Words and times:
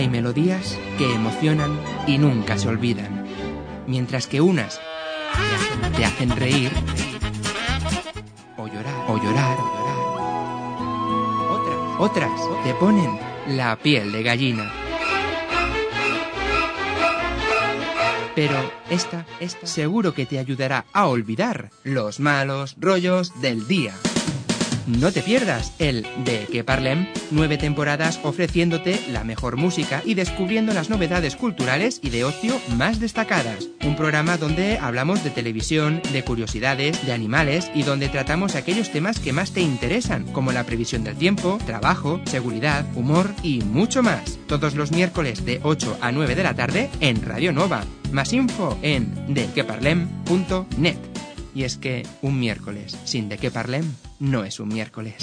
Hay 0.00 0.08
melodías 0.08 0.78
que 0.96 1.12
emocionan 1.12 1.78
y 2.06 2.16
nunca 2.16 2.56
se 2.56 2.68
olvidan. 2.68 3.26
Mientras 3.86 4.26
que 4.26 4.40
unas 4.40 4.80
te 5.94 6.06
hacen 6.06 6.30
reír 6.30 6.72
o 8.56 8.66
llorar, 8.66 8.94
o 9.08 9.22
llorar. 9.22 9.58
Otras, 11.50 11.76
otras 11.98 12.64
te 12.64 12.72
ponen 12.72 13.10
la 13.46 13.76
piel 13.76 14.10
de 14.10 14.22
gallina. 14.22 14.72
Pero 18.34 18.54
esta, 18.88 19.26
esta 19.38 19.66
seguro 19.66 20.14
que 20.14 20.24
te 20.24 20.38
ayudará 20.38 20.86
a 20.94 21.08
olvidar 21.08 21.68
los 21.84 22.20
malos 22.20 22.74
rollos 22.80 23.38
del 23.42 23.68
día. 23.68 23.92
No 24.98 25.12
te 25.12 25.22
pierdas 25.22 25.72
el 25.78 26.04
De 26.24 26.48
Que 26.50 26.64
Parlem, 26.64 27.06
nueve 27.30 27.58
temporadas 27.58 28.18
ofreciéndote 28.24 28.98
la 29.12 29.22
mejor 29.22 29.56
música 29.56 30.02
y 30.04 30.14
descubriendo 30.14 30.74
las 30.74 30.90
novedades 30.90 31.36
culturales 31.36 32.00
y 32.02 32.10
de 32.10 32.24
ocio 32.24 32.60
más 32.76 32.98
destacadas. 32.98 33.68
Un 33.84 33.94
programa 33.94 34.36
donde 34.36 34.78
hablamos 34.78 35.22
de 35.22 35.30
televisión, 35.30 36.02
de 36.12 36.24
curiosidades, 36.24 37.06
de 37.06 37.12
animales 37.12 37.70
y 37.72 37.84
donde 37.84 38.08
tratamos 38.08 38.56
aquellos 38.56 38.90
temas 38.90 39.20
que 39.20 39.32
más 39.32 39.52
te 39.52 39.60
interesan, 39.60 40.24
como 40.32 40.50
la 40.50 40.64
previsión 40.64 41.04
del 41.04 41.16
tiempo, 41.16 41.58
trabajo, 41.66 42.20
seguridad, 42.24 42.84
humor 42.96 43.30
y 43.44 43.60
mucho 43.60 44.02
más. 44.02 44.40
Todos 44.48 44.74
los 44.74 44.90
miércoles 44.90 45.44
de 45.44 45.60
8 45.62 45.98
a 46.00 46.10
9 46.10 46.34
de 46.34 46.42
la 46.42 46.54
tarde 46.54 46.90
en 46.98 47.22
Radio 47.22 47.52
Nova. 47.52 47.84
Más 48.10 48.32
info 48.32 48.76
en 48.82 49.32
dequeparlem.net. 49.32 50.96
Y 51.54 51.62
es 51.62 51.76
que 51.76 52.04
un 52.22 52.40
miércoles 52.40 52.98
sin 53.04 53.28
de 53.28 53.38
qué 53.38 53.52
parlem 53.52 53.84
no 54.20 54.44
es 54.44 54.60
un 54.60 54.68
miércoles. 54.68 55.16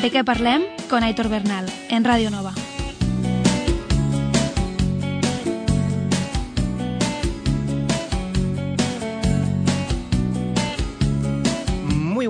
De 0.00 0.10
què 0.10 0.24
parlem? 0.24 0.64
Con 0.90 1.02
Aitor 1.02 1.28
Bernal, 1.28 1.66
en 1.90 2.04
Radio 2.04 2.30
Nova. 2.30 2.54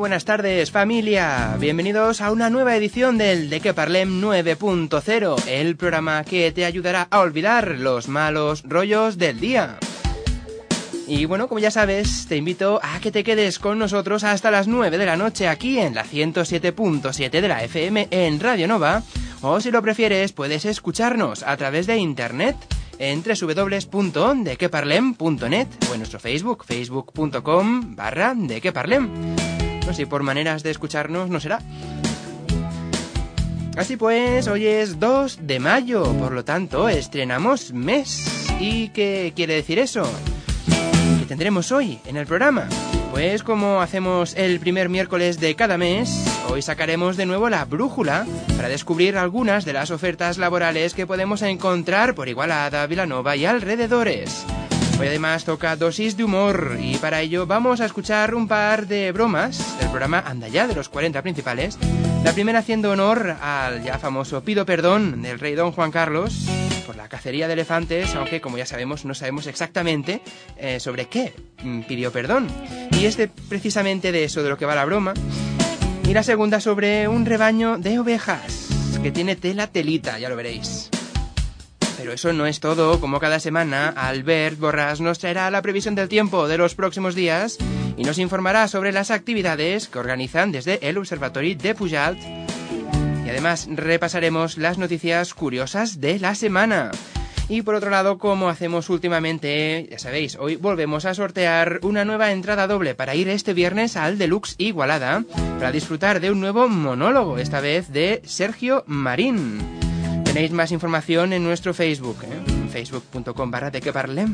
Buenas 0.03 0.25
tardes 0.25 0.73
familia, 0.73 1.57
bienvenidos 1.61 2.21
a 2.21 2.33
una 2.33 2.51
nueva 2.51 2.75
edición 2.75 3.19
del 3.19 3.49
De 3.49 3.61
que 3.61 3.73
Parlem 3.73 4.21
9.0, 4.21 5.47
el 5.47 5.77
programa 5.77 6.25
que 6.25 6.51
te 6.51 6.65
ayudará 6.65 7.07
a 7.09 7.21
olvidar 7.21 7.79
los 7.79 8.09
malos 8.09 8.65
rollos 8.65 9.17
del 9.17 9.39
día. 9.39 9.79
Y 11.07 11.27
bueno, 11.27 11.47
como 11.47 11.61
ya 11.61 11.71
sabes, 11.71 12.27
te 12.29 12.37
invito 12.37 12.81
a 12.83 12.99
que 12.99 13.13
te 13.13 13.23
quedes 13.23 13.61
con 13.61 13.79
nosotros 13.79 14.25
hasta 14.25 14.51
las 14.51 14.67
9 14.67 14.99
de 14.99 15.07
la 15.07 15.17
noche 15.17 15.47
aquí 15.47 15.79
en 15.79 15.95
la 15.95 16.05
107.7 16.05 17.31
de 17.31 17.47
la 17.47 17.63
FM 17.63 18.09
en 18.11 18.41
Radio 18.41 18.67
Nova, 18.67 19.05
o 19.41 19.61
si 19.61 19.71
lo 19.71 19.83
prefieres 19.83 20.33
puedes 20.33 20.65
escucharnos 20.65 21.45
a 21.45 21.57
través 21.57 21.87
de 21.87 21.99
internet 21.99 22.57
en 22.99 23.23
www.dequeparlem.net 23.23 25.69
o 25.89 25.93
en 25.93 26.01
nuestro 26.01 26.19
Facebook, 26.19 26.65
facebook.com 26.65 27.95
barra 27.95 28.35
dequeparlem. 28.35 29.62
No 29.87 29.95
sé, 29.95 30.07
por 30.07 30.23
maneras 30.23 30.63
de 30.63 30.71
escucharnos 30.71 31.31
no 31.31 31.41
será. 31.41 31.61
Así 33.77 33.97
pues, 33.97 34.49
hoy 34.49 34.67
es 34.67 35.01
2 35.01 35.41
de 35.43 35.59
mayo, 35.59 36.05
por 36.19 36.33
lo 36.33 36.45
tanto, 36.45 36.89
estrenamos 36.89 37.73
mes. 37.73 38.47
¿Y 38.61 38.89
qué 38.91 39.33
quiere 39.35 39.55
decir 39.55 39.79
eso? 39.79 40.03
¿Qué 41.19 41.27
tendremos 41.27 41.73
hoy 41.73 41.99
en 42.07 42.17
el 42.17 42.27
programa? 42.27 42.69
Pues 43.13 43.43
como 43.43 43.81
hacemos 43.81 44.35
el 44.37 44.61
primer 44.61 44.89
miércoles 44.89 45.41
de 45.41 45.55
cada 45.55 45.79
mes, 45.79 46.25
hoy 46.49 46.63
sacaremos 46.63 47.17
de 47.17 47.27
nuevo 47.27 47.51
la 47.51 47.65
brújula 47.65 48.27
para 48.57 48.69
descubrir 48.69 49.17
algunas 49.17 49.65
de 49.65 49.73
las 49.73 49.91
ofertas 49.91 50.39
laborales 50.39 50.95
que 50.95 51.07
podemos 51.07 51.43
encontrar 51.43 52.15
por 52.15 52.29
Igualada, 52.29 52.87
Vilanova 52.87 53.37
y 53.37 53.45
alrededores. 53.45 54.45
Hoy 55.03 55.09
además 55.09 55.45
toca 55.45 55.75
dosis 55.75 56.17
de 56.17 56.23
humor 56.23 56.79
y 56.81 56.95
para 56.99 57.23
ello 57.23 57.45
vamos 57.45 57.81
a 57.81 57.87
escuchar 57.87 58.37
un 58.37 58.47
par 58.47 58.87
de 58.87 59.11
bromas 59.11 59.77
del 59.81 59.89
programa 59.89 60.21
Anda 60.25 60.47
ya 60.47 60.69
de 60.69 60.77
los 60.77 60.89
40 60.89 61.21
principales. 61.23 61.77
La 62.23 62.33
primera 62.33 62.61
haciendo 62.61 62.93
honor 62.93 63.37
al 63.43 63.83
ya 63.83 63.99
famoso 63.99 64.45
Pido 64.45 64.65
Perdón 64.65 65.21
del 65.21 65.41
rey 65.41 65.57
Don 65.57 65.73
Juan 65.73 65.91
Carlos 65.91 66.47
por 66.87 66.95
la 66.95 67.09
cacería 67.09 67.49
de 67.49 67.55
elefantes, 67.55 68.15
aunque 68.15 68.41
como 68.41 68.59
ya 68.59 68.65
sabemos 68.65 69.05
no 69.05 69.13
sabemos 69.13 69.49
exactamente 69.49 70.21
eh, 70.57 70.79
sobre 70.79 71.07
qué 71.07 71.35
mm, 71.65 71.81
pidió 71.81 72.13
perdón. 72.13 72.47
Y 72.93 73.07
es 73.07 73.19
precisamente 73.49 74.13
de 74.13 74.23
eso 74.23 74.45
de 74.45 74.51
lo 74.51 74.57
que 74.57 74.67
va 74.67 74.77
la 74.77 74.85
broma. 74.85 75.15
Y 76.09 76.15
la 76.15 76.23
segunda 76.23 76.61
sobre 76.61 77.09
un 77.09 77.27
rebaño 77.27 77.77
de 77.77 77.99
ovejas 77.99 78.69
que 79.03 79.11
tiene 79.11 79.35
tela 79.35 79.67
telita, 79.67 80.21
ya 80.21 80.29
lo 80.29 80.37
veréis. 80.37 80.92
Pero 82.03 82.15
eso 82.15 82.33
no 82.33 82.47
es 82.47 82.59
todo, 82.59 82.99
como 83.01 83.21
cada 83.21 83.39
semana, 83.39 83.91
Albert 83.91 84.59
Borras 84.59 85.01
nos 85.01 85.21
traerá 85.21 85.49
la 85.53 85.63
previsión 85.63 85.95
del 85.95 86.09
tiempo 86.09 86.49
de 86.49 86.59
los 86.59 86.75
próximos 86.75 87.15
días 87.15 87.59
y 87.97 88.03
nos 88.03 88.19
informará 88.19 88.67
sobre 88.67 88.91
las 88.91 89.13
actividades 89.13 89.87
que 89.87 90.01
organizan 90.01 90.51
desde 90.51 90.81
el 90.89 90.99
Observatorio 90.99 91.57
de 91.57 91.77
Pujalt. 91.77 92.19
Y 93.25 93.31
además 93.31 93.69
repasaremos 93.71 94.59
las 94.59 94.79
noticias 94.79 95.33
curiosas 95.33 96.01
de 96.01 96.19
la 96.19 96.35
semana. 96.35 96.91
Y 97.49 97.63
por 97.63 97.77
otro 97.77 97.91
lado, 97.91 98.19
como 98.19 98.49
hacemos 98.49 98.91
últimamente, 98.91 99.87
ya 99.89 100.01
sabéis, 100.01 100.35
hoy 100.35 100.57
volvemos 100.57 101.05
a 101.05 101.15
sortear 101.15 101.79
una 101.83 102.05
nueva 102.05 102.33
entrada 102.33 102.67
doble 102.67 102.97
para 102.97 103.15
ir 103.15 103.29
este 103.29 103.55
viernes 103.55 103.97
al 103.97 104.19
Deluxe 104.19 104.57
Igualada 104.59 105.23
para 105.61 105.71
disfrutar 105.71 106.19
de 106.19 106.33
un 106.33 106.41
nuevo 106.41 106.69
monólogo, 106.69 107.39
esta 107.39 107.61
vez 107.61 107.93
de 107.93 108.23
Sergio 108.25 108.83
Marín. 108.89 109.82
Tenéis 110.33 110.53
más 110.53 110.73
información 110.73 111.35
en 111.35 111.45
nuestro 111.45 111.75
Facebook, 111.75 112.17
¿eh? 112.25 112.71
facebook.com 112.71 113.51
barra 113.51 113.71
de. 113.71 114.25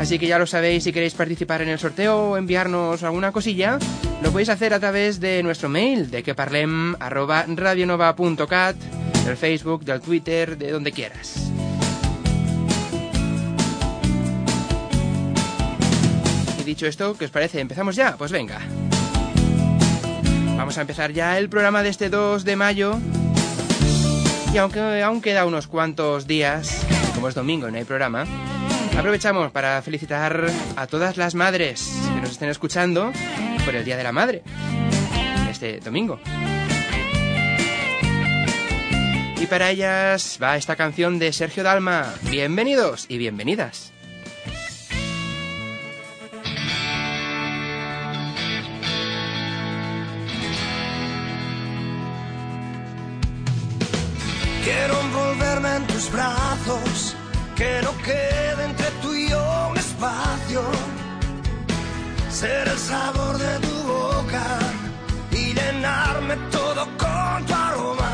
Así 0.00 0.18
que 0.18 0.26
ya 0.26 0.40
lo 0.40 0.46
sabéis, 0.46 0.82
si 0.82 0.92
queréis 0.92 1.14
participar 1.14 1.62
en 1.62 1.68
el 1.68 1.78
sorteo 1.78 2.30
o 2.30 2.36
enviarnos 2.36 3.04
alguna 3.04 3.30
cosilla, 3.30 3.78
lo 4.24 4.32
podéis 4.32 4.48
hacer 4.48 4.74
a 4.74 4.80
través 4.80 5.20
de 5.20 5.40
nuestro 5.44 5.68
mail, 5.68 6.10
de 6.10 6.24
del 9.24 9.36
Facebook, 9.36 9.84
del 9.84 10.00
Twitter, 10.00 10.58
de 10.58 10.72
donde 10.72 10.90
quieras. 10.90 11.48
Y 16.60 16.64
dicho 16.64 16.86
esto, 16.86 17.16
¿qué 17.16 17.26
os 17.26 17.30
parece? 17.30 17.60
¿Empezamos 17.60 17.94
ya? 17.94 18.16
Pues 18.16 18.32
venga. 18.32 18.58
Vamos 20.56 20.76
a 20.76 20.80
empezar 20.80 21.12
ya 21.12 21.38
el 21.38 21.48
programa 21.48 21.84
de 21.84 21.90
este 21.90 22.08
2 22.10 22.44
de 22.44 22.56
mayo. 22.56 22.98
Y 24.52 24.56
aunque 24.56 25.02
aún 25.02 25.20
queda 25.20 25.44
unos 25.44 25.66
cuantos 25.66 26.26
días, 26.26 26.86
como 27.14 27.28
es 27.28 27.34
domingo 27.34 27.68
y 27.68 27.72
no 27.72 27.78
hay 27.78 27.84
programa, 27.84 28.24
aprovechamos 28.98 29.52
para 29.52 29.80
felicitar 29.82 30.50
a 30.76 30.86
todas 30.86 31.16
las 31.16 31.34
madres 31.34 31.92
que 32.14 32.20
nos 32.20 32.30
estén 32.30 32.48
escuchando 32.48 33.12
por 33.64 33.74
el 33.74 33.84
Día 33.84 33.96
de 33.96 34.04
la 34.04 34.12
Madre, 34.12 34.42
este 35.50 35.80
domingo. 35.80 36.18
Y 39.40 39.46
para 39.46 39.70
ellas 39.70 40.38
va 40.42 40.56
esta 40.56 40.76
canción 40.76 41.18
de 41.18 41.32
Sergio 41.32 41.62
Dalma. 41.62 42.12
Bienvenidos 42.30 43.06
y 43.08 43.18
bienvenidas. 43.18 43.92
en 55.78 55.86
tus 55.86 56.10
brazos, 56.10 57.14
que 57.56 57.80
no 57.82 57.92
quede 58.02 58.64
entre 58.64 58.90
tú 59.02 59.14
y 59.14 59.28
yo 59.30 59.68
un 59.70 59.76
espacio. 59.76 60.62
Ser 62.30 62.66
el 62.68 62.78
sabor 62.78 63.34
de 63.38 63.54
tu 63.66 63.76
boca 63.94 64.46
y 65.30 65.54
llenarme 65.58 66.34
todo 66.56 66.82
con 67.02 67.46
tu 67.46 67.54
aroma. 67.54 68.12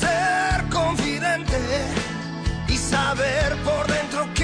Ser 0.00 0.56
confidente 0.78 1.60
y 2.68 2.76
saber 2.76 3.48
por 3.68 3.84
dentro 3.96 4.20
que 4.34 4.39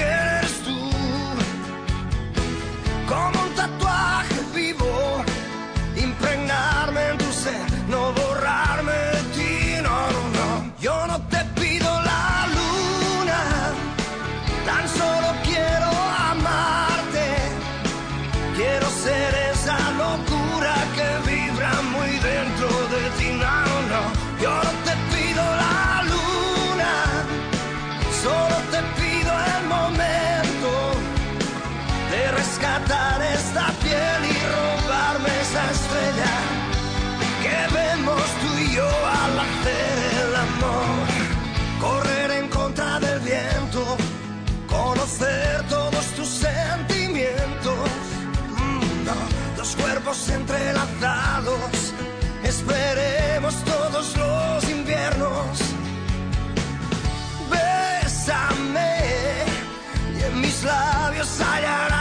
entrelazados, 50.29 51.93
esperemos 52.43 53.55
todos 53.63 54.15
los 54.17 54.69
inviernos. 54.69 55.59
Bésame 57.49 58.95
y 60.19 60.23
en 60.23 60.41
mis 60.41 60.63
labios 60.63 61.39
hallarás 61.39 61.96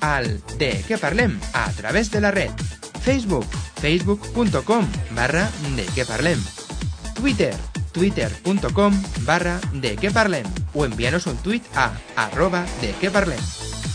Al 0.00 0.40
De 0.58 0.82
Que 0.86 0.98
Parlem 0.98 1.40
a 1.52 1.70
través 1.72 2.10
de 2.10 2.20
la 2.20 2.30
red. 2.30 2.50
Facebook, 3.02 3.46
facebook.com 3.80 4.86
barra 5.10 5.50
De 5.76 5.84
Que 5.94 6.04
Parlem. 6.04 6.42
Twitter, 7.14 7.54
twitter.com 7.92 9.02
barra 9.24 9.60
De 9.72 9.96
Que 9.96 10.10
Parlem. 10.10 10.44
O 10.74 10.84
envíanos 10.84 11.26
un 11.26 11.36
tweet 11.38 11.62
a 11.74 11.92
arroba 12.16 12.66
De 12.80 12.92
Que 13.00 13.10
Parlem. 13.10 13.40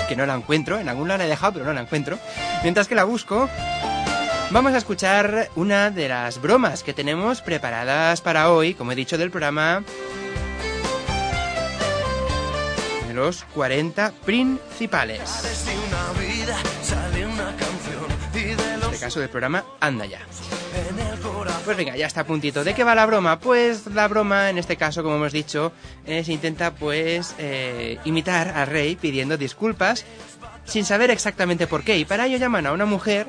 que 0.08 0.16
no 0.16 0.26
la 0.26 0.34
encuentro, 0.34 0.80
en 0.80 0.90
algún 0.90 1.08
la 1.08 1.24
he 1.24 1.28
dejado 1.28 1.54
pero 1.54 1.66
no 1.66 1.74
la 1.74 1.82
encuentro, 1.82 2.18
mientras 2.64 2.88
que 2.88 2.96
la 2.96 3.04
busco 3.04 3.48
vamos 4.50 4.74
a 4.74 4.78
escuchar 4.78 5.50
una 5.56 5.92
de 5.92 6.10
las 6.10 6.42
bromas 6.42 6.82
que 6.84 6.94
tenemos 6.94 7.42
preparadas 7.42 8.22
para 8.22 8.52
hoy, 8.52 8.74
como 8.74 8.92
he 8.92 8.96
dicho 8.96 9.18
del 9.18 9.30
programa 9.30 9.84
de 13.08 13.14
los 13.14 13.44
40 13.54 14.14
principales. 14.26 15.22
Caso 19.00 19.20
del 19.20 19.30
programa 19.30 19.64
Anda 19.80 20.06
ya. 20.06 20.20
Pues 21.66 21.78
venga, 21.78 21.96
ya 21.96 22.08
está 22.08 22.22
a 22.22 22.26
puntito. 22.26 22.64
¿De 22.64 22.74
qué 22.74 22.84
va 22.84 22.96
la 22.96 23.06
broma? 23.06 23.40
Pues 23.40 23.88
la 23.88 24.08
broma, 24.08 24.50
en 24.50 24.58
este 24.58 24.78
caso, 24.78 25.04
como 25.04 25.16
hemos 25.16 25.32
dicho, 25.32 25.72
se 26.06 26.32
intenta 26.32 26.76
pues 26.76 27.36
eh, 27.38 28.00
imitar 28.06 28.50
al 28.50 28.68
rey 28.68 28.96
pidiendo 28.96 29.38
disculpas 29.38 30.06
sin 30.66 30.86
saber 30.86 31.12
exactamente 31.12 31.68
por 31.68 31.84
qué. 31.84 31.98
Y 31.98 32.06
para 32.06 32.26
ello 32.28 32.38
llaman 32.38 32.68
a 32.68 32.72
una 32.72 32.86
mujer 32.86 33.28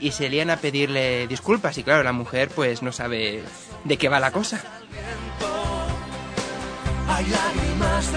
y 0.00 0.12
se 0.12 0.28
lían 0.28 0.50
a 0.50 0.56
pedirle 0.56 1.26
disculpas. 1.26 1.78
Y 1.78 1.84
claro, 1.84 2.02
la 2.02 2.12
mujer 2.12 2.48
pues 2.54 2.82
no 2.82 2.92
sabe 2.92 3.42
de 3.84 3.96
qué 3.96 4.08
va 4.08 4.20
la 4.20 4.30
cosa. 4.30 4.60
Hay 7.08 7.26
lágrimas. 7.26 8.10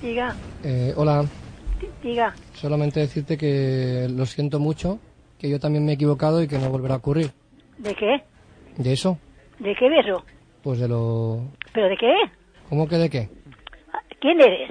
Diga, 0.00 0.34
Eh, 0.62 0.92
hola, 0.96 1.24
di- 1.80 2.08
diga, 2.08 2.34
solamente 2.54 3.00
decirte 3.00 3.36
que 3.36 4.06
lo 4.10 4.26
siento 4.26 4.58
mucho, 4.60 4.98
que 5.38 5.48
yo 5.48 5.58
también 5.58 5.84
me 5.84 5.92
he 5.92 5.94
equivocado 5.94 6.42
y 6.42 6.48
que 6.48 6.58
no 6.58 6.70
volverá 6.70 6.94
a 6.94 6.98
ocurrir. 6.98 7.30
¿de 7.78 7.94
qué? 7.94 8.22
¿De 8.76 8.92
eso? 8.92 9.18
¿De 9.58 9.74
qué 9.74 9.88
beso? 9.88 10.24
Pues 10.62 10.78
de 10.80 10.88
lo... 10.88 11.42
¿Pero 11.72 11.88
de 11.88 11.96
qué? 11.96 12.12
¿Cómo 12.68 12.86
que 12.88 12.96
de 12.96 13.10
qué? 13.10 13.28
¿Quién 14.20 14.40
eres? 14.40 14.70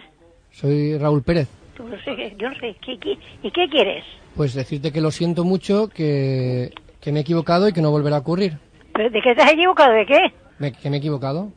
Soy 0.51 0.97
Raúl 0.97 1.23
Pérez. 1.23 1.47
Tú 1.75 1.83
no 1.87 1.97
sé, 2.03 2.35
yo 2.37 2.49
no 2.49 2.55
sé. 2.59 2.75
¿qué- 2.85 2.97
qué- 2.99 3.17
¿Y 3.43 3.51
qué 3.51 3.67
quieres? 3.69 4.03
Pues 4.35 4.53
decirte 4.53 4.91
que 4.91 5.01
lo 5.01 5.11
siento 5.11 5.43
mucho, 5.45 5.87
que, 5.89 6.71
que 7.01 7.11
me 7.11 7.19
he 7.19 7.21
equivocado 7.21 7.67
y 7.67 7.73
que 7.73 7.81
no 7.81 7.91
volverá 7.91 8.17
a 8.17 8.19
ocurrir. 8.19 8.57
¿Pero 8.93 9.09
¿De 9.09 9.21
qué 9.21 9.35
te 9.35 9.41
has 9.41 9.51
equivocado? 9.53 9.93
¿De 9.93 10.05
qué? 10.05 10.19
Me- 10.59 10.71
que 10.73 10.89
me 10.89 10.97
he 10.97 10.99
equivocado. 10.99 11.51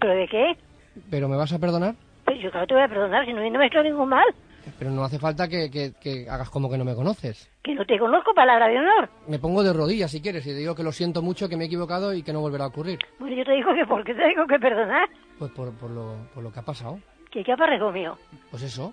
¿Pero 0.00 0.14
de 0.14 0.26
qué? 0.28 0.56
¿Pero 1.10 1.28
me 1.28 1.36
vas 1.36 1.52
a 1.52 1.58
perdonar? 1.58 1.94
Pues 2.28 2.40
yo 2.42 2.50
claro 2.50 2.66
te 2.66 2.74
voy 2.74 2.82
a 2.82 2.88
perdonar, 2.88 3.24
si 3.26 3.32
no, 3.32 3.40
no 3.40 3.58
me 3.58 3.64
he 3.64 3.68
hecho 3.68 3.82
ningún 3.82 4.08
mal. 4.08 4.26
Pero 4.78 4.90
no 4.90 5.02
hace 5.02 5.18
falta 5.18 5.48
que, 5.48 5.70
que- 5.70 5.92
que 6.00 6.28
hagas 6.28 6.50
como 6.50 6.70
que 6.70 6.76
no 6.76 6.84
me 6.84 6.94
conoces. 6.94 7.50
Que 7.64 7.74
no 7.74 7.84
te 7.86 7.98
conozco, 7.98 8.34
palabra 8.34 8.68
de 8.68 8.78
honor. 8.78 9.08
Me 9.26 9.38
pongo 9.38 9.62
de 9.62 9.72
rodillas 9.72 10.10
si 10.10 10.20
quieres 10.20 10.44
y 10.46 10.50
te 10.50 10.56
digo 10.56 10.74
que 10.74 10.82
lo 10.82 10.92
siento 10.92 11.22
mucho, 11.22 11.48
que 11.48 11.56
me 11.56 11.64
he 11.64 11.66
equivocado 11.68 12.12
y 12.12 12.22
que 12.22 12.32
no 12.34 12.40
volverá 12.40 12.64
a 12.64 12.68
ocurrir. 12.68 12.98
Bueno, 13.18 13.34
yo 13.34 13.44
te 13.44 13.52
digo 13.52 13.72
que 13.74 13.86
¿por 13.86 14.04
qué 14.04 14.14
te 14.14 14.28
digo 14.28 14.46
que 14.46 14.58
perdonar? 14.58 15.08
Pues 15.38 15.50
por, 15.52 15.72
por 15.78 15.90
lo, 15.90 16.16
por 16.34 16.42
lo 16.42 16.52
que 16.52 16.60
ha 16.60 16.64
pasado. 16.64 16.98
¿Qué 17.30 17.42
qué 17.42 17.52
aparrego 17.52 17.90
mío? 17.92 18.16
Pues 18.50 18.62
eso, 18.62 18.92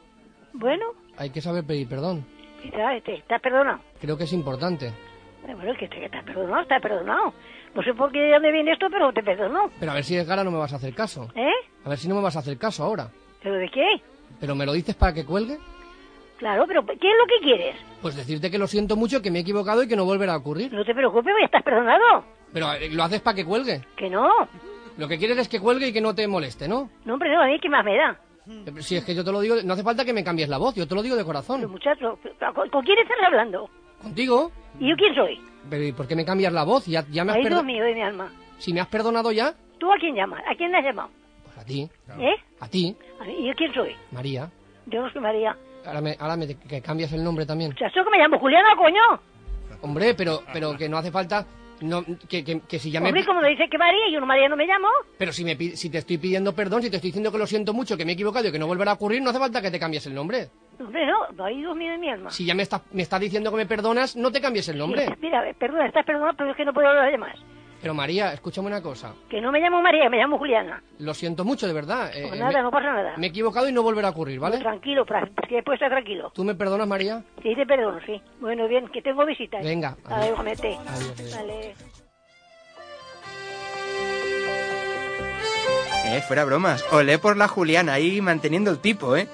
Bueno, 0.54 0.86
hay 1.18 1.30
que 1.30 1.42
saber 1.42 1.66
pedir 1.66 1.90
perdón. 1.90 2.26
y 2.64 2.70
te, 2.72 3.22
te, 3.28 3.34
has 3.36 3.42
perdonado. 3.42 3.80
Creo 4.00 4.18
que 4.18 4.24
es 4.24 4.34
importante. 4.34 4.92
Bueno, 5.44 5.72
es 5.74 5.78
que 5.78 5.88
te, 5.90 6.00
que 6.00 6.10
te 6.10 6.18
has 6.18 6.24
perdonado, 6.24 6.66
has 6.70 6.82
perdonado. 6.82 7.34
No 7.76 7.84
sé 7.84 7.94
por 7.94 8.12
qué 8.14 8.20
de 8.20 8.32
dónde 8.32 8.52
viene 8.54 8.72
esto, 8.72 8.88
pero 8.90 9.12
te 9.12 9.22
perdonó. 9.22 9.70
Pero 9.80 9.92
a 9.92 9.96
ver 9.96 10.04
si 10.06 10.16
es 10.16 10.26
gara 10.26 10.44
no 10.46 10.52
me 10.52 10.58
vas 10.58 10.72
a 10.72 10.78
hacer 10.78 10.94
caso. 10.96 11.28
¿Eh? 11.36 11.52
A 11.84 11.90
ver 11.90 11.98
si 11.98 12.08
no 12.08 12.16
me 12.16 12.22
vas 12.22 12.38
a 12.38 12.40
hacer 12.40 12.58
caso 12.58 12.84
ahora. 12.86 13.10
¿Pero 13.46 13.58
de 13.58 13.70
qué? 13.70 14.02
¿Pero 14.40 14.56
me 14.56 14.66
lo 14.66 14.74
dices 14.74 14.96
para 14.96 15.14
que 15.14 15.24
cuelgue? 15.24 15.60
Claro, 16.40 16.66
pero 16.68 16.84
¿qué 16.84 16.94
es 16.94 17.00
lo 17.18 17.26
que 17.28 17.44
quieres? 17.44 17.76
Pues 18.02 18.16
decirte 18.16 18.50
que 18.50 18.58
lo 18.58 18.66
siento 18.66 18.96
mucho, 18.96 19.22
que 19.22 19.30
me 19.30 19.38
he 19.38 19.42
equivocado 19.44 19.84
y 19.84 19.88
que 19.88 19.96
no 19.96 20.04
volverá 20.04 20.34
a 20.34 20.38
ocurrir. 20.38 20.74
No 20.74 20.84
te 20.84 20.96
preocupes, 20.96 21.32
ya 21.40 21.46
estás 21.46 21.62
perdonado. 21.62 22.26
Pero 22.52 22.74
eh, 22.74 22.90
lo 22.90 23.04
haces 23.04 23.22
para 23.22 23.36
que 23.36 23.46
cuelgue. 23.46 23.82
Que 23.96 24.10
no. 24.10 24.28
Lo 24.98 25.08
que 25.08 25.20
quieres 25.20 25.38
es 25.38 25.48
que 25.48 25.60
cuelgue 25.60 25.90
y 25.90 25.94
que 25.94 26.02
no 26.02 26.16
te 26.16 26.28
moleste, 26.28 26.68
¿no? 26.68 26.90
No, 27.06 27.14
hombre, 27.14 27.32
no, 27.32 27.44
a 27.44 27.46
mí 27.46 27.60
qué 27.60 27.70
más 27.70 27.86
me 27.86 27.96
da. 27.96 28.20
Eh, 28.48 28.82
Si 28.82 28.96
es 28.96 29.06
que 29.06 29.14
yo 29.14 29.24
te 29.24 29.32
lo 29.32 29.40
digo, 29.42 29.58
no 29.64 29.74
hace 29.74 29.84
falta 29.84 30.04
que 30.04 30.12
me 30.14 30.24
cambies 30.24 30.50
la 30.50 30.58
voz, 30.58 30.74
yo 30.74 30.88
te 30.88 30.96
lo 30.96 31.04
digo 31.04 31.16
de 31.16 31.22
Pero 31.22 31.28
corazón. 31.28 31.70
muchacho, 31.70 32.18
¿con, 32.56 32.68
con 32.70 32.84
quién 32.84 32.98
estás 32.98 33.18
hablando? 33.28 33.70
Contigo. 34.02 34.52
¿Y 34.80 34.90
yo 34.90 34.96
quién 34.96 35.14
soy? 35.14 35.40
Pero 35.70 35.84
¿y 35.84 35.92
por 35.92 36.08
qué 36.08 36.16
me 36.16 36.26
cambias 36.26 36.52
la 36.52 36.64
voz? 36.64 36.88
Ya, 36.88 37.06
ya 37.12 37.24
me 37.24 37.32
has 37.34 37.38
Ay, 37.38 37.46
Dios 37.46 37.64
mío, 37.64 37.84
de 37.84 37.94
mi 37.94 38.02
alma. 38.02 38.32
Si 38.58 38.74
me 38.74 38.82
has 38.82 38.88
perdonado 38.88 39.32
ya, 39.32 39.54
¿Tú 39.78 39.92
a 39.94 39.98
quién 40.00 40.16
llamas? 40.16 40.42
¿A 40.50 40.56
quién 40.56 40.72
le 40.72 40.78
has 40.80 40.86
llamado? 40.86 41.10
A 41.66 41.68
ti, 41.68 41.90
¿Eh? 42.20 42.36
a 42.60 42.68
ti, 42.68 42.96
¿Y 43.40 43.48
yo 43.48 43.54
quién 43.56 43.74
soy? 43.74 43.96
María. 44.12 44.52
Yo 44.86 45.02
no 45.02 45.10
soy 45.12 45.22
María. 45.22 45.58
Ahora 45.84 46.02
me, 46.02 46.16
ahora 46.20 46.38
me 46.38 46.48
que 46.56 46.82
cambias 46.82 47.12
el 47.14 47.24
nombre 47.24 47.46
también. 47.46 47.72
Muchacho, 47.72 48.04
que 48.04 48.10
me 48.12 48.20
llamo 48.20 48.38
Juliana, 48.40 48.76
coño. 48.78 49.02
Hombre, 49.82 50.14
pero, 50.14 50.42
pero 50.54 50.78
que 50.78 50.88
no 50.88 50.98
hace 50.98 51.12
falta. 51.12 51.46
No, 51.82 52.04
que, 52.30 52.44
que, 52.44 52.62
que 52.62 52.80
si 52.80 52.90
ya 52.92 53.02
me. 53.02 53.10
Hombre, 53.10 53.26
como 53.26 53.42
me 53.42 53.50
dice 53.50 53.68
que 53.70 53.78
María, 53.78 54.10
yo 54.12 54.20
no 54.20 54.26
María 54.26 54.48
no 54.48 54.56
me 54.56 54.66
llamo. 54.66 54.88
Pero 55.18 55.34
si, 55.34 55.44
me, 55.44 55.56
si 55.56 55.90
te 55.90 55.98
estoy 55.98 56.18
pidiendo 56.18 56.54
perdón, 56.54 56.82
si 56.84 56.90
te 56.90 56.96
estoy 56.98 57.10
diciendo 57.10 57.32
que 57.32 57.38
lo 57.38 57.48
siento 57.48 57.74
mucho, 57.74 57.98
que 57.98 58.06
me 58.06 58.12
he 58.12 58.14
equivocado 58.14 58.48
y 58.48 58.52
que 58.52 58.60
no 58.60 58.68
volverá 58.68 58.92
a 58.92 58.94
ocurrir, 58.94 59.22
no 59.22 59.32
hace 59.32 59.40
falta 59.40 59.62
que 59.62 59.72
te 59.72 59.80
cambies 59.80 60.06
el 60.08 60.14
nombre. 60.14 60.50
Hombre, 60.80 61.06
no. 61.06 61.44
Ay, 61.44 61.58
Dios 61.58 61.76
mío 61.76 61.92
de 61.92 61.98
mi 61.98 62.10
alma. 62.10 62.30
Si 62.30 62.46
ya 62.46 62.54
me 62.56 62.64
estás 62.64 62.82
me 62.94 63.02
está 63.02 63.20
diciendo 63.20 63.50
que 63.52 63.58
me 63.58 63.66
perdonas, 63.66 64.16
no 64.16 64.32
te 64.32 64.40
cambies 64.40 64.70
el 64.70 64.78
nombre. 64.78 65.08
Mira, 65.20 65.44
perdona, 65.60 65.88
estás 65.88 66.06
perdonado, 66.06 66.34
pero 66.38 66.52
es 66.52 66.58
que 66.58 66.66
no 66.66 66.74
puedo 66.74 66.88
hablar 66.88 67.12
de 67.12 67.18
más. 67.18 67.36
Pero 67.86 67.94
María, 67.94 68.34
escúchame 68.34 68.66
una 68.66 68.82
cosa. 68.82 69.14
Que 69.30 69.40
no 69.40 69.52
me 69.52 69.60
llamo 69.60 69.80
María, 69.80 70.10
me 70.10 70.18
llamo 70.18 70.40
Juliana. 70.40 70.82
Lo 70.98 71.14
siento 71.14 71.46
mucho, 71.46 71.68
de 71.68 71.74
verdad. 71.74 72.10
eh, 72.16 72.24
Pues 72.30 72.34
eh, 72.34 72.40
nada, 72.44 72.58
me, 72.58 72.64
no 72.64 72.72
pasa 72.72 72.92
nada. 72.92 73.14
me 73.16 73.28
he 73.28 73.30
equivocado 73.30 73.70
y 73.70 73.72
no 73.72 73.84
volverá 73.84 74.08
a 74.08 74.10
ocurrir, 74.12 74.40
¿vale? 74.40 74.58
Tranquilo, 74.58 75.06
pra- 75.06 75.30
que 75.48 75.58
después 75.58 75.76
está 75.80 75.88
tranquilo. 75.88 76.32
¿Tú 76.34 76.44
me 76.44 76.56
perdonas, 76.56 76.88
María? 76.88 77.22
Sí, 77.44 77.54
te 77.56 77.64
perdono, 77.64 78.00
sí. 78.04 78.20
Bueno, 78.42 78.68
bien, 78.68 78.88
que 78.88 79.04
tengo 79.04 79.24
visita. 79.24 79.60
¿eh? 79.60 79.64
Venga. 79.64 79.96
Adiós, 80.06 80.40
adiós. 80.40 81.36
Vale. 81.36 81.76
Eh, 86.08 86.22
fuera 86.28 86.44
bromas. 86.44 86.84
Olé 86.92 87.20
por 87.20 87.38
la 87.38 87.48
Juliana, 87.48 87.94
ahí 87.94 88.20
manteniendo 88.20 88.72
el 88.72 88.80
tipo, 88.80 89.16
¿eh? 89.16 89.28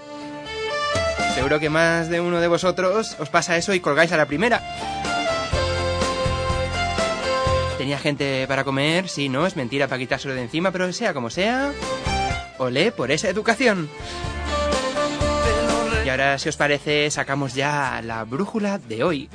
Seguro 1.36 1.58
que 1.62 1.70
más 1.70 2.10
de 2.10 2.20
uno 2.20 2.42
de 2.42 2.50
vosotros 2.50 3.16
os 3.18 3.30
pasa 3.30 3.56
eso 3.56 3.74
y 3.74 3.80
colgáis 3.80 4.12
a 4.12 4.18
la 4.18 4.26
primera. 4.26 4.60
Tenía 7.82 7.98
gente 7.98 8.46
para 8.48 8.64
comer, 8.64 9.10
sí, 9.10 9.28
no, 9.28 9.48
es 9.48 9.56
mentira 9.56 9.88
para 9.88 9.98
quitárselo 9.98 10.36
de 10.36 10.44
encima, 10.44 10.70
pero 10.70 10.94
sea 10.94 11.16
como 11.16 11.32
sea, 11.32 11.74
olé 12.60 12.92
por 12.92 13.10
esa 13.10 13.28
educación. 13.28 13.90
Y 16.06 16.10
ahora, 16.10 16.38
si 16.38 16.48
os 16.48 16.58
parece, 16.58 17.10
sacamos 17.10 17.56
ya 17.56 18.00
la 18.04 18.24
brújula 18.24 18.78
de 18.78 19.04
hoy. 19.04 19.30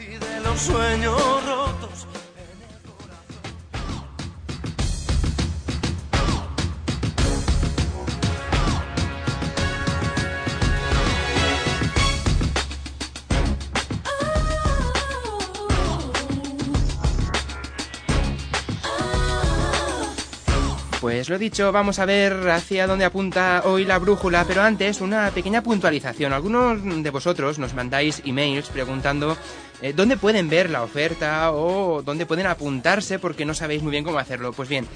Pues 21.06 21.28
lo 21.28 21.38
dicho, 21.38 21.70
vamos 21.70 22.00
a 22.00 22.04
ver 22.04 22.50
hacia 22.50 22.88
dónde 22.88 23.04
apunta 23.04 23.62
hoy 23.64 23.84
la 23.84 24.00
brújula, 24.00 24.44
pero 24.44 24.62
antes 24.62 25.00
una 25.00 25.30
pequeña 25.30 25.62
puntualización. 25.62 26.32
Algunos 26.32 26.82
de 26.82 27.10
vosotros 27.10 27.60
nos 27.60 27.74
mandáis 27.74 28.22
emails 28.24 28.70
preguntando 28.70 29.36
eh, 29.82 29.92
dónde 29.94 30.16
pueden 30.16 30.48
ver 30.48 30.68
la 30.68 30.82
oferta 30.82 31.52
o 31.52 32.02
dónde 32.02 32.26
pueden 32.26 32.48
apuntarse 32.48 33.20
porque 33.20 33.44
no 33.44 33.54
sabéis 33.54 33.84
muy 33.84 33.92
bien 33.92 34.02
cómo 34.02 34.18
hacerlo. 34.18 34.52
Pues 34.52 34.68
bien, 34.68 34.88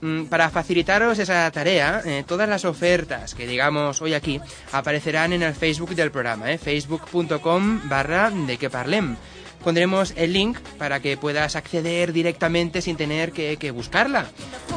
mm, 0.00 0.24
para 0.28 0.48
facilitaros 0.48 1.18
esa 1.18 1.50
tarea, 1.50 2.00
eh, 2.02 2.24
todas 2.26 2.48
las 2.48 2.64
ofertas 2.64 3.34
que 3.34 3.46
digamos 3.46 4.00
hoy 4.00 4.14
aquí 4.14 4.40
aparecerán 4.72 5.34
en 5.34 5.42
el 5.42 5.52
Facebook 5.52 5.94
del 5.94 6.10
programa, 6.10 6.50
eh, 6.50 6.56
facebook.com 6.56 7.90
barra 7.90 8.30
de 8.30 8.56
que 8.56 8.70
parlem 8.70 9.16
pondremos 9.62 10.12
el 10.16 10.32
link 10.32 10.58
para 10.78 11.00
que 11.00 11.16
puedas 11.16 11.54
acceder 11.56 12.12
directamente 12.12 12.82
sin 12.82 12.96
tener 12.96 13.32
que, 13.32 13.70
buscarla. 13.70 14.26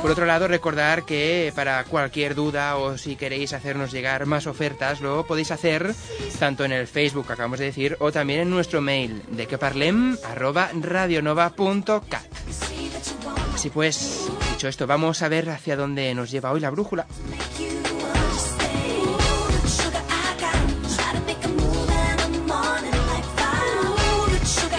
Por 0.01 0.11
otro 0.11 0.25
lado, 0.25 0.47
recordar 0.47 1.05
que 1.05 1.51
para 1.55 1.83
cualquier 1.85 2.35
duda 2.35 2.75
o 2.77 2.97
si 2.97 3.15
queréis 3.15 3.53
hacernos 3.53 3.91
llegar 3.91 4.25
más 4.25 4.47
ofertas, 4.47 5.01
lo 5.01 5.25
podéis 5.25 5.51
hacer 5.51 5.93
tanto 6.39 6.65
en 6.65 6.71
el 6.71 6.88
Facebook 6.88 7.27
acabamos 7.29 7.59
de 7.59 7.65
decir 7.65 7.97
o 8.00 8.11
también 8.11 8.39
en 8.41 8.50
nuestro 8.50 8.81
mail 8.81 9.21
de 9.29 9.45
queparlem@radionova.cat. 9.47 12.25
Así 13.53 13.69
pues, 13.69 14.27
dicho 14.51 14.67
esto, 14.67 14.88
vamos 14.88 15.21
a 15.21 15.29
ver 15.29 15.47
hacia 15.50 15.75
dónde 15.75 16.13
nos 16.15 16.31
lleva 16.31 16.51
hoy 16.51 16.59
la 16.59 16.71
brújula. 16.71 17.05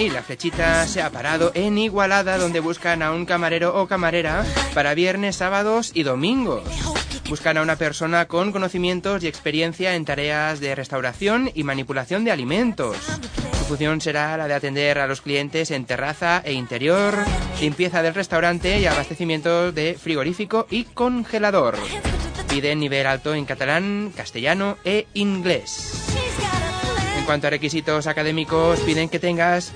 Y 0.03 0.11
la 0.11 0.25
flechita 0.25 0.85
se 0.89 1.01
ha 1.01 1.11
parado 1.11 1.53
en 1.55 1.79
Igualada, 1.79 2.37
donde 2.37 2.59
buscan 2.59 3.03
a 3.03 3.13
un 3.13 3.25
camarero 3.25 3.81
o 3.81 3.87
camarera 3.87 4.45
para 4.75 4.95
viernes, 4.95 5.37
sábados 5.37 5.93
y 5.95 6.03
domingos. 6.03 6.65
Buscan 7.29 7.57
a 7.57 7.63
una 7.63 7.77
persona 7.77 8.27
con 8.27 8.51
conocimientos 8.51 9.23
y 9.23 9.29
experiencia 9.29 9.95
en 9.95 10.05
tareas 10.05 10.59
de 10.59 10.75
restauración 10.75 11.53
y 11.55 11.63
manipulación 11.63 12.25
de 12.25 12.33
alimentos. 12.33 12.97
Su 13.57 13.65
función 13.65 14.01
será 14.01 14.37
la 14.37 14.49
de 14.49 14.55
atender 14.55 14.99
a 14.99 15.07
los 15.07 15.21
clientes 15.21 15.71
en 15.71 15.85
terraza 15.85 16.43
e 16.45 16.53
interior, 16.53 17.15
limpieza 17.61 18.03
del 18.03 18.15
restaurante 18.15 18.81
y 18.81 18.87
abastecimiento 18.87 19.71
de 19.71 19.95
frigorífico 19.95 20.67
y 20.69 20.83
congelador. 20.83 21.77
Piden 22.49 22.81
nivel 22.81 23.07
alto 23.07 23.35
en 23.37 23.45
catalán, 23.45 24.13
castellano 24.17 24.79
e 24.85 25.07
inglés. 25.15 26.03
En 27.23 27.27
cuanto 27.27 27.47
a 27.47 27.51
requisitos 27.51 28.09
académicos, 28.09 28.81
piden 28.81 29.09
que 29.09 29.21
tengas 29.21 29.73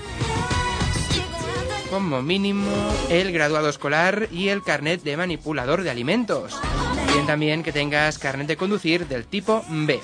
como 1.93 2.21
mínimo 2.21 2.69
el 3.09 3.31
graduado 3.31 3.69
escolar 3.69 4.29
y 4.33 4.49
el 4.49 4.65
carnet 4.65 5.05
de 5.05 5.17
manipulador 5.17 5.85
de 5.85 5.91
alimentos. 5.91 6.59
Piden 7.07 7.27
también 7.27 7.63
que 7.63 7.71
tengas 7.71 8.19
carnet 8.19 8.49
de 8.49 8.57
conducir 8.57 9.07
del 9.07 9.27
tipo 9.27 9.65
B. 9.69 10.01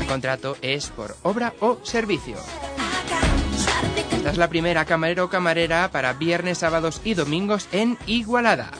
El 0.00 0.06
contrato 0.06 0.56
es 0.62 0.86
por 0.86 1.14
obra 1.24 1.52
o 1.60 1.78
servicio. 1.82 2.36
Esta 4.10 4.30
es 4.30 4.38
la 4.38 4.48
primera 4.48 4.86
camarero 4.86 5.26
o 5.26 5.28
camarera 5.28 5.90
para 5.90 6.14
viernes, 6.14 6.56
sábados 6.56 7.02
y 7.04 7.12
domingos 7.12 7.68
en 7.70 7.98
Igualada. 8.06 8.70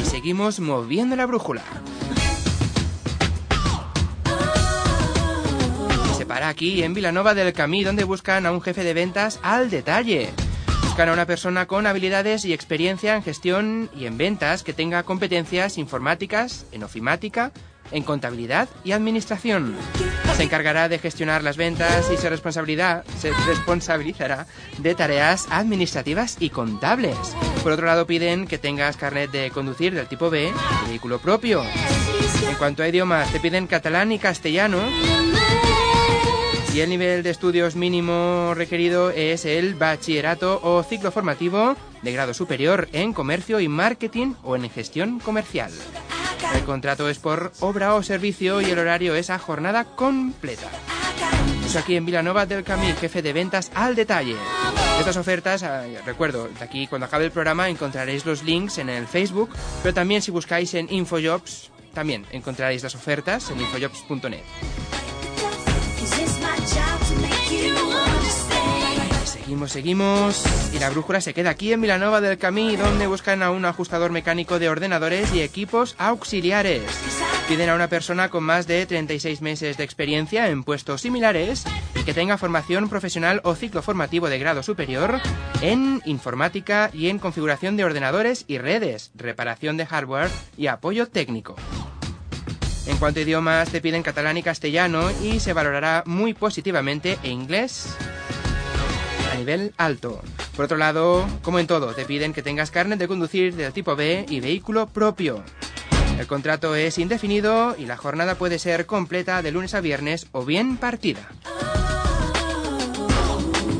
Y 0.00 0.06
seguimos 0.06 0.60
moviendo 0.60 1.14
la 1.14 1.26
brújula. 1.26 1.62
Aquí 6.42 6.82
en 6.82 6.94
Vilanova 6.94 7.34
del 7.34 7.52
Camí, 7.52 7.84
donde 7.84 8.04
buscan 8.04 8.46
a 8.46 8.52
un 8.52 8.62
jefe 8.62 8.84
de 8.84 8.94
ventas 8.94 9.40
al 9.42 9.70
detalle. 9.70 10.30
Buscan 10.82 11.08
a 11.08 11.12
una 11.12 11.26
persona 11.26 11.66
con 11.66 11.86
habilidades 11.86 12.44
y 12.44 12.52
experiencia 12.52 13.14
en 13.14 13.22
gestión 13.22 13.90
y 13.96 14.06
en 14.06 14.18
ventas 14.18 14.62
que 14.62 14.72
tenga 14.72 15.02
competencias 15.02 15.78
informáticas, 15.78 16.66
en 16.72 16.82
ofimática, 16.82 17.52
en 17.92 18.02
contabilidad 18.02 18.68
y 18.84 18.92
administración. 18.92 19.76
Se 20.36 20.42
encargará 20.42 20.88
de 20.88 20.98
gestionar 20.98 21.42
las 21.42 21.56
ventas 21.56 22.10
y 22.12 22.16
se, 22.16 22.28
responsabilidad, 22.30 23.04
se 23.18 23.32
responsabilizará 23.46 24.46
de 24.78 24.94
tareas 24.94 25.46
administrativas 25.50 26.36
y 26.40 26.50
contables. 26.50 27.16
Por 27.62 27.72
otro 27.72 27.86
lado, 27.86 28.06
piden 28.06 28.46
que 28.46 28.58
tengas 28.58 28.96
carnet 28.96 29.30
de 29.30 29.50
conducir 29.50 29.94
del 29.94 30.06
tipo 30.06 30.30
B, 30.30 30.52
vehículo 30.86 31.18
propio. 31.18 31.62
En 32.48 32.54
cuanto 32.56 32.82
a 32.82 32.88
idiomas, 32.88 33.30
te 33.32 33.40
piden 33.40 33.66
catalán 33.66 34.12
y 34.12 34.18
castellano. 34.18 34.78
Y 36.72 36.80
el 36.80 36.90
nivel 36.90 37.24
de 37.24 37.30
estudios 37.30 37.74
mínimo 37.74 38.52
requerido 38.54 39.10
es 39.10 39.44
el 39.44 39.74
bachillerato 39.74 40.60
o 40.62 40.82
ciclo 40.84 41.10
formativo 41.10 41.74
de 42.02 42.12
grado 42.12 42.32
superior 42.32 42.88
en 42.92 43.12
comercio 43.12 43.58
y 43.58 43.66
marketing 43.66 44.34
o 44.44 44.54
en 44.54 44.70
gestión 44.70 45.18
comercial. 45.18 45.72
El 46.54 46.62
contrato 46.62 47.08
es 47.08 47.18
por 47.18 47.52
obra 47.58 47.94
o 47.94 48.02
servicio 48.04 48.60
y 48.60 48.66
el 48.66 48.78
horario 48.78 49.16
es 49.16 49.30
a 49.30 49.38
jornada 49.38 49.84
completa. 49.84 50.68
Es 51.66 51.74
aquí 51.74 51.96
en 51.96 52.06
Vilanova 52.06 52.46
del 52.46 52.62
Camí, 52.62 52.92
jefe 52.92 53.20
de 53.20 53.32
ventas 53.32 53.70
al 53.74 53.96
detalle. 53.96 54.36
Estas 54.98 55.16
ofertas, 55.16 55.62
eh, 55.62 55.98
recuerdo, 56.06 56.48
de 56.48 56.64
aquí 56.64 56.86
cuando 56.86 57.06
acabe 57.06 57.24
el 57.24 57.32
programa 57.32 57.68
encontraréis 57.68 58.24
los 58.24 58.44
links 58.44 58.78
en 58.78 58.88
el 58.88 59.06
Facebook, 59.06 59.50
pero 59.82 59.94
también 59.94 60.22
si 60.22 60.30
buscáis 60.30 60.74
en 60.74 60.92
Infojobs, 60.92 61.70
también 61.94 62.26
encontraréis 62.30 62.82
las 62.82 62.94
ofertas 62.94 63.50
en 63.50 63.60
infojobs.net. 63.60 64.99
Seguimos, 69.50 69.72
seguimos. 69.72 70.44
Y 70.72 70.78
la 70.78 70.90
brújula 70.90 71.20
se 71.20 71.34
queda 71.34 71.50
aquí 71.50 71.72
en 71.72 71.80
Vilanova 71.80 72.20
del 72.20 72.38
Camí, 72.38 72.76
donde 72.76 73.08
buscan 73.08 73.42
a 73.42 73.50
un 73.50 73.64
ajustador 73.64 74.12
mecánico 74.12 74.60
de 74.60 74.68
ordenadores 74.68 75.34
y 75.34 75.42
equipos 75.42 75.96
auxiliares. 75.98 76.84
Piden 77.48 77.68
a 77.68 77.74
una 77.74 77.88
persona 77.88 78.28
con 78.28 78.44
más 78.44 78.68
de 78.68 78.86
36 78.86 79.42
meses 79.42 79.76
de 79.76 79.82
experiencia 79.82 80.48
en 80.50 80.62
puestos 80.62 81.00
similares 81.00 81.64
y 81.96 82.04
que 82.04 82.14
tenga 82.14 82.38
formación 82.38 82.88
profesional 82.88 83.40
o 83.42 83.56
ciclo 83.56 83.82
formativo 83.82 84.28
de 84.28 84.38
grado 84.38 84.62
superior 84.62 85.20
en 85.62 86.00
informática 86.04 86.90
y 86.92 87.08
en 87.08 87.18
configuración 87.18 87.76
de 87.76 87.84
ordenadores 87.84 88.44
y 88.46 88.58
redes, 88.58 89.10
reparación 89.16 89.76
de 89.76 89.86
hardware 89.86 90.30
y 90.56 90.68
apoyo 90.68 91.08
técnico. 91.08 91.56
En 92.86 92.98
cuanto 92.98 93.18
a 93.18 93.24
idiomas, 93.24 93.68
te 93.68 93.80
piden 93.80 94.04
catalán 94.04 94.36
y 94.36 94.44
castellano 94.44 95.10
y 95.24 95.40
se 95.40 95.52
valorará 95.52 96.04
muy 96.06 96.34
positivamente 96.34 97.18
e 97.24 97.30
inglés 97.30 97.96
a 99.30 99.36
nivel 99.36 99.72
alto. 99.76 100.22
Por 100.56 100.64
otro 100.64 100.76
lado, 100.76 101.26
como 101.42 101.58
en 101.58 101.66
todo, 101.66 101.94
te 101.94 102.04
piden 102.04 102.32
que 102.32 102.42
tengas 102.42 102.70
carnet 102.70 102.98
de 102.98 103.08
conducir 103.08 103.54
del 103.54 103.72
tipo 103.72 103.96
B 103.96 104.26
y 104.28 104.40
vehículo 104.40 104.86
propio. 104.86 105.42
El 106.18 106.26
contrato 106.26 106.74
es 106.74 106.98
indefinido 106.98 107.74
y 107.78 107.86
la 107.86 107.96
jornada 107.96 108.34
puede 108.34 108.58
ser 108.58 108.86
completa 108.86 109.40
de 109.42 109.52
lunes 109.52 109.74
a 109.74 109.80
viernes 109.80 110.26
o 110.32 110.44
bien 110.44 110.76
partida. 110.76 111.30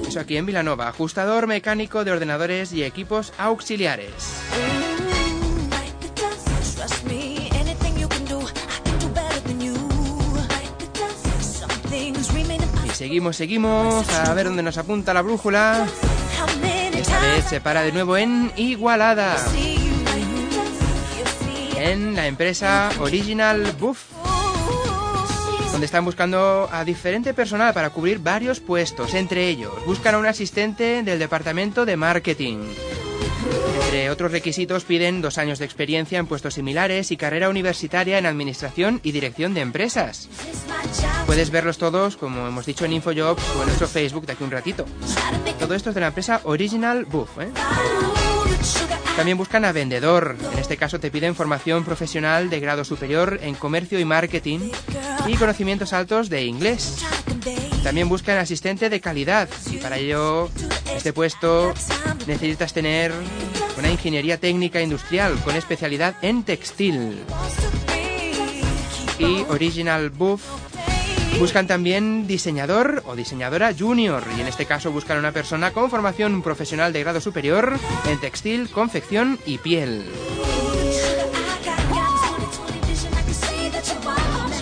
Eso 0.09 0.21
aquí 0.21 0.37
en 0.37 0.47
Vilanova, 0.47 0.89
ajustador 0.89 1.47
mecánico 1.47 2.03
de 2.05 2.13
ordenadores 2.13 2.73
y 2.73 2.83
equipos 2.83 3.33
auxiliares. 3.39 4.41
Seguimos, 13.01 13.37
seguimos, 13.37 14.07
a 14.11 14.35
ver 14.35 14.45
dónde 14.45 14.63
nos 14.63 14.77
apunta 14.77 15.15
la 15.15 15.23
brújula. 15.23 15.89
Esta 16.93 17.19
vez 17.19 17.47
se 17.47 17.59
para 17.59 17.81
de 17.81 17.93
nuevo 17.93 18.19
en 18.19 18.53
Igualada. 18.57 19.39
En 21.79 22.15
la 22.15 22.27
empresa 22.27 22.91
Original 22.99 23.75
Buff. 23.81 24.03
Donde 25.73 25.87
están 25.87 26.05
buscando 26.05 26.69
a 26.71 26.85
diferente 26.85 27.33
personal 27.33 27.73
para 27.73 27.89
cubrir 27.89 28.19
varios 28.19 28.61
puestos. 28.61 29.15
Entre 29.15 29.49
ellos, 29.49 29.73
buscan 29.87 30.17
a 30.17 30.19
un 30.19 30.27
asistente 30.27 31.03
del 31.03 31.19
departamento 31.19 31.87
de 31.87 31.97
marketing. 31.97 32.59
Entre 33.91 34.09
otros 34.09 34.31
requisitos 34.31 34.85
piden 34.85 35.21
dos 35.21 35.37
años 35.37 35.59
de 35.59 35.65
experiencia 35.65 36.21
en 36.21 36.29
puestos 36.29 36.55
similares 36.55 37.11
y 37.11 37.17
carrera 37.17 37.49
universitaria 37.49 38.19
en 38.19 38.27
administración 38.27 39.01
y 39.03 39.11
dirección 39.11 39.53
de 39.53 39.63
empresas. 39.63 40.29
Puedes 41.27 41.51
verlos 41.51 41.77
todos, 41.77 42.17
como 42.17 42.47
hemos 42.47 42.67
dicho 42.67 42.85
en 42.85 42.93
Infojobs 42.93 43.43
o 43.57 43.63
en 43.63 43.67
nuestro 43.67 43.89
Facebook 43.89 44.27
de 44.27 44.35
aquí 44.35 44.45
un 44.45 44.53
ratito. 44.53 44.87
Todo 45.59 45.75
esto 45.75 45.89
es 45.89 45.97
de 45.97 46.03
la 46.03 46.07
empresa 46.07 46.41
Original 46.45 47.05
Buff. 47.05 47.31
¿eh? 47.41 47.49
También 49.17 49.37
buscan 49.37 49.65
a 49.65 49.73
vendedor. 49.73 50.37
En 50.53 50.61
este 50.61 50.77
caso 50.77 51.01
te 51.01 51.11
piden 51.11 51.35
formación 51.35 51.85
profesional 51.85 52.49
de 52.49 52.61
grado 52.61 52.85
superior 52.85 53.41
en 53.43 53.57
comercio 53.57 53.99
y 53.99 54.05
marketing 54.05 54.71
y 55.27 55.35
conocimientos 55.35 55.93
altos 55.93 56.31
de 56.31 56.45
inglés. 56.45 57.05
También 57.83 58.09
buscan 58.09 58.39
asistente 58.39 58.89
de 58.89 59.01
calidad 59.01 59.49
y 59.69 59.79
para 59.79 59.99
ello 59.99 60.49
este 60.95 61.13
puesto 61.13 61.75
necesitas 62.29 62.73
tener 62.73 63.13
una 63.81 63.91
ingeniería 63.91 64.39
técnica 64.39 64.81
industrial 64.81 65.37
con 65.45 65.57
especialidad 65.57 66.15
en 66.23 66.45
textil. 66.45 67.25
Y 69.19 69.43
Original 69.49 70.11
Buff 70.11 70.43
Buscan 71.39 71.67
también 71.67 72.27
diseñador 72.27 73.03
o 73.07 73.17
diseñadora 73.17 73.73
junior 73.73 74.23
y 74.37 74.43
en 74.43 74.47
este 74.47 74.67
caso 74.67 74.93
buscan 74.93 75.17
una 75.17 75.33
persona 75.33 75.73
con 75.73 75.89
formación 75.89 76.43
profesional 76.43 76.93
de 76.93 77.01
grado 77.01 77.21
superior 77.21 77.79
en 78.07 78.21
textil, 78.21 78.69
confección 78.69 79.39
y 79.47 79.57
piel. 79.57 80.05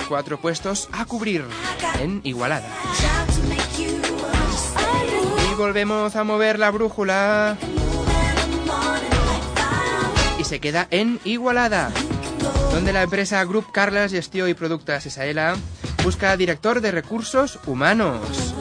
Cuatro 0.09 0.41
puestos 0.41 0.89
a 0.93 1.05
cubrir 1.05 1.45
en 2.01 2.21
Igualada. 2.23 2.69
Y 5.51 5.55
volvemos 5.57 6.15
a 6.15 6.23
mover 6.23 6.61
la 6.61 6.71
brújula. 6.71 7.59
Se 10.49 10.61
queda 10.61 10.89
en 10.91 11.21
Igualada, 11.25 11.91
donde 12.73 12.95
la 12.95 13.03
empresa 13.03 13.45
Group 13.45 13.71
Carlas 13.71 14.13
Gestió 14.13 14.49
y 14.49 14.55
Productas 14.55 15.05
Esaela 15.05 15.55
busca 16.03 16.35
director 16.39 16.81
de 16.81 16.91
recursos 16.91 17.59
humanos. 17.67 18.55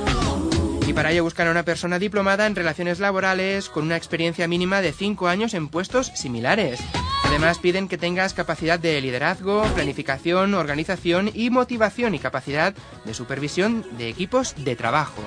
Y 0.85 0.91
para 0.91 1.13
ello 1.13 1.23
buscan 1.23 1.47
a 1.47 1.51
una 1.51 1.63
persona 1.63 1.97
diplomada 1.97 2.45
en 2.45 2.57
relaciones 2.57 2.99
laborales 2.99 3.69
con 3.69 3.85
una 3.85 3.95
experiencia 3.95 4.49
mínima 4.49 4.81
de 4.81 4.91
5 4.91 5.29
años 5.29 5.53
en 5.53 5.69
puestos 5.69 6.07
similares. 6.07 6.81
Además 7.23 7.57
piden 7.57 7.87
que 7.87 7.97
tengas 7.97 8.33
capacidad 8.33 8.77
de 8.77 8.99
liderazgo, 8.99 9.63
planificación, 9.73 10.55
organización 10.55 11.31
y 11.33 11.51
motivación 11.51 12.15
y 12.15 12.19
capacidad 12.19 12.73
de 13.05 13.13
supervisión 13.13 13.85
de 13.97 14.09
equipos 14.09 14.55
de 14.61 14.75
trabajo. 14.75 15.23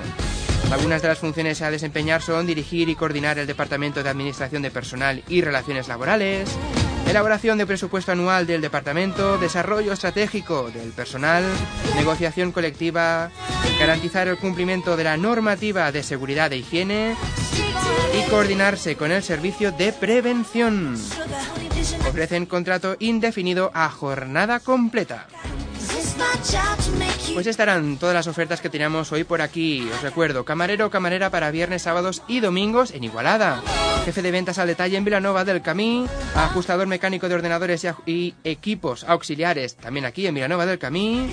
Algunas 0.70 1.02
de 1.02 1.08
las 1.08 1.18
funciones 1.18 1.62
a 1.62 1.70
desempeñar 1.70 2.22
son 2.22 2.46
dirigir 2.46 2.88
y 2.88 2.94
coordinar 2.94 3.38
el 3.38 3.46
Departamento 3.46 4.02
de 4.02 4.08
Administración 4.08 4.62
de 4.62 4.70
Personal 4.70 5.22
y 5.28 5.40
Relaciones 5.40 5.88
Laborales, 5.88 6.48
elaboración 7.08 7.58
de 7.58 7.66
presupuesto 7.66 8.12
anual 8.12 8.46
del 8.46 8.60
departamento, 8.60 9.36
desarrollo 9.36 9.92
estratégico 9.92 10.70
del 10.70 10.92
personal, 10.92 11.44
negociación 11.96 12.52
colectiva, 12.52 13.30
garantizar 13.80 14.28
el 14.28 14.38
cumplimiento 14.38 14.96
de 14.96 15.04
la 15.04 15.16
normativa 15.16 15.90
de 15.90 16.04
seguridad 16.04 16.52
e 16.52 16.58
higiene 16.58 17.16
y 18.14 18.30
coordinarse 18.30 18.96
con 18.96 19.10
el 19.10 19.24
servicio 19.24 19.72
de 19.72 19.92
prevención. 19.92 20.96
Ofrecen 22.08 22.46
contrato 22.46 22.94
indefinido 23.00 23.72
a 23.74 23.90
jornada 23.90 24.60
completa. 24.60 25.26
Pues 27.34 27.46
estarán 27.46 27.96
todas 27.96 28.14
las 28.14 28.26
ofertas 28.26 28.60
que 28.60 28.68
teníamos 28.68 29.12
hoy 29.12 29.24
por 29.24 29.40
aquí. 29.40 29.88
Os 29.94 30.02
recuerdo, 30.02 30.44
camarero 30.44 30.86
o 30.86 30.90
camarera 30.90 31.30
para 31.30 31.50
viernes, 31.50 31.82
sábados 31.82 32.22
y 32.28 32.40
domingos 32.40 32.90
en 32.90 33.04
Igualada. 33.04 33.62
Jefe 34.04 34.22
de 34.22 34.30
ventas 34.30 34.58
al 34.58 34.66
detalle 34.66 34.96
en 34.96 35.04
Vilanova 35.04 35.44
del 35.44 35.62
Camí. 35.62 36.06
Ajustador 36.34 36.86
mecánico 36.86 37.28
de 37.28 37.34
ordenadores 37.36 37.86
y 38.06 38.34
equipos 38.44 39.04
auxiliares 39.04 39.76
también 39.76 40.06
aquí 40.06 40.26
en 40.26 40.34
Vilanova 40.34 40.66
del 40.66 40.78
Camí. 40.78 41.30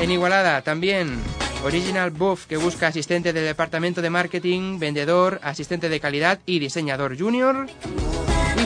En 0.00 0.10
Igualada 0.10 0.62
también 0.62 1.20
Original 1.64 2.10
Buff, 2.10 2.46
que 2.46 2.56
busca 2.56 2.86
asistente 2.86 3.32
de 3.32 3.40
departamento 3.40 4.00
de 4.00 4.10
marketing, 4.10 4.78
vendedor, 4.78 5.40
asistente 5.42 5.88
de 5.88 6.00
calidad 6.00 6.40
y 6.46 6.60
diseñador 6.60 7.18
junior. 7.18 7.66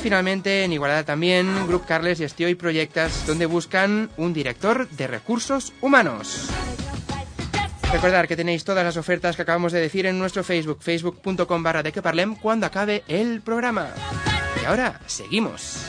Finalmente, 0.02 0.64
en 0.64 0.72
Igualada 0.72 1.04
también, 1.04 1.68
Group 1.68 1.86
Carles 1.86 2.20
y 2.20 2.54
Proyectas, 2.56 3.24
donde 3.24 3.46
buscan 3.46 4.10
un 4.16 4.34
director 4.34 4.88
de 4.88 5.06
recursos 5.06 5.72
humanos. 5.80 6.50
Recordad 7.92 8.26
que 8.26 8.34
tenéis 8.34 8.64
todas 8.64 8.84
las 8.84 8.96
ofertas 8.96 9.36
que 9.36 9.42
acabamos 9.42 9.70
de 9.70 9.80
decir 9.80 10.06
en 10.06 10.18
nuestro 10.18 10.42
Facebook, 10.42 10.78
facebook.com 10.80 11.62
barra 11.62 11.84
de 11.84 11.92
que 11.92 12.02
parlem, 12.02 12.34
cuando 12.34 12.66
acabe 12.66 13.04
el 13.06 13.42
programa. 13.42 13.90
Y 14.60 14.64
ahora, 14.64 15.00
seguimos. 15.06 15.86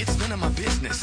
It's 0.00 0.16
none 0.18 0.32
of 0.32 0.38
my 0.38 0.48
business. 0.50 1.02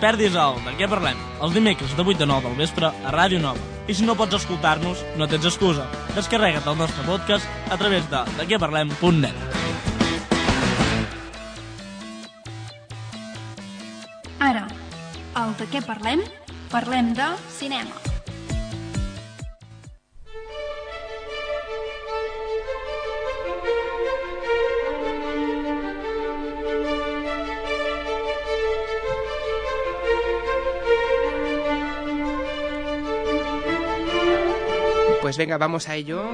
perdis 0.00 0.36
el 0.38 0.58
De 0.64 0.74
què 0.78 0.88
parlem? 0.90 1.18
Els 1.44 1.54
dimecres 1.54 1.92
de 1.96 2.02
8 2.02 2.24
a 2.24 2.28
9 2.32 2.48
del 2.48 2.58
vespre 2.58 2.90
a 2.90 3.12
Ràdio 3.14 3.40
Nova. 3.42 3.60
I 3.88 3.94
si 3.96 4.06
no 4.06 4.16
pots 4.16 4.38
escoltar-nos, 4.40 5.04
no 5.20 5.28
tens 5.28 5.46
excusa. 5.48 5.86
Descarrega't 6.16 6.68
el 6.70 6.78
nostre 6.78 7.04
podcast 7.06 7.46
a 7.70 7.78
través 7.80 8.08
de 8.10 8.24
dequeparlem.net. 8.40 9.34
Ara, 14.40 14.64
al 15.36 15.52
de 15.60 15.68
què 15.72 15.84
parlem? 15.84 16.24
Parlem 16.72 17.12
de 17.18 17.34
cinema. 17.52 18.09
Pues 35.30 35.38
venga, 35.38 35.58
vamos 35.58 35.88
a 35.88 35.94
ello. 35.94 36.24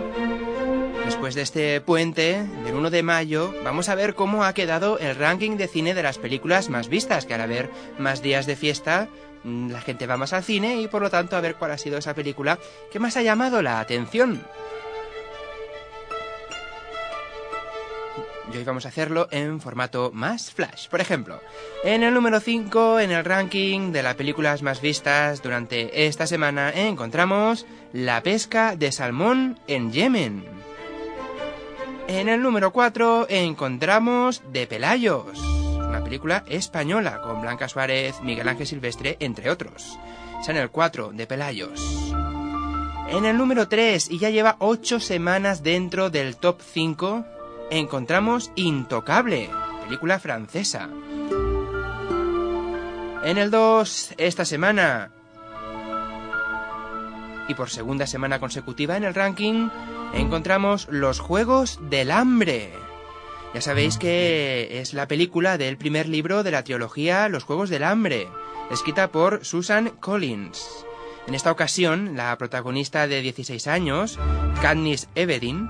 Después 1.05 1.35
de 1.35 1.43
este 1.43 1.83
puente 1.83 2.47
del 2.65 2.75
1 2.75 2.89
de 2.89 3.03
mayo, 3.03 3.53
vamos 3.63 3.91
a 3.91 3.95
ver 3.95 4.15
cómo 4.15 4.43
ha 4.43 4.55
quedado 4.55 4.99
el 4.99 5.17
ranking 5.17 5.59
de 5.59 5.69
cine 5.69 5.93
de 5.93 6.03
las 6.03 6.17
películas 6.17 6.71
más 6.71 6.89
vistas, 6.89 7.27
que 7.27 7.35
al 7.35 7.43
haber 7.43 7.69
más 7.99 8.23
días 8.23 8.47
de 8.47 8.57
fiesta, 8.57 9.09
mm, 9.45 9.71
la 9.71 9.83
gente 9.83 10.07
va 10.07 10.17
más 10.17 10.33
al 10.33 10.45
cine 10.45 10.81
y 10.81 10.89
por 10.89 11.03
lo 11.03 11.11
tanto 11.11 11.37
a 11.37 11.43
ver 11.43 11.57
cuál 11.57 11.73
ha 11.73 11.77
sido 11.77 11.99
esa 11.99 12.15
película 12.15 12.59
que 12.91 12.99
más 12.99 13.19
ha 13.19 13.23
llamado 13.23 13.61
la 13.61 13.81
atención. 13.81 14.43
Y 18.53 18.57
hoy 18.57 18.65
vamos 18.65 18.87
a 18.87 18.91
hacerlo 18.91 19.29
en 19.31 19.61
formato 19.61 20.11
más 20.15 20.53
flash. 20.53 20.89
Por 20.89 21.01
ejemplo, 21.01 21.41
en 21.83 22.03
el 22.03 22.15
número 22.15 22.39
5, 22.39 23.01
en 23.01 23.11
el 23.11 23.25
ranking 23.25 23.91
de 23.93 24.03
las 24.03 24.15
películas 24.15 24.63
más 24.63 24.81
vistas 24.81 25.43
durante 25.43 26.07
esta 26.07 26.27
semana, 26.27 26.71
encontramos 26.71 27.67
La 27.93 28.23
pesca 28.23 28.77
de 28.77 28.93
salmón 28.93 29.59
en 29.67 29.91
Yemen. 29.91 30.45
En 32.09 32.29
el 32.29 32.41
número 32.41 32.73
4 32.73 33.27
encontramos 33.29 34.43
De 34.53 34.69
Pelayos, 34.69 35.41
una 35.41 36.05
película 36.05 36.45
española 36.47 37.21
con 37.21 37.41
Blanca 37.41 37.69
Suárez, 37.69 38.21
Miguel 38.23 38.49
Ángel 38.49 38.69
Silvestre, 38.69 39.17
entre 39.19 39.51
otros. 39.51 39.99
Es 40.41 40.49
en 40.49 40.57
el 40.57 40.71
4, 40.71 41.11
De 41.13 41.27
Pelayos. 41.27 42.15
En 43.09 43.25
el 43.25 43.37
número 43.37 43.67
3, 43.67 44.09
y 44.11 44.19
ya 44.19 44.31
lleva 44.31 44.55
8 44.61 45.01
semanas 45.01 45.65
dentro 45.65 46.11
del 46.11 46.37
top 46.37 46.61
5, 46.61 47.25
encontramos 47.71 48.51
Intocable, 48.55 49.51
película 49.85 50.19
francesa. 50.19 50.89
En 53.25 53.39
el 53.39 53.51
2, 53.51 54.15
esta 54.19 54.45
semana, 54.45 55.11
y 57.49 57.55
por 57.55 57.71
segunda 57.71 58.07
semana 58.07 58.39
consecutiva 58.39 58.97
en 58.97 59.05
el 59.05 59.15
ranking, 59.15 59.69
encontramos 60.15 60.87
Los 60.91 61.19
Juegos 61.19 61.81
del 61.91 62.11
Hambre. 62.11 62.73
Ya 63.55 63.61
sabéis 63.61 63.99
que 63.99 64.81
es 64.81 64.95
la 64.95 65.09
película 65.09 65.59
del 65.59 65.77
primer 65.77 66.09
libro 66.09 66.43
de 66.43 66.51
la 66.51 66.63
trilogía 66.63 67.29
Los 67.29 67.45
Juegos 67.45 67.71
del 67.71 67.85
Hambre, 67.85 68.29
escrita 68.71 69.09
por 69.09 69.45
Susan 69.45 69.91
Collins. 70.01 70.85
En 71.27 71.35
esta 71.35 71.51
ocasión, 71.51 72.17
la 72.17 72.37
protagonista 72.39 73.09
de 73.09 73.21
16 73.21 73.67
años, 73.67 74.19
Katniss 74.63 75.09
Everdeen, 75.17 75.69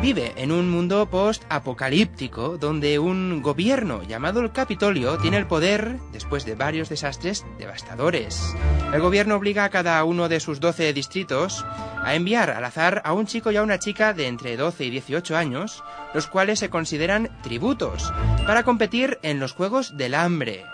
vive 0.00 0.32
en 0.36 0.50
un 0.50 0.70
mundo 0.70 1.10
post-apocalíptico 1.10 2.56
donde 2.56 2.98
un 2.98 3.42
gobierno 3.42 4.02
llamado 4.02 4.40
el 4.40 4.50
Capitolio 4.50 5.18
tiene 5.18 5.36
el 5.36 5.46
poder 5.46 5.98
después 6.10 6.46
de 6.46 6.54
varios 6.54 6.88
desastres 6.88 7.44
devastadores. 7.58 8.54
El 8.94 9.02
gobierno 9.02 9.36
obliga 9.36 9.64
a 9.64 9.68
cada 9.68 10.02
uno 10.04 10.30
de 10.30 10.40
sus 10.40 10.58
12 10.58 10.94
distritos 10.94 11.66
a 12.02 12.14
enviar 12.14 12.50
al 12.50 12.64
azar 12.64 13.02
a 13.04 13.12
un 13.12 13.26
chico 13.26 13.50
y 13.50 13.56
a 13.56 13.62
una 13.62 13.78
chica 13.78 14.14
de 14.14 14.26
entre 14.26 14.56
12 14.56 14.86
y 14.86 14.90
18 14.90 15.36
años, 15.36 15.84
los 16.14 16.26
cuales 16.28 16.58
se 16.60 16.70
consideran 16.70 17.30
tributos, 17.42 18.10
para 18.46 18.62
competir 18.62 19.18
en 19.22 19.38
los 19.38 19.52
Juegos 19.52 19.98
del 19.98 20.14
Hambre. 20.14 20.64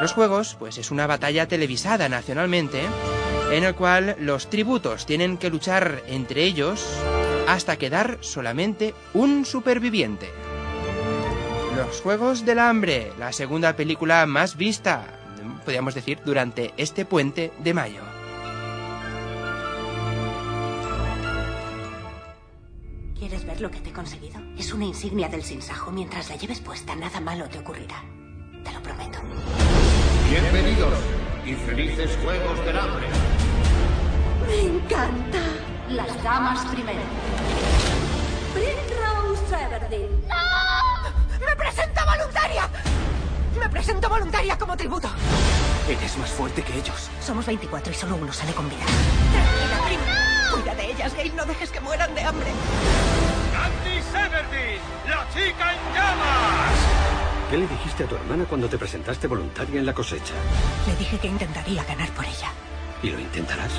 Los 0.00 0.12
juegos, 0.12 0.56
pues 0.58 0.76
es 0.76 0.90
una 0.90 1.06
batalla 1.06 1.46
televisada 1.46 2.08
nacionalmente, 2.08 2.82
en 3.52 3.64
el 3.64 3.74
cual 3.76 4.16
los 4.18 4.50
tributos 4.50 5.06
tienen 5.06 5.38
que 5.38 5.50
luchar 5.50 6.02
entre 6.08 6.42
ellos 6.42 6.84
hasta 7.46 7.76
quedar 7.76 8.18
solamente 8.20 8.94
un 9.14 9.44
superviviente. 9.44 10.30
Los 11.76 12.00
Juegos 12.00 12.44
del 12.44 12.58
Hambre, 12.58 13.12
la 13.18 13.32
segunda 13.32 13.76
película 13.76 14.26
más 14.26 14.56
vista, 14.56 15.04
podríamos 15.64 15.94
decir, 15.94 16.20
durante 16.24 16.72
este 16.76 17.04
puente 17.04 17.52
de 17.58 17.74
mayo. 17.74 18.00
¿Quieres 23.18 23.44
ver 23.46 23.60
lo 23.60 23.70
que 23.70 23.80
te 23.80 23.90
he 23.90 23.92
conseguido? 23.92 24.40
Es 24.58 24.72
una 24.72 24.84
insignia 24.84 25.28
del 25.28 25.42
sinsajo. 25.42 25.90
Mientras 25.90 26.28
la 26.28 26.36
lleves 26.36 26.60
puesta, 26.60 26.94
nada 26.94 27.20
malo 27.20 27.48
te 27.48 27.58
ocurrirá. 27.58 28.04
Te 28.62 28.72
lo 28.72 28.82
prometo. 28.82 29.18
Bienvenidos 30.30 30.94
y 31.44 31.54
felices 31.54 32.16
Juegos 32.22 32.64
del 32.64 32.78
Hambre. 32.78 33.06
Me 34.46 34.60
encanta. 34.60 35.75
Las 35.88 36.22
damas 36.22 36.64
primero. 36.66 37.00
Primrose 38.52 39.64
Everdeen. 39.64 40.20
¡No! 40.28 41.46
¡Me 41.46 41.54
presento 41.54 42.00
voluntaria! 42.04 42.68
¡Me 43.58 43.68
presento 43.68 44.08
voluntaria 44.08 44.58
como 44.58 44.76
tributo! 44.76 45.08
Eres 45.88 46.18
más 46.18 46.30
fuerte 46.30 46.62
que 46.62 46.76
ellos. 46.76 47.08
Somos 47.20 47.46
24 47.46 47.92
y 47.92 47.94
solo 47.94 48.16
uno 48.16 48.32
sale 48.32 48.52
con 48.52 48.68
vida. 48.68 48.84
Tranquila, 48.84 49.86
prima. 49.86 50.02
Cuida 50.52 50.74
de 50.74 50.90
ellas, 50.90 51.14
Gabe. 51.14 51.30
No 51.36 51.44
dejes 51.44 51.70
que 51.70 51.80
mueran 51.80 52.12
de 52.16 52.22
hambre. 52.22 52.50
¡Candice 53.52 54.18
Everdeen, 54.18 54.80
la 55.08 55.28
chica 55.32 55.72
en 55.72 55.94
llamas! 55.94 56.78
¿Qué 57.48 57.58
le 57.58 57.68
dijiste 57.68 58.04
a 58.04 58.08
tu 58.08 58.16
hermana 58.16 58.44
cuando 58.44 58.68
te 58.68 58.76
presentaste 58.76 59.28
voluntaria 59.28 59.78
en 59.78 59.86
la 59.86 59.94
cosecha? 59.94 60.34
Le 60.88 60.96
dije 60.96 61.16
que 61.16 61.28
intentaría 61.28 61.84
ganar 61.84 62.10
por 62.10 62.24
ella. 62.24 62.50
¿Y 63.04 63.10
lo 63.10 63.20
intentarás? 63.20 63.70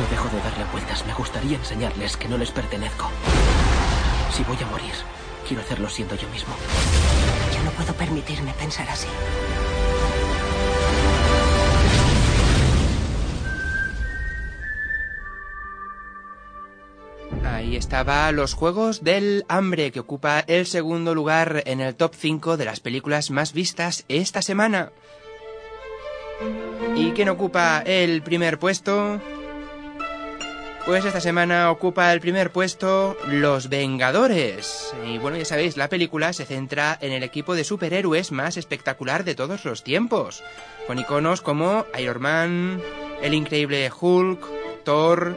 No 0.00 0.06
dejo 0.08 0.30
de 0.34 0.40
darle 0.40 0.64
vueltas. 0.72 1.04
Me 1.06 1.12
gustaría 1.12 1.58
enseñarles 1.58 2.16
que 2.16 2.26
no 2.26 2.38
les 2.38 2.50
pertenezco. 2.50 3.10
Si 4.32 4.42
voy 4.44 4.56
a 4.56 4.66
morir, 4.66 4.94
quiero 5.46 5.62
hacerlo 5.62 5.90
siendo 5.90 6.14
yo 6.14 6.26
mismo. 6.30 6.54
Yo 7.54 7.62
no 7.62 7.70
puedo 7.72 7.92
permitirme 7.92 8.54
pensar 8.54 8.88
así. 8.88 9.08
Ahí 17.44 17.76
estaba 17.76 18.32
Los 18.32 18.54
Juegos 18.54 19.04
del 19.04 19.44
Hambre, 19.48 19.92
que 19.92 20.00
ocupa 20.00 20.40
el 20.40 20.64
segundo 20.64 21.14
lugar 21.14 21.62
en 21.66 21.82
el 21.82 21.94
top 21.94 22.14
5 22.16 22.56
de 22.56 22.64
las 22.64 22.80
películas 22.80 23.30
más 23.30 23.52
vistas 23.52 24.06
esta 24.08 24.40
semana. 24.40 24.92
¿Y 26.96 27.10
quién 27.10 27.28
ocupa 27.28 27.82
el 27.84 28.22
primer 28.22 28.58
puesto? 28.58 29.20
Pues 30.86 31.04
esta 31.04 31.20
semana 31.20 31.70
ocupa 31.70 32.12
el 32.12 32.20
primer 32.20 32.50
puesto 32.50 33.16
Los 33.28 33.68
Vengadores. 33.68 34.92
Y 35.06 35.18
bueno, 35.18 35.36
ya 35.36 35.44
sabéis, 35.44 35.76
la 35.76 35.88
película 35.88 36.32
se 36.32 36.46
centra 36.46 36.98
en 37.00 37.12
el 37.12 37.22
equipo 37.22 37.54
de 37.54 37.64
superhéroes 37.64 38.32
más 38.32 38.56
espectacular 38.56 39.22
de 39.24 39.34
todos 39.34 39.64
los 39.64 39.84
tiempos, 39.84 40.42
con 40.86 40.98
iconos 40.98 41.42
como 41.42 41.84
Iron 41.98 42.22
Man, 42.22 42.82
el 43.22 43.34
increíble 43.34 43.90
Hulk, 44.00 44.40
Thor, 44.84 45.36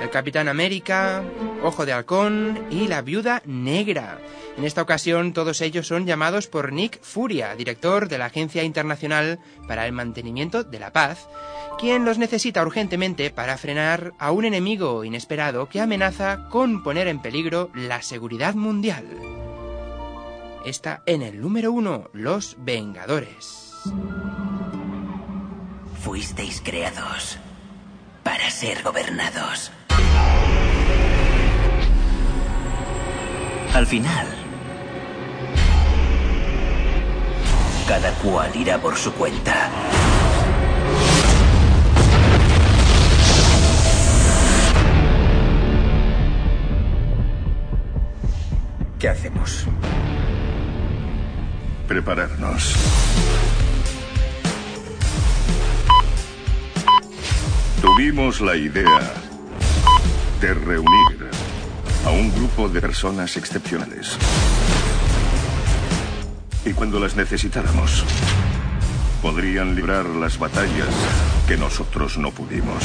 el 0.00 0.10
Capitán 0.10 0.48
América, 0.48 1.22
Ojo 1.62 1.86
de 1.86 1.92
Halcón 1.92 2.66
y 2.70 2.88
la 2.88 3.02
Viuda 3.02 3.42
Negra. 3.46 4.18
En 4.56 4.64
esta 4.64 4.82
ocasión 4.82 5.32
todos 5.32 5.60
ellos 5.60 5.86
son 5.86 6.06
llamados 6.06 6.46
por 6.46 6.72
Nick 6.72 7.02
Furia, 7.02 7.54
director 7.56 8.08
de 8.08 8.18
la 8.18 8.26
Agencia 8.26 8.62
Internacional 8.62 9.40
para 9.66 9.86
el 9.86 9.92
Mantenimiento 9.92 10.62
de 10.62 10.78
la 10.78 10.92
Paz, 10.92 11.28
quien 11.78 12.04
los 12.04 12.18
necesita 12.18 12.62
urgentemente 12.62 13.30
para 13.30 13.56
frenar 13.56 14.12
a 14.18 14.30
un 14.30 14.44
enemigo 14.44 15.04
inesperado 15.04 15.68
que 15.68 15.80
amenaza 15.80 16.48
con 16.50 16.82
poner 16.82 17.08
en 17.08 17.20
peligro 17.20 17.70
la 17.74 18.02
seguridad 18.02 18.54
mundial. 18.54 19.06
Está 20.64 21.02
en 21.06 21.22
el 21.22 21.40
número 21.40 21.72
uno, 21.72 22.10
Los 22.12 22.56
Vengadores. 22.58 23.72
Fuisteis 26.00 26.60
creados 26.62 27.38
para 28.22 28.50
ser 28.50 28.82
gobernados. 28.82 29.70
Al 33.74 33.88
final, 33.88 34.28
cada 37.88 38.12
cual 38.22 38.54
irá 38.54 38.78
por 38.78 38.96
su 38.96 39.12
cuenta. 39.14 39.68
¿Qué 49.00 49.08
hacemos? 49.08 49.66
Prepararnos. 51.88 52.76
Tuvimos 57.82 58.40
la 58.40 58.54
idea 58.54 59.12
de 60.40 60.54
reunir 60.54 61.43
a 62.04 62.10
un 62.10 62.34
grupo 62.34 62.68
de 62.68 62.80
personas 62.80 63.36
excepcionales. 63.36 64.18
Y 66.64 66.72
cuando 66.72 67.00
las 67.00 67.16
necesitáramos, 67.16 68.04
podrían 69.22 69.74
librar 69.74 70.06
las 70.06 70.38
batallas 70.38 70.88
que 71.46 71.56
nosotros 71.56 72.18
no 72.18 72.30
pudimos. 72.30 72.82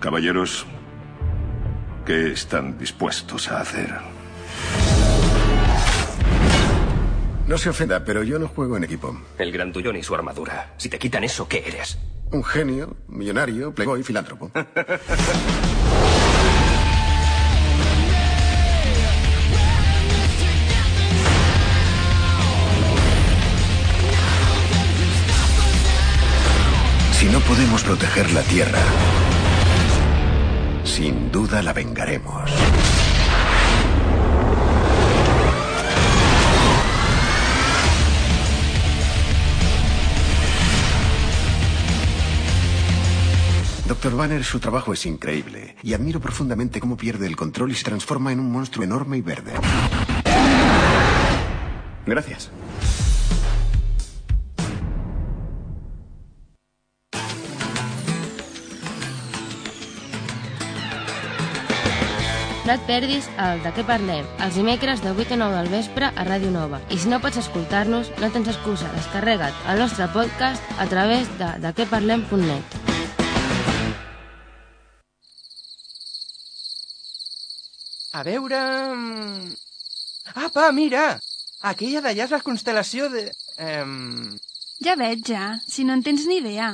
Caballeros, 0.00 0.66
¿qué 2.06 2.32
están 2.32 2.78
dispuestos 2.78 3.48
a 3.48 3.60
hacer? 3.60 3.94
No 7.46 7.58
se 7.58 7.68
ofenda, 7.68 8.04
pero 8.04 8.22
yo 8.22 8.38
no 8.38 8.48
juego 8.48 8.76
en 8.76 8.84
equipo. 8.84 9.20
El 9.36 9.52
grandullón 9.52 9.96
y 9.96 10.02
su 10.02 10.14
armadura. 10.14 10.72
Si 10.78 10.88
te 10.88 10.98
quitan 10.98 11.24
eso, 11.24 11.48
¿qué 11.48 11.64
eres? 11.66 11.98
Un 12.32 12.44
genio, 12.44 12.96
millonario, 13.08 13.74
playboy, 13.74 14.04
filántropo. 14.04 14.52
Si 27.18 27.26
no 27.26 27.40
podemos 27.40 27.82
proteger 27.82 28.30
la 28.32 28.42
Tierra, 28.42 28.78
sin 30.84 31.32
duda 31.32 31.62
la 31.62 31.72
vengaremos. 31.72 32.50
Doctor 44.02 44.16
Banner, 44.16 44.42
su 44.44 44.60
trabajo 44.60 44.94
es 44.94 45.04
increíble 45.04 45.76
y 45.82 45.92
admiro 45.92 46.20
profundamente 46.20 46.80
cómo 46.80 46.96
pierde 46.96 47.26
el 47.26 47.36
control 47.36 47.72
y 47.72 47.74
se 47.74 47.84
transforma 47.84 48.32
en 48.32 48.40
un 48.40 48.50
monstruo 48.50 48.82
enorme 48.82 49.18
y 49.18 49.20
verde. 49.20 49.52
Gracias. 52.06 52.50
No 62.64 62.72
et 62.72 62.82
perdis 62.86 63.28
el 63.36 63.60
De 63.60 63.74
què 63.76 63.84
parlem, 63.84 64.24
els 64.40 64.56
dimecres 64.56 65.04
de 65.04 65.12
8 65.12 65.34
a 65.34 65.40
9 65.44 65.56
del 65.58 65.72
vespre 65.76 66.08
a 66.08 66.24
Ràdio 66.24 66.48
Nova. 66.54 66.80
I 66.88 66.96
si 66.96 67.12
no 67.12 67.20
pots 67.20 67.36
escoltar-nos, 67.42 68.08
no 68.16 68.32
tens 68.32 68.48
excusa, 68.48 68.88
descarrega't 68.96 69.66
el 69.68 69.84
nostre 69.84 70.08
podcast 70.14 70.78
a 70.78 70.88
través 70.88 71.28
de 71.36 71.58
dequeparlem.net. 71.66 72.89
A 78.12 78.22
veure... 78.26 78.60
mm, 78.94 79.54
Apa, 80.34 80.70
mira! 80.72 81.18
Aquella 81.62 82.00
d'allà 82.04 82.24
és 82.26 82.32
la 82.34 82.42
constel·lació 82.42 83.08
de... 83.12 83.26
Ehm... 83.58 84.36
Ja 84.80 84.94
veig, 84.96 85.22
ja, 85.28 85.58
si 85.68 85.84
no 85.84 85.92
en 85.92 86.02
tens 86.02 86.24
ni 86.26 86.38
idea. 86.40 86.70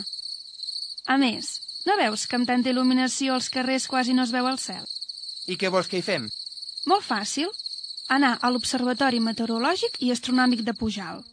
A 1.06 1.16
més, 1.18 1.56
no 1.86 1.96
veus 1.98 2.26
que 2.26 2.38
amb 2.38 2.46
tanta 2.46 2.70
il·luminació 2.70 3.34
als 3.34 3.48
carrers 3.50 3.88
quasi 3.90 4.14
no 4.14 4.22
es 4.26 4.32
veu 4.34 4.46
el 4.46 4.58
cel? 4.62 4.84
I 5.46 5.58
què 5.58 5.70
vols 5.70 5.90
que 5.90 5.98
hi 5.98 6.06
fem? 6.06 6.28
Molt 6.86 7.04
fàcil. 7.06 7.50
Anar 8.08 8.36
a 8.38 8.50
l'Observatori 8.54 9.18
Meteorològic 9.18 9.98
i 10.06 10.12
Astronòmic 10.14 10.62
de 10.62 10.74
Pujal. 10.78 11.24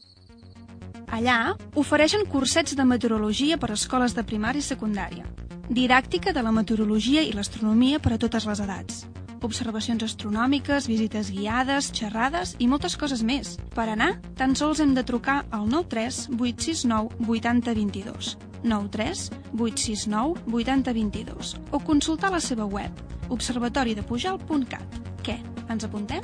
Allà 1.13 1.54
ofereixen 1.78 2.26
cursets 2.26 2.74
de 2.74 2.86
meteorologia 2.89 3.60
per 3.62 3.70
a 3.70 3.78
escoles 3.78 4.16
de 4.18 4.24
primària 4.26 4.63
i 4.63 4.66
secundària, 4.66 5.28
didàctica 5.70 6.34
de 6.34 6.42
la 6.42 6.54
meteorologia 6.56 7.22
i 7.22 7.36
l'astronomia 7.38 8.00
per 8.02 8.16
a 8.16 8.18
totes 8.24 8.48
les 8.50 8.63
edats, 8.66 9.04
observacions 9.43 10.03
astronòmiques, 10.06 10.88
visites 10.89 11.29
guiades, 11.34 11.91
xerrades 11.95 12.56
i 12.60 12.67
moltes 12.71 12.97
coses 12.99 13.23
més. 13.23 13.58
Per 13.75 13.88
anar, 13.91 14.15
tan 14.39 14.56
sols 14.56 14.82
hem 14.84 14.95
de 14.95 15.03
trucar 15.03 15.43
al 15.51 15.67
93 15.69 16.29
869 16.39 17.27
8022, 17.27 18.36
93 18.63 19.25
869 19.53 20.47
8022 20.51 21.56
o 21.71 21.79
consultar 21.84 22.32
la 22.32 22.41
seva 22.43 22.65
web 22.65 22.91
observatoridepujal.cat. 23.34 24.99
Què, 25.23 25.38
ens 25.71 25.88
apuntem? 25.88 26.23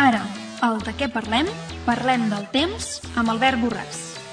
Ara, 0.00 0.24
el 0.66 0.80
de 0.82 0.92
què 0.98 1.06
parlem? 1.12 1.48
Parlem 1.86 2.26
del 2.32 2.48
temps 2.52 2.98
amb 3.14 3.30
Albert 3.30 3.62
Borràs. 3.62 4.23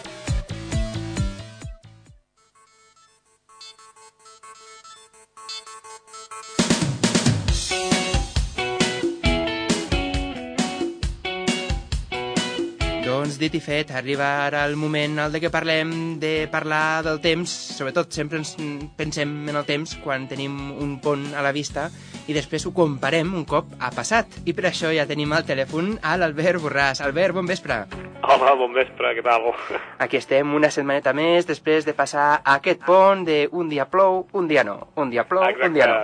Dit 13.42 13.56
i 13.58 13.62
fet, 13.64 13.90
arriba 13.98 14.28
ara 14.46 14.62
el 14.70 14.76
moment 14.78 15.18
el 15.24 15.34
de 15.34 15.42
que 15.42 15.50
parlem 15.50 16.20
de 16.22 16.48
parlar 16.52 17.02
del 17.04 17.18
temps, 17.24 17.50
sobretot 17.78 18.14
sempre 18.14 18.38
ens 18.38 18.54
pensem 18.98 19.34
en 19.50 19.58
el 19.58 19.66
temps 19.66 19.98
quan 20.04 20.28
tenim 20.30 20.54
un 20.78 21.00
pont 21.02 21.32
a 21.34 21.42
la 21.42 21.54
vista 21.56 21.90
i 22.28 22.36
després 22.38 22.66
ho 22.68 22.74
comparem 22.76 23.34
un 23.34 23.46
cop 23.50 23.74
ha 23.80 23.90
passat. 23.96 24.42
I 24.46 24.54
per 24.58 24.68
això 24.70 24.92
ja 24.94 25.08
tenim 25.10 25.34
al 25.34 25.48
telèfon 25.48 25.96
a 26.04 26.18
l'Albert 26.20 26.62
Borràs. 26.62 27.02
Albert, 27.06 27.36
bon 27.38 27.50
vespre. 27.50 27.84
Hola, 28.22 28.54
bon 28.54 28.74
vespre, 28.76 29.16
què 29.18 29.24
tal? 29.26 29.48
Aquí 30.04 30.20
estem 30.20 30.54
una 30.54 30.70
setmaneta 30.74 31.14
més 31.18 31.48
després 31.50 31.88
de 31.88 31.96
passar 31.98 32.42
aquest 32.54 32.84
pont 32.86 33.24
de 33.26 33.48
un 33.52 33.72
dia 33.72 33.88
plou, 33.90 34.28
un 34.38 34.48
dia 34.52 34.64
no, 34.68 34.78
un 35.02 35.10
dia 35.10 35.26
plou, 35.26 35.42
un 35.42 35.74
dia 35.74 35.88
no. 35.90 35.98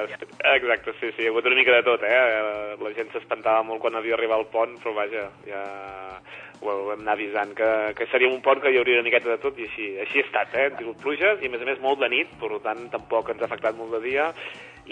Exacte, 0.58 0.96
sí, 0.98 1.12
sí, 1.12 1.22
hi 1.22 1.30
ha 1.30 1.34
hagut 1.34 1.46
una 1.46 1.60
mica 1.60 1.76
de 1.76 1.84
tot, 1.86 2.04
eh? 2.08 2.18
La 2.82 2.94
gent 2.98 3.14
s'espantava 3.14 3.62
molt 3.68 3.84
quan 3.84 4.00
havia 4.00 4.18
arribat 4.18 4.42
al 4.42 4.50
pont, 4.54 4.74
però 4.82 4.96
vaja, 4.98 5.28
ja 5.46 5.62
ho 6.58 6.74
vam 6.88 7.04
anar 7.04 7.14
avisant 7.14 7.54
que, 7.58 7.70
que 7.98 8.08
seria 8.10 8.32
un 8.32 8.42
pont 8.42 8.64
que 8.64 8.72
hi 8.74 8.80
hauria 8.82 8.98
una 8.98 9.06
miqueta 9.06 9.30
de 9.30 9.38
tot 9.44 9.60
i 9.62 9.68
així, 9.70 9.92
així 10.02 10.24
ha 10.24 10.26
estat, 10.26 10.58
eh? 10.58 10.72
Hem 10.72 10.80
tingut 10.82 11.04
pluges 11.04 11.44
i 11.44 11.52
a 11.52 11.54
més 11.54 11.62
a 11.62 11.70
més 11.70 11.84
molt 11.84 12.02
de 12.02 12.10
nit, 12.10 12.34
per 12.42 12.50
tant 12.66 12.88
tampoc 12.94 13.30
ens 13.30 13.46
ha 13.46 13.50
afectat 13.50 13.78
molt 13.78 13.94
de 14.00 14.02
dia 14.10 14.32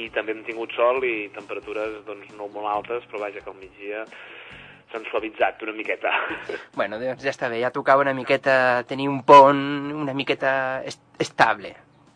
i 0.01 0.09
també 0.15 0.35
hem 0.35 0.43
tingut 0.47 0.73
sol 0.75 1.03
i 1.07 1.29
temperatures 1.35 2.01
doncs 2.07 2.33
no 2.37 2.49
molt 2.53 2.71
altes, 2.71 3.07
però 3.09 3.25
vaja 3.25 3.43
que 3.43 3.51
al 3.51 3.59
migdia 3.59 4.03
s'han 4.91 5.07
suavitzat 5.09 5.63
una 5.65 5.75
miqueta. 5.77 6.11
Bueno, 6.79 6.99
doncs 7.01 7.23
ja 7.23 7.33
està 7.33 7.49
bé, 7.51 7.61
ja 7.63 7.73
tocava 7.73 8.05
una 8.05 8.15
miqueta 8.17 8.83
tenir 8.89 9.09
un 9.11 9.23
pont 9.27 9.91
una 9.95 10.13
miqueta 10.13 10.83
est 10.85 11.01
estable. 11.19 11.73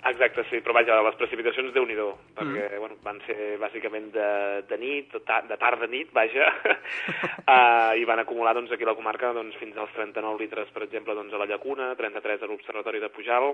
Exacte, 0.10 0.46
sí, 0.48 0.62
però 0.63 0.72
vaja, 0.78 0.96
les 1.04 1.18
precipitacions 1.20 1.74
déu 1.76 1.84
nhi 1.86 1.96
perquè 2.38 2.78
bueno, 2.80 2.96
van 3.04 3.20
ser 3.26 3.58
bàsicament 3.60 4.08
de, 4.13 4.30
de 4.70 4.78
nit, 4.80 5.12
de, 5.12 5.39
de 5.50 5.58
tarda 5.60 5.89
nit, 5.92 6.13
vaja, 6.15 6.48
uh, 6.48 7.92
i 8.00 8.08
van 8.08 8.24
acumular 8.24 8.56
doncs, 8.56 8.72
aquí 8.72 8.88
a 8.88 8.92
la 8.94 8.96
comarca 8.96 9.34
doncs, 9.36 9.58
fins 9.60 9.76
als 9.76 9.92
39 9.98 10.39
litres, 10.39 10.72
per 10.72 10.86
exemple, 10.88 11.18
doncs, 11.20 11.36
a 11.36 11.42
la 11.42 11.50
Llacuna, 11.52 11.92
33 12.00 12.48
a 12.48 12.48
l'Observatori 12.48 13.04
de 13.04 13.12
Pujal, 13.12 13.52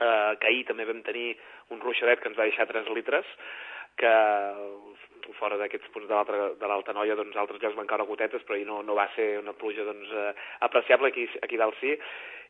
uh, 0.00 0.38
que 0.40 0.48
ahir 0.48 0.64
també 0.68 0.86
vam 0.88 1.02
tenir 1.06 1.36
un 1.70 1.80
ruixadet 1.80 2.20
que 2.20 2.28
ens 2.28 2.38
va 2.38 2.48
deixar 2.48 2.68
3 2.68 2.88
litres, 2.96 3.26
que 3.96 4.12
fora 5.38 5.56
d'aquests 5.60 5.90
punts 5.94 6.08
de 6.08 6.66
l'Alta 6.68 6.94
Noia, 6.96 7.14
doncs 7.18 7.36
altres 7.38 7.60
llocs 7.62 7.76
van 7.78 7.88
caure 7.90 8.06
gotetes, 8.08 8.42
però 8.46 8.56
ahir 8.56 8.66
no, 8.66 8.80
no 8.82 8.96
va 8.98 9.08
ser 9.16 9.36
una 9.38 9.54
pluja 9.58 9.84
doncs, 9.86 10.10
eh, 10.10 10.32
apreciable 10.66 11.12
aquí, 11.12 11.28
aquí 11.42 11.60
dalt 11.60 11.78
sí. 11.80 11.94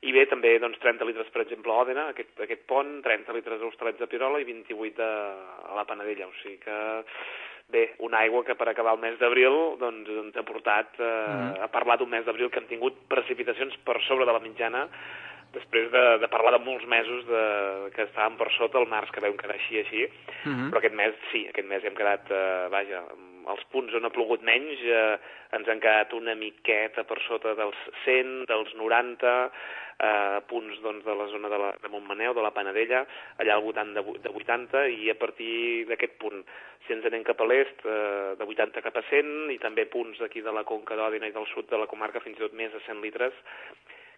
I 0.02 0.12
bé, 0.14 0.24
també 0.26 0.56
doncs, 0.58 0.80
30 0.82 1.06
litres, 1.06 1.28
per 1.30 1.44
exemple, 1.44 1.70
a 1.70 1.84
Òdena, 1.84 2.08
aquest, 2.10 2.32
aquest 2.42 2.64
pont, 2.66 2.96
30 3.04 3.36
litres 3.36 3.60
a 3.60 3.68
Hostalets 3.68 4.00
de 4.00 4.08
Pirola 4.10 4.40
i 4.42 4.48
28 4.48 5.04
a, 5.04 5.12
a 5.70 5.76
la 5.78 5.86
Panadella. 5.86 6.26
O 6.26 6.34
sigui 6.40 6.56
que, 6.64 6.78
bé, 7.70 7.84
una 8.02 8.24
aigua 8.24 8.42
que 8.44 8.56
per 8.58 8.66
acabar 8.72 8.96
el 8.96 9.02
mes 9.04 9.18
d'abril 9.20 9.76
doncs, 9.78 10.10
ens 10.24 10.36
ha 10.40 10.46
portat 10.48 10.98
eh, 10.98 11.12
Mhm. 11.28 11.62
a 11.62 11.68
parlar 11.70 11.98
d'un 12.00 12.10
mes 12.10 12.24
d'abril 12.26 12.50
que 12.50 12.58
hem 12.58 12.70
tingut 12.72 13.04
precipitacions 13.08 13.76
per 13.86 14.00
sobre 14.08 14.26
de 14.26 14.32
la 14.32 14.42
mitjana 14.42 14.88
després 15.52 15.90
de, 15.92 16.04
de 16.22 16.28
parlar 16.32 16.54
de 16.56 16.64
molts 16.64 16.86
mesos 16.88 17.26
de, 17.28 17.42
que 17.96 18.06
estàvem 18.08 18.38
per 18.40 18.48
sota 18.56 18.80
el 18.80 18.88
març, 18.90 19.12
que 19.12 19.20
vam 19.24 19.36
quedar 19.36 19.58
així, 19.58 19.78
així, 19.82 20.08
Mhm. 20.44 20.70
però 20.70 20.78
aquest 20.80 20.94
mes 20.98 21.14
sí, 21.30 21.46
aquest 21.48 21.68
mes 21.68 21.84
hem 21.84 21.94
quedat, 21.94 22.30
eh, 22.30 22.68
vaja, 22.72 23.02
els 23.52 23.62
punts 23.74 23.94
on 23.94 24.04
ha 24.06 24.10
plogut 24.14 24.42
menys 24.46 24.78
eh, 24.86 25.18
ens 25.56 25.68
han 25.68 25.80
quedat 25.82 26.12
una 26.14 26.34
miqueta 26.38 27.04
per 27.04 27.18
sota 27.26 27.54
dels 27.58 27.78
100, 28.04 28.46
dels 28.46 28.74
90, 28.78 29.50
eh, 29.98 30.40
punts 30.48 30.80
doncs, 30.82 31.04
de 31.04 31.14
la 31.14 31.26
zona 31.32 31.48
de, 31.48 31.58
la, 31.58 31.72
de 31.82 31.88
Montmaneu, 31.92 32.34
de 32.34 32.44
la 32.44 32.52
Panadella, 32.54 33.04
allà 33.42 33.56
al 33.56 33.62
voltant 33.62 33.92
de, 33.94 34.02
de 34.22 34.30
80, 34.30 34.86
i 34.88 35.10
a 35.10 35.18
partir 35.18 35.86
d'aquest 35.90 36.16
punt, 36.22 36.44
si 36.86 36.94
ens 36.94 37.04
anem 37.06 37.24
cap 37.26 37.40
a 37.40 37.46
l'est, 37.46 37.84
eh, 37.86 38.34
de 38.38 38.46
80 38.46 38.82
cap 38.82 38.96
a 38.96 39.04
100, 39.10 39.50
i 39.54 39.58
també 39.62 39.86
punts 39.86 40.22
aquí 40.22 40.40
de 40.40 40.54
la 40.54 40.64
Conca 40.64 40.96
d'Òdena 40.98 41.28
i 41.28 41.34
del 41.34 41.46
sud 41.54 41.68
de 41.70 41.78
la 41.78 41.86
comarca, 41.90 42.22
fins 42.24 42.38
i 42.38 42.46
tot 42.46 42.54
més 42.58 42.72
de 42.72 42.80
100 42.86 43.02
litres, 43.02 43.34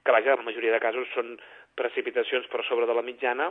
que 0.04 0.12
vaja, 0.12 0.34
en 0.34 0.42
la 0.42 0.48
majoria 0.50 0.74
de 0.74 0.82
casos 0.84 1.08
són 1.16 1.34
precipitacions 1.74 2.46
per 2.52 2.62
sobre 2.68 2.86
de 2.86 2.96
la 2.96 3.04
mitjana, 3.06 3.50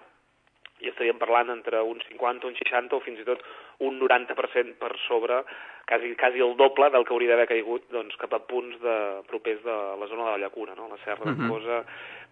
i 0.84 0.90
estaríem 0.92 1.18
parlant 1.22 1.50
entre 1.50 1.82
un 1.82 2.00
50, 2.10 2.48
un 2.48 2.56
60 2.60 2.96
o 2.96 3.00
fins 3.06 3.20
i 3.24 3.26
tot 3.28 3.42
un 3.80 4.00
90% 4.00 4.76
per 4.80 4.92
sobre, 5.08 5.42
quasi, 5.88 6.14
quasi 6.16 6.40
el 6.44 6.56
doble 6.58 6.90
del 6.94 7.04
que 7.06 7.14
hauria 7.14 7.32
d'haver 7.34 7.48
caigut 7.50 7.88
doncs, 7.92 8.16
cap 8.22 8.34
a 8.34 8.40
punts 8.48 8.80
de, 8.84 8.98
propers 9.28 9.64
de 9.64 9.78
la 10.00 10.08
zona 10.08 10.26
de 10.26 10.32
la 10.36 10.42
Llacuna, 10.46 10.76
no? 10.76 10.88
la 10.92 11.00
Serra 11.04 11.26
Mhm. 11.26 11.38
d'en 11.40 11.50
Cosa, 11.50 11.84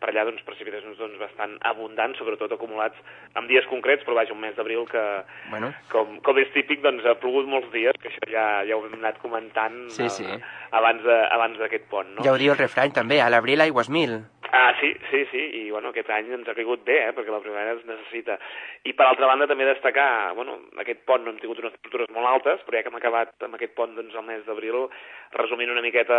per 0.01 0.09
allà 0.09 0.23
doncs, 0.25 0.41
precipitacions 0.43 0.97
doncs, 0.97 1.17
bastant 1.19 1.57
abundants, 1.61 2.17
sobretot 2.17 2.51
acumulats 2.55 2.95
en 3.35 3.47
dies 3.47 3.65
concrets, 3.69 4.03
però 4.03 4.15
vaja, 4.15 4.33
un 4.33 4.39
mes 4.41 4.55
d'abril 4.55 4.85
que, 4.89 5.03
Bueno, 5.49 5.73
com, 5.91 6.19
com 6.21 6.37
és 6.39 6.51
típic, 6.53 6.81
doncs 6.81 7.05
ha 7.05 7.15
plogut 7.21 7.45
molts 7.45 7.71
dies, 7.71 7.93
que 8.01 8.09
això 8.09 8.31
ja, 8.31 8.63
ja 8.65 8.75
ho 8.77 8.85
hem 8.85 8.93
anat 8.97 9.19
comentant 9.21 9.89
Sí, 9.89 10.09
sí. 10.09 10.25
eh, 10.25 10.39
abans 10.71 11.03
de- 11.03 11.27
abans 11.31 11.57
d'aquest 11.59 11.85
pont. 11.89 12.07
No? 12.15 12.23
ja 12.23 12.31
ho 12.33 12.37
diu 12.37 12.51
el 12.53 12.57
refrany 12.57 12.91
també, 12.93 13.21
a 13.21 13.29
l'abril 13.29 13.61
aigües 13.61 13.89
mil. 13.89 14.21
Ah, 14.53 14.75
sí, 14.81 14.93
sí, 15.09 15.25
sí, 15.31 15.41
i 15.61 15.71
bueno, 15.71 15.93
aquest 15.93 16.09
any 16.11 16.27
ens 16.35 16.49
ha 16.51 16.55
caigut 16.57 16.81
bé, 16.83 16.97
eh, 17.05 17.11
perquè 17.15 17.31
la 17.31 17.39
primavera 17.39 17.77
es 17.77 17.85
necessita. 17.87 18.35
I 18.83 18.91
per 18.99 19.05
altra 19.07 19.29
banda 19.29 19.45
també 19.47 19.63
destacar, 19.63 20.33
bueno, 20.35 20.57
aquest 20.83 21.05
pont 21.07 21.23
no 21.23 21.31
hem 21.31 21.37
tingut 21.39 21.61
unes 21.61 21.71
temperatures 21.77 22.11
molt 22.11 22.27
altes, 22.27 22.65
però 22.67 22.75
ja 22.75 22.81
que 22.83 22.91
hem 22.91 22.97
acabat 22.99 23.45
amb 23.47 23.55
aquest 23.55 23.71
pont 23.77 23.95
doncs, 23.95 24.17
el 24.19 24.27
mes 24.27 24.43
d'abril, 24.43 24.89
resumint 25.39 25.71
una 25.71 25.85
miqueta 25.85 26.17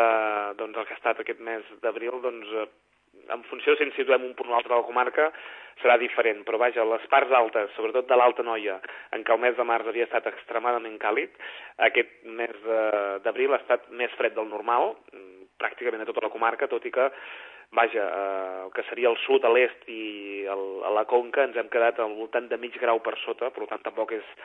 doncs, 0.56 0.78
el 0.78 0.88
que 0.88 0.96
ha 0.96 1.00
estat 1.02 1.20
aquest 1.20 1.44
mes 1.44 1.68
d'abril, 1.84 2.22
doncs, 2.24 2.56
eh, 2.62 2.64
en 3.36 3.44
funció 3.50 3.76
si 3.76 3.84
ens 3.84 4.00
situem 4.00 4.24
un 4.24 4.32
punt 4.38 4.48
o 4.48 4.56
altre 4.56 4.72
de 4.72 4.80
la 4.80 4.88
comarca, 4.88 5.28
serà 5.82 5.98
diferent, 6.00 6.40
però 6.48 6.56
vaja, 6.56 6.88
les 6.88 7.04
parts 7.12 7.36
altes, 7.36 7.68
sobretot 7.76 8.08
de 8.08 8.16
l'Alta 8.16 8.48
Noia, 8.48 8.78
en 9.12 9.28
què 9.28 9.36
el 9.36 9.44
mes 9.44 9.60
de 9.60 9.68
març 9.68 9.92
havia 9.92 10.08
estat 10.08 10.32
extremadament 10.32 10.96
càlid, 11.04 11.36
aquest 11.90 12.24
mes 12.24 12.56
d'abril 13.28 13.52
ha 13.52 13.60
estat 13.60 13.90
més 13.92 14.16
fred 14.16 14.32
del 14.40 14.48
normal, 14.48 14.94
pràcticament 15.62 16.04
a 16.04 16.10
tota 16.10 16.26
la 16.26 16.32
comarca, 16.34 16.70
tot 16.70 16.84
i 16.88 16.92
que 16.94 17.08
vaja, 17.72 18.04
eh, 18.04 18.58
el 18.66 18.74
que 18.74 18.84
seria 18.90 19.08
el 19.12 19.16
sud, 19.24 19.46
a 19.46 19.54
l'est 19.54 19.88
i 19.88 20.44
el, 20.50 20.66
a 20.84 20.92
la 20.98 21.06
Conca 21.08 21.46
ens 21.46 21.56
hem 21.56 21.70
quedat 21.72 22.02
al 22.02 22.18
voltant 22.18 22.50
de 22.50 22.60
mig 22.60 22.76
grau 22.82 23.00
per 23.00 23.16
sota, 23.24 23.50
per 23.54 23.70
tant 23.70 23.86
tampoc 23.86 24.12
és 24.18 24.36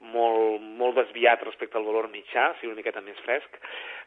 molt, 0.00 0.62
molt 0.80 0.96
desviat 0.96 1.42
respecte 1.44 1.76
al 1.76 1.84
valor 1.84 2.08
mitjà, 2.08 2.46
sigui 2.56 2.70
una 2.72 2.78
miqueta 2.80 3.02
més 3.04 3.18
fresc, 3.26 3.58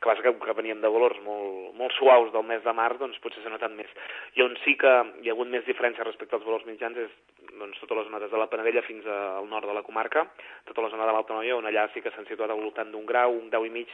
que 0.01 0.09
passa 0.09 0.25
que, 0.25 0.33
que 0.41 0.55
veníem 0.57 0.81
de 0.81 0.89
valors 0.89 1.19
molt, 1.25 1.75
molt 1.77 1.93
suaus 1.99 2.31
del 2.33 2.45
mes 2.49 2.63
de 2.65 2.73
març, 2.73 2.97
doncs 2.99 3.21
potser 3.21 3.43
s'ha 3.43 3.53
notat 3.53 3.75
més. 3.77 3.91
I 4.33 4.43
on 4.45 4.57
sí 4.63 4.73
que 4.81 4.93
hi 5.21 5.29
ha 5.29 5.35
hagut 5.37 5.51
més 5.53 5.65
diferència 5.69 6.07
respecte 6.07 6.35
als 6.35 6.47
valors 6.47 6.65
mitjans 6.65 6.97
és 7.05 7.13
doncs, 7.59 7.77
totes 7.83 7.99
les 7.99 8.09
zones 8.09 8.31
de 8.31 8.41
la 8.41 8.49
Panadella 8.49 8.85
fins 8.87 9.05
al 9.05 9.47
nord 9.51 9.69
de 9.69 9.77
la 9.77 9.85
comarca, 9.85 10.25
tota 10.65 10.81
la 10.81 10.89
zona 10.93 11.05
de 11.05 11.13
l'Alta 11.13 11.37
Noia, 11.37 11.59
on 11.59 11.69
allà 11.69 11.85
sí 11.93 12.01
que 12.01 12.11
s'han 12.15 12.27
situat 12.29 12.49
al 12.49 12.63
voltant 12.63 12.89
d'un 12.91 13.05
grau, 13.05 13.37
un 13.37 13.53
grau 13.53 13.69
i 13.69 13.73
mig 13.73 13.93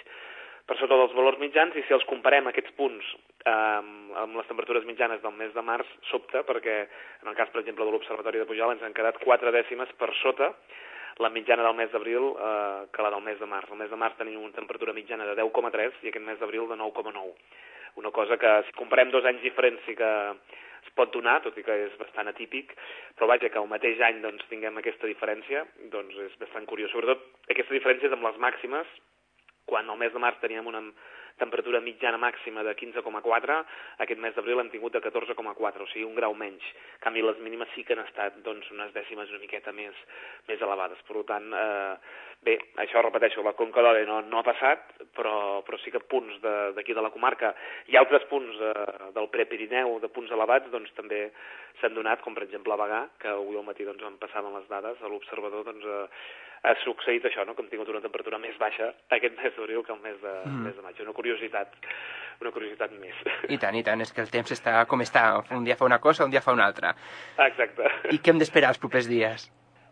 per 0.70 0.78
sota 0.78 0.97
dels 0.99 1.15
valors 1.17 1.39
mitjans 1.41 1.74
i 1.74 1.82
si 1.88 1.95
els 1.95 2.05
comparem 2.09 2.45
aquests 2.51 2.76
punts 2.78 3.07
eh, 3.49 3.80
amb 4.22 4.38
les 4.38 4.49
temperatures 4.49 4.86
mitjanes 4.86 5.24
del 5.24 5.34
mes 5.39 5.55
de 5.55 5.63
març 5.65 5.89
sobta 6.11 6.43
perquè 6.45 6.76
en 7.24 7.32
el 7.32 7.38
cas 7.39 7.49
per 7.49 7.63
exemple 7.63 7.88
de 7.88 7.95
l'Observatori 7.95 8.41
de 8.41 8.45
Pujol 8.45 8.76
ens 8.76 8.86
han 8.86 8.93
quedat 8.93 9.17
4 9.24 9.55
dècimes 9.55 9.95
per 9.97 10.11
sota 10.22 10.51
la 11.20 11.32
mitjana 11.34 11.65
del 11.65 11.76
mes 11.76 11.89
d'abril 11.91 12.30
eh, 12.32 12.86
que 12.93 13.03
la 13.03 13.11
del 13.11 13.26
mes 13.26 13.39
de 13.41 13.49
març. 13.49 13.67
El 13.74 13.82
mes 13.82 13.89
de 13.91 13.97
març 13.99 14.15
tenim 14.22 14.39
una 14.39 14.55
temperatura 14.55 14.93
mitjana 14.95 15.26
de 15.28 15.36
10,3 15.41 16.05
i 16.05 16.13
aquest 16.13 16.26
mes 16.26 16.39
d'abril 16.39 16.70
de 16.70 16.78
9,9. 16.80 17.34
Una 17.99 18.11
cosa 18.15 18.38
que 18.38 18.53
si 18.67 18.76
comparem 18.78 19.11
dos 19.11 19.26
anys 19.26 19.41
diferents 19.43 19.84
sí 19.88 19.97
que 19.99 20.11
es 20.80 20.93
pot 20.95 21.11
donar, 21.11 21.41
tot 21.43 21.57
i 21.59 21.65
que 21.65 21.76
és 21.89 21.97
bastant 21.99 22.30
atípic, 22.32 22.72
però 23.17 23.28
vaja, 23.34 23.49
que 23.51 23.59
el 23.59 23.67
mateix 23.67 23.99
any 24.05 24.22
doncs, 24.24 24.45
tinguem 24.47 24.80
aquesta 24.80 25.09
diferència, 25.09 25.65
doncs 25.91 26.15
és 26.30 26.38
bastant 26.39 26.70
curiós. 26.70 26.93
Sobretot 26.93 27.26
aquesta 27.51 27.76
diferència 27.76 28.07
és 28.07 28.15
amb 28.15 28.30
les 28.30 28.39
màximes, 28.39 28.88
quan 29.70 29.89
al 29.89 30.01
mes 30.01 30.13
de 30.13 30.22
març 30.24 30.41
teníem 30.41 30.67
una 30.72 30.82
temperatura 31.40 31.80
mitjana 31.82 32.20
màxima 32.22 32.64
de 32.68 32.76
15,4, 32.78 33.60
aquest 34.06 34.20
mes 34.22 34.36
d'abril 34.36 34.60
hem 34.62 34.70
tingut 34.74 34.94
de 34.94 35.02
14,4, 35.02 35.84
o 35.84 35.88
sigui, 35.94 36.06
un 36.06 36.16
grau 36.16 36.36
menys. 36.38 36.64
En 37.00 37.04
canvi, 37.08 37.24
les 37.26 37.40
mínimes 37.40 37.70
sí 37.76 37.84
que 37.84 37.96
han 37.98 38.04
estat 38.06 38.42
doncs, 38.46 38.70
unes 38.76 38.92
dècimes 38.94 39.30
una 39.32 39.40
miqueta 39.40 39.72
més, 39.74 39.96
més 40.48 40.62
elevades. 40.62 41.00
Per 41.08 41.24
tant, 41.28 41.48
eh, 41.54 41.96
bé, 42.44 42.58
això 42.84 43.02
repeteixo, 43.04 43.42
la 43.44 43.54
Conca 43.58 43.82
d'Òdena 43.84 44.06
no, 44.12 44.22
no 44.30 44.40
ha 44.40 44.46
passat, 44.48 44.94
però, 45.16 45.62
però 45.68 45.80
sí 45.84 45.92
que 45.92 46.00
punts 46.00 46.38
de- 46.44 46.74
d'aquí 46.76 46.94
de, 46.94 47.00
de 47.00 47.06
la 47.08 47.12
comarca 47.16 47.54
i 47.88 47.96
altres 48.00 48.24
punts 48.30 48.60
eh, 48.62 49.10
del 49.16 49.30
Prepirineu, 49.34 49.98
de 50.04 50.08
punts 50.12 50.32
elevats, 50.32 50.70
doncs 50.72 50.92
també 50.96 51.30
s'han 51.80 51.94
donat, 51.96 52.22
com 52.22 52.36
per 52.36 52.44
exemple 52.44 52.74
a 52.74 52.78
Bagà, 52.80 53.02
que 53.20 53.28
avui 53.32 53.56
al 53.58 53.64
matí 53.68 53.86
doncs, 53.88 54.04
em 54.04 54.18
passaven 54.20 54.54
les 54.56 54.68
dades, 54.68 55.00
a 55.02 55.08
l'observador 55.12 55.64
doncs, 55.68 55.86
eh, 55.86 56.08
ha 56.68 56.74
succeït 56.84 57.24
això, 57.24 57.46
no? 57.48 57.54
que 57.56 57.62
hem 57.64 57.70
tingut 57.72 57.88
una 57.88 58.02
temperatura 58.04 58.36
més 58.38 58.58
baixa 58.60 58.90
aquest 59.16 59.38
mes 59.40 59.54
d'abril 59.56 59.80
que 59.88 59.94
el 59.96 60.02
mes 60.04 60.18
de, 60.20 60.34
Mm. 60.44 60.66
mes 60.66 60.76
de 60.76 60.82
maig. 60.84 61.00
Una 61.00 61.14
curiositat, 61.30 61.75
una 62.41 62.51
curiositat 62.55 62.91
més. 62.97 63.21
I 63.53 63.59
tant, 63.61 63.75
i 63.77 63.84
tant, 63.86 64.01
és 64.01 64.11
que 64.15 64.23
el 64.23 64.34
temps 64.34 64.51
està 64.55 64.82
com 64.89 65.01
està. 65.05 65.43
Un 65.53 65.67
dia 65.67 65.77
fa 65.77 65.86
una 65.86 65.99
cosa, 66.01 66.25
un 66.25 66.34
dia 66.34 66.41
fa 66.41 66.55
una 66.55 66.65
altra. 66.65 66.95
Exacte. 67.45 67.89
I 68.09 68.19
què 68.19 68.34
hem 68.34 68.41
d'esperar 68.41 68.73
els 68.73 68.82
propers 68.82 69.09
dies? 69.09 69.49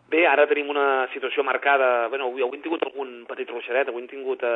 Bé, 0.08 0.22
ara 0.24 0.46
tenim 0.48 0.70
una 0.72 1.06
situació 1.12 1.42
marcada... 1.44 2.08
Bueno, 2.08 2.30
avui, 2.30 2.40
avui 2.40 2.56
hem 2.56 2.62
tingut 2.64 2.82
algun 2.86 3.10
petit 3.28 3.50
ruixadet, 3.52 3.90
avui 3.90 4.00
hem 4.00 4.08
tingut 4.08 4.40
eh, 4.40 4.52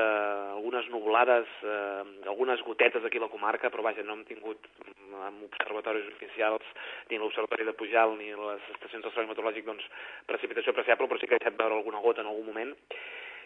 algunes 0.56 0.86
nuvolades, 0.88 1.50
eh, 1.60 2.28
algunes 2.32 2.62
gotetes 2.64 3.04
aquí 3.04 3.20
a 3.20 3.26
la 3.26 3.28
comarca, 3.28 3.68
però 3.68 3.84
vaja, 3.84 4.00
no 4.06 4.16
hem 4.16 4.22
tingut 4.24 4.64
mm, 4.80 5.18
amb 5.28 5.42
observatoris 5.50 6.08
oficials, 6.14 6.64
ni 7.10 7.20
l'Observatori 7.20 7.68
de 7.68 7.76
Pujal, 7.76 8.16
ni 8.16 8.32
les 8.32 8.70
estacions 8.78 9.04
Servei 9.10 9.28
Meteorològic, 9.28 9.68
doncs, 9.68 9.84
precipitació 10.32 10.72
apreciable, 10.72 11.10
però 11.10 11.20
sí 11.20 11.28
que 11.28 11.36
he 11.36 11.42
deixat 11.44 11.60
veure 11.60 11.76
alguna 11.82 12.00
gota 12.00 12.24
en 12.24 12.32
algun 12.32 12.48
moment 12.48 12.72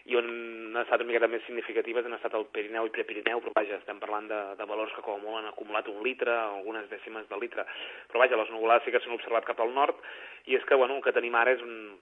i 0.05 0.15
on 0.19 0.27
han 0.27 0.83
estat 0.83 1.01
una 1.01 1.09
miqueta 1.09 1.29
més 1.31 1.45
significatives 1.47 2.05
han 2.05 2.15
estat 2.17 2.35
el 2.37 2.45
Pirineu 2.53 2.87
i 2.87 2.93
Prepirineu, 2.93 3.41
però 3.43 3.55
vaja, 3.57 3.79
estem 3.81 3.99
parlant 3.99 4.29
de, 4.29 4.41
de 4.59 4.67
valors 4.69 4.93
que 4.95 5.03
com 5.05 5.17
a 5.17 5.23
molt 5.23 5.41
han 5.41 5.49
acumulat 5.49 5.89
un 5.91 6.03
litre, 6.05 6.33
algunes 6.33 6.89
dècimes 6.91 7.25
de 7.31 7.39
litre. 7.41 7.65
Però 8.11 8.21
vaja, 8.23 8.39
les 8.39 8.51
nuvolades 8.53 8.85
sí 8.85 8.93
que 8.93 9.01
s'han 9.03 9.17
observat 9.17 9.47
cap 9.49 9.63
al 9.63 9.73
nord, 9.73 9.99
i 10.45 10.55
és 10.59 10.67
que, 10.69 10.77
bueno, 10.79 10.99
el 10.99 11.03
que 11.05 11.15
tenim 11.15 11.35
ara 11.35 11.55
és 11.57 11.63
un, 11.65 11.97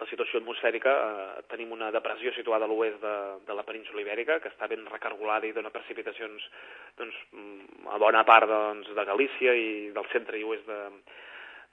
la 0.00 0.08
situació 0.10 0.40
atmosfèrica, 0.40 0.92
eh, 0.92 1.42
tenim 1.52 1.72
una 1.74 1.90
depressió 1.94 2.32
situada 2.34 2.66
a 2.66 2.70
l'oest 2.70 3.02
de, 3.02 3.16
de 3.46 3.56
la 3.58 3.66
península 3.68 4.02
ibèrica, 4.02 4.38
que 4.40 4.50
està 4.50 4.68
ben 4.70 4.86
recargolada 4.90 5.46
i 5.46 5.52
dona 5.56 5.74
precipitacions 5.74 6.48
doncs, 6.98 7.18
a 7.92 8.00
bona 8.02 8.24
part 8.28 8.48
doncs, 8.50 8.90
de 8.96 9.04
Galícia 9.12 9.54
i 9.54 9.68
del 9.94 10.08
centre 10.14 10.40
i 10.40 10.46
oest 10.48 10.66
de, 10.66 10.80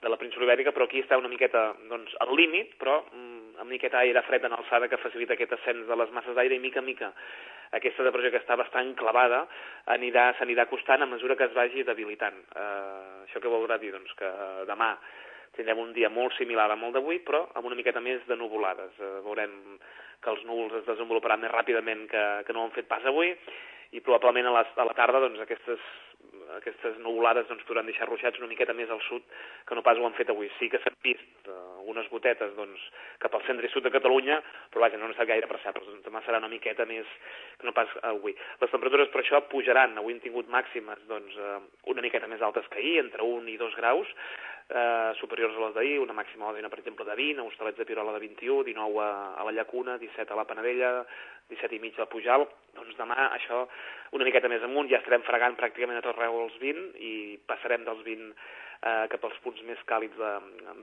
de 0.00 0.08
la 0.08 0.16
península 0.16 0.46
ibèrica, 0.48 0.72
però 0.72 0.86
aquí 0.88 1.02
està 1.02 1.18
una 1.20 1.28
miqueta 1.28 1.74
doncs, 1.90 2.14
al 2.24 2.32
límit, 2.36 2.72
però 2.80 3.02
mm, 3.12 3.60
amb 3.60 3.70
miqueta 3.70 4.00
aire 4.00 4.22
fred 4.24 4.46
en 4.48 4.56
alçada 4.56 4.88
que 4.88 5.00
facilita 5.00 5.36
aquest 5.36 5.52
ascens 5.58 5.88
de 5.88 5.98
les 6.00 6.12
masses 6.16 6.36
d'aire 6.36 6.56
i 6.56 6.62
mica 6.62 6.80
en 6.80 6.88
mica 6.88 7.12
aquesta 7.76 8.04
depressió 8.06 8.32
que 8.32 8.40
està 8.40 8.56
bastant 8.58 8.94
clavada 8.98 9.44
anirà, 9.94 10.30
s'anirà 10.38 10.66
acostant 10.66 11.04
a 11.04 11.10
mesura 11.10 11.36
que 11.38 11.46
es 11.46 11.54
vagi 11.54 11.84
debilitant. 11.86 12.38
Eh, 12.50 13.26
això 13.26 13.42
què 13.42 13.52
voldrà 13.52 13.78
dir? 13.78 13.92
Doncs 13.94 14.14
que 14.18 14.26
eh, 14.26 14.64
demà 14.70 14.94
tindrem 15.54 15.82
un 15.82 15.92
dia 15.94 16.10
molt 16.10 16.34
similar 16.38 16.70
amb 16.72 16.88
el 16.88 16.96
d'avui, 16.96 17.20
però 17.26 17.44
amb 17.54 17.68
una 17.70 17.78
miqueta 17.78 18.02
més 18.02 18.22
de 18.26 18.38
nuvolades. 18.38 18.96
Eh, 18.98 19.16
veurem 19.26 19.54
que 20.20 20.32
els 20.34 20.42
núvols 20.48 20.80
es 20.80 20.88
desenvoluparan 20.88 21.40
més 21.44 21.52
ràpidament 21.54 22.06
que, 22.10 22.24
que 22.46 22.56
no 22.56 22.64
ho 22.64 22.68
han 22.68 22.74
fet 22.74 22.90
pas 22.90 23.06
avui, 23.08 23.32
i 23.92 24.00
probablement 24.00 24.46
a 24.46 24.54
la, 24.54 24.62
a 24.76 24.86
la 24.86 24.94
tarda 24.94 25.20
doncs, 25.24 25.40
aquestes, 25.42 25.82
aquestes 26.56 26.98
nuvolades 27.02 27.48
doncs, 27.48 27.64
podran 27.66 27.88
deixar 27.88 28.06
ruixats 28.08 28.38
una 28.38 28.50
miqueta 28.50 28.74
més 28.76 28.90
al 28.90 29.00
sud 29.06 29.24
que 29.66 29.74
no 29.74 29.82
pas 29.86 29.98
ho 29.98 30.06
han 30.06 30.14
fet 30.18 30.30
avui. 30.30 30.50
Sí 30.58 30.68
que 30.70 30.78
s'han 30.82 30.98
vist 31.02 31.48
eh, 31.48 31.56
algunes 31.80 32.10
gotetes 32.12 32.54
doncs, 32.58 32.84
cap 33.22 33.34
al 33.34 33.42
centre 33.48 33.66
i 33.66 33.72
sud 33.72 33.86
de 33.86 33.94
Catalunya, 33.94 34.38
però 34.70 34.84
vaja, 34.84 35.00
no 35.00 35.08
han 35.08 35.16
estat 35.16 35.30
gaire 35.30 35.48
apreciables. 35.48 35.88
Doncs, 35.88 36.04
demà 36.06 36.22
serà 36.26 36.42
una 36.42 36.52
miqueta 36.52 36.86
més 36.86 37.08
que 37.58 37.66
no 37.66 37.74
pas 37.76 37.90
avui. 38.12 38.36
Les 38.62 38.74
temperatures 38.74 39.10
per 39.10 39.24
això 39.24 39.42
pujaran. 39.50 39.98
Avui 39.98 40.14
hem 40.14 40.22
tingut 40.22 40.50
màximes 40.52 41.02
doncs, 41.10 41.34
eh, 41.34 41.58
una 41.90 42.06
miqueta 42.06 42.30
més 42.30 42.46
altes 42.46 42.70
que 42.70 42.78
ahir, 42.78 43.00
entre 43.02 43.26
1 43.26 43.50
i 43.50 43.58
2 43.58 43.78
graus, 43.80 44.14
eh, 44.70 45.12
superiors 45.18 45.56
a 45.56 45.66
les 45.66 45.74
d'ahir, 45.74 45.98
una 46.00 46.16
màxima 46.16 46.46
a 46.46 46.50
l'Odina, 46.50 46.70
per 46.70 46.80
exemple, 46.80 47.04
de 47.04 47.16
20, 47.18 47.42
a 47.42 47.46
Hostalets 47.48 47.78
de 47.78 47.86
Pirola 47.88 48.14
de 48.16 48.22
21, 48.22 48.62
19 48.68 49.02
a, 49.02 49.10
a 49.36 49.46
la 49.46 49.54
Llacuna, 49.56 49.98
17 49.98 50.32
a 50.32 50.38
la 50.38 50.46
Panadella, 50.48 50.92
17 51.50 51.76
i 51.76 51.82
mig 51.82 51.98
a 51.98 52.06
Pujal, 52.10 52.46
doncs 52.76 52.96
demà 52.98 53.30
això 53.34 53.64
una 54.16 54.26
miqueta 54.26 54.50
més 54.50 54.64
amunt, 54.66 54.90
ja 54.90 55.00
estarem 55.00 55.26
fregant 55.26 55.58
pràcticament 55.58 55.98
a 55.98 56.04
tot 56.06 56.16
arreu 56.16 56.42
els 56.44 56.58
20 56.62 56.98
i 57.02 57.14
passarem 57.50 57.86
dels 57.86 58.04
20 58.06 58.30
eh, 58.30 59.06
cap 59.12 59.24
als 59.26 59.40
punts 59.44 59.62
més 59.66 59.80
càlids 59.90 60.18
de, 60.18 60.34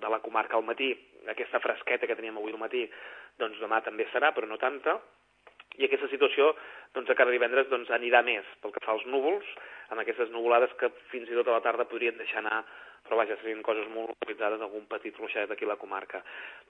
de 0.01 0.11
la 0.11 0.21
comarca 0.23 0.59
al 0.59 0.67
matí. 0.67 0.93
Aquesta 1.27 1.63
fresqueta 1.63 2.07
que 2.07 2.19
teníem 2.19 2.39
avui 2.39 2.55
al 2.55 2.61
matí, 2.61 2.85
doncs 3.39 3.61
demà 3.63 3.81
també 3.85 4.07
serà, 4.11 4.33
però 4.35 4.49
no 4.49 4.59
tanta, 4.61 4.99
i 5.77 5.85
aquesta 5.85 6.09
situació 6.09 6.53
doncs, 6.95 7.09
a 7.11 7.15
cada 7.17 7.33
divendres 7.33 7.69
doncs, 7.69 7.89
anirà 7.93 8.23
més 8.25 8.45
pel 8.63 8.73
que 8.73 8.81
fa 8.83 8.95
als 8.95 9.05
núvols, 9.09 9.47
amb 9.93 10.01
aquestes 10.01 10.31
nuvolades 10.33 10.73
que 10.79 10.89
fins 11.11 11.29
i 11.29 11.37
tot 11.37 11.51
a 11.51 11.57
la 11.57 11.63
tarda 11.65 11.87
podrien 11.89 12.17
deixar 12.17 12.41
anar 12.41 12.63
però 13.07 13.21
vaja, 13.21 13.37
serien 13.41 13.63
coses 13.65 13.87
molt 13.93 14.11
localitzades, 14.13 14.61
algun 14.61 14.85
petit 14.91 15.15
ruixadet 15.17 15.51
aquí 15.53 15.65
a 15.65 15.71
la 15.71 15.79
comarca. 15.79 16.21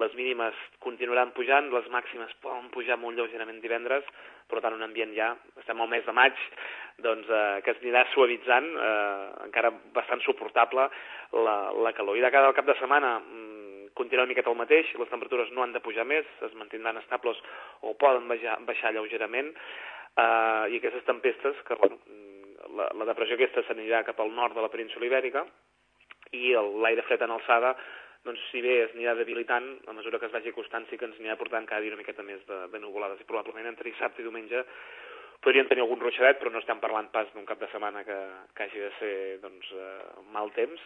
Les 0.01 0.13
mínimes 0.15 0.57
continuaran 0.83 1.33
pujant, 1.35 1.71
les 1.73 1.89
màximes 1.93 2.33
poden 2.43 2.69
pujar 2.73 2.99
molt 3.01 3.17
lleugerament 3.17 3.59
divendres, 3.63 4.05
per 4.47 4.61
tant 4.63 4.77
un 4.77 4.85
ambient 4.85 5.13
ja, 5.17 5.33
estem 5.59 5.81
al 5.81 5.91
mes 5.91 6.05
de 6.05 6.15
maig, 6.15 6.37
doncs 7.03 7.27
eh, 7.29 7.59
que 7.65 7.73
es 7.73 7.81
anirà 7.83 8.05
suavitzant, 8.13 8.69
eh, 8.77 9.27
encara 9.49 9.73
bastant 9.95 10.23
suportable 10.25 10.87
la, 11.33 11.57
la 11.83 11.93
calor. 11.97 12.17
I 12.17 12.23
de 12.25 12.31
cada 12.33 12.53
cap 12.55 12.69
de 12.69 12.77
setmana 12.79 13.17
mm, 13.19 13.91
continuarà 13.97 14.25
una 14.27 14.33
miqueta 14.33 14.53
el 14.53 14.61
mateix, 14.61 14.93
les 15.01 15.11
temperatures 15.11 15.51
no 15.51 15.65
han 15.65 15.75
de 15.75 15.83
pujar 15.83 16.07
més, 16.07 16.29
es 16.47 16.55
mantindran 16.55 17.01
estables 17.01 17.41
o 17.81 17.97
poden 17.99 18.29
baixar, 18.31 18.59
baixar 18.69 18.93
lleugerament, 18.95 19.51
eh, 20.15 20.65
i 20.71 20.79
aquestes 20.79 21.05
tempestes, 21.09 21.59
que 21.67 21.81
bueno, 21.81 21.99
la, 22.77 22.89
la 22.99 23.07
depressió 23.09 23.37
aquesta 23.37 23.63
s'anirà 23.67 24.03
cap 24.07 24.19
al 24.21 24.33
nord 24.35 24.55
de 24.57 24.63
la 24.63 24.71
península 24.73 25.07
ibèrica, 25.09 25.45
i 26.35 26.53
l'aire 26.83 27.05
fred 27.07 27.23
en 27.23 27.35
alçada 27.37 27.75
doncs 28.27 28.41
si 28.51 28.61
bé 28.61 28.81
es 28.83 28.95
anirà 28.95 29.13
debilitant, 29.15 29.67
a 29.87 29.93
mesura 29.95 30.19
que 30.19 30.27
es 30.27 30.33
vagi 30.33 30.51
acostant 30.51 30.87
sí 30.89 30.97
que 30.99 31.07
ens 31.07 31.19
anirà 31.21 31.37
portant 31.39 31.67
cada 31.69 31.81
dia 31.81 31.93
una 31.93 32.01
miqueta 32.01 32.25
més 32.27 32.41
de, 32.49 32.65
de 32.73 32.79
nuvolades 32.83 33.21
i 33.23 33.27
probablement 33.29 33.69
entre 33.69 33.87
dissabte 33.87 34.21
i 34.21 34.25
diumenge 34.25 34.63
podrien 35.45 35.67
tenir 35.69 35.83
algun 35.83 36.01
ruixadet, 36.01 36.39
però 36.41 36.51
no 36.51 36.59
estem 36.63 36.79
parlant 36.81 37.11
pas 37.13 37.29
d'un 37.33 37.45
cap 37.45 37.59
de 37.61 37.69
setmana 37.71 38.03
que, 38.07 38.17
que 38.57 38.65
hagi 38.65 38.81
de 38.81 38.89
ser 38.97 39.13
doncs, 39.43 39.69
eh, 39.71 40.23
mal 40.33 40.49
temps, 40.55 40.81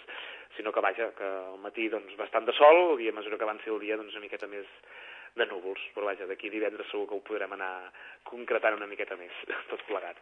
sinó 0.58 0.74
que 0.76 0.84
vaja, 0.84 1.08
que 1.18 1.30
al 1.54 1.58
matí 1.64 1.88
doncs, 1.90 2.18
bastant 2.20 2.46
de 2.46 2.56
sol 2.60 3.00
i 3.00 3.10
a 3.10 3.16
mesura 3.16 3.40
que 3.40 3.48
avanci 3.48 3.72
el 3.72 3.80
dia 3.82 3.98
doncs, 3.98 4.18
una 4.18 4.26
miqueta 4.28 4.52
més 4.52 4.68
de 5.40 5.48
núvols, 5.48 5.82
però 5.96 6.12
vaja, 6.12 6.28
d'aquí 6.28 6.52
divendres 6.52 6.92
segur 6.92 7.08
que 7.08 7.18
ho 7.18 7.26
podrem 7.26 7.56
anar 7.56 7.74
concretant 8.28 8.76
una 8.76 8.92
miqueta 8.92 9.16
més, 9.20 9.44
tot 9.72 9.88
plegat. 9.88 10.20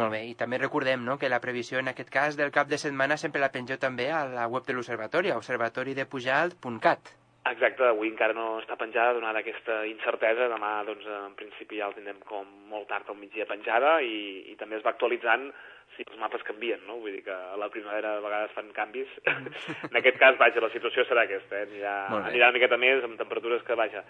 Molt 0.00 0.14
bé, 0.14 0.22
i 0.30 0.36
també 0.38 0.56
recordem 0.60 1.02
no, 1.04 1.18
que 1.20 1.28
la 1.28 1.40
previsió 1.40 1.80
en 1.80 1.90
aquest 1.92 2.12
cas 2.12 2.36
del 2.38 2.52
cap 2.54 2.68
de 2.68 2.78
setmana 2.80 3.18
sempre 3.20 3.42
la 3.42 3.52
pengeu 3.52 3.76
també 3.80 4.08
a 4.10 4.22
la 4.28 4.46
web 4.48 4.64
de 4.64 4.76
l'Observatori, 4.76 5.34
observatoridepujalt.cat. 5.36 7.12
Exacte, 7.50 7.82
avui 7.90 8.06
encara 8.06 8.36
no 8.38 8.60
està 8.60 8.76
penjada, 8.78 9.16
donada 9.16 9.40
aquesta 9.42 9.80
incertesa. 9.90 10.46
Demà, 10.52 10.76
doncs, 10.86 11.08
en 11.26 11.34
principi 11.38 11.80
ja 11.80 11.88
el 11.90 11.96
tindrem 11.96 12.20
com 12.28 12.46
molt 12.70 12.86
tard 12.88 13.10
al 13.10 13.18
migdia 13.18 13.48
penjada 13.50 13.96
i, 14.06 14.52
i 14.52 14.54
també 14.60 14.78
es 14.78 14.84
va 14.86 14.92
actualitzant 14.94 15.48
si 15.96 16.06
els 16.06 16.20
mapes 16.20 16.44
canvien, 16.46 16.80
no? 16.86 17.00
Vull 17.02 17.18
dir 17.18 17.24
que 17.26 17.34
a 17.34 17.58
la 17.60 17.68
primavera 17.72 18.14
a 18.16 18.22
vegades 18.24 18.54
fan 18.56 18.70
canvis. 18.76 19.10
en 19.90 19.98
aquest 19.98 20.22
cas, 20.22 20.38
vaja, 20.40 20.62
la 20.62 20.70
situació 20.72 21.04
serà 21.08 21.26
aquesta, 21.26 21.58
eh? 21.58 21.66
Anirà, 21.66 21.96
anirà 22.30 22.48
una 22.48 22.56
miqueta 22.56 22.78
més 22.80 23.04
amb 23.04 23.18
temperatures 23.20 23.66
que, 23.66 23.76
vaja, 23.76 24.06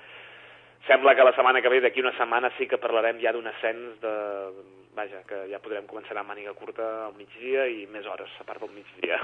sembla 0.86 1.16
que 1.16 1.26
la 1.26 1.34
setmana 1.34 1.64
que 1.64 1.72
ve, 1.72 1.80
d'aquí 1.82 2.04
una 2.04 2.14
setmana, 2.18 2.52
sí 2.58 2.68
que 2.70 2.80
parlarem 2.84 3.18
ja 3.24 3.32
d'un 3.34 3.48
ascens 3.50 3.98
de... 4.04 4.14
Vaja, 4.92 5.22
que 5.24 5.38
ja 5.48 5.56
podrem 5.64 5.86
començar 5.88 6.18
a 6.20 6.24
màniga 6.26 6.52
curta 6.52 6.84
al 7.06 7.14
migdia 7.16 7.64
i 7.64 7.86
més 7.88 8.04
hores, 8.04 8.32
a 8.42 8.44
part 8.44 8.60
del 8.60 8.74
migdia. 8.76 9.16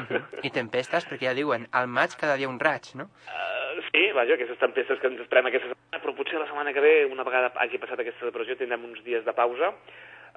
I 0.46 0.50
tempestes, 0.54 1.04
perquè 1.04 1.28
ja 1.28 1.34
diuen, 1.36 1.66
al 1.76 1.90
maig 1.92 2.14
cada 2.16 2.38
dia 2.40 2.48
un 2.48 2.56
raig, 2.62 2.88
no? 2.96 3.04
Uh, 3.28 3.82
sí, 3.90 4.06
vaja, 4.16 4.38
aquestes 4.38 4.60
tempestes 4.62 5.02
que 5.02 5.10
ens 5.12 5.20
esperem 5.26 5.50
aquesta 5.50 5.68
setmana, 5.68 6.00
però 6.04 6.14
potser 6.16 6.40
la 6.40 6.46
setmana 6.48 6.72
que 6.72 6.84
ve, 6.84 6.94
una 7.12 7.26
vegada 7.28 7.52
hagi 7.60 7.82
passat 7.82 8.00
aquesta 8.00 8.30
depressió, 8.30 8.56
tindrem 8.56 8.88
uns 8.88 9.04
dies 9.04 9.28
de 9.28 9.36
pausa, 9.36 9.74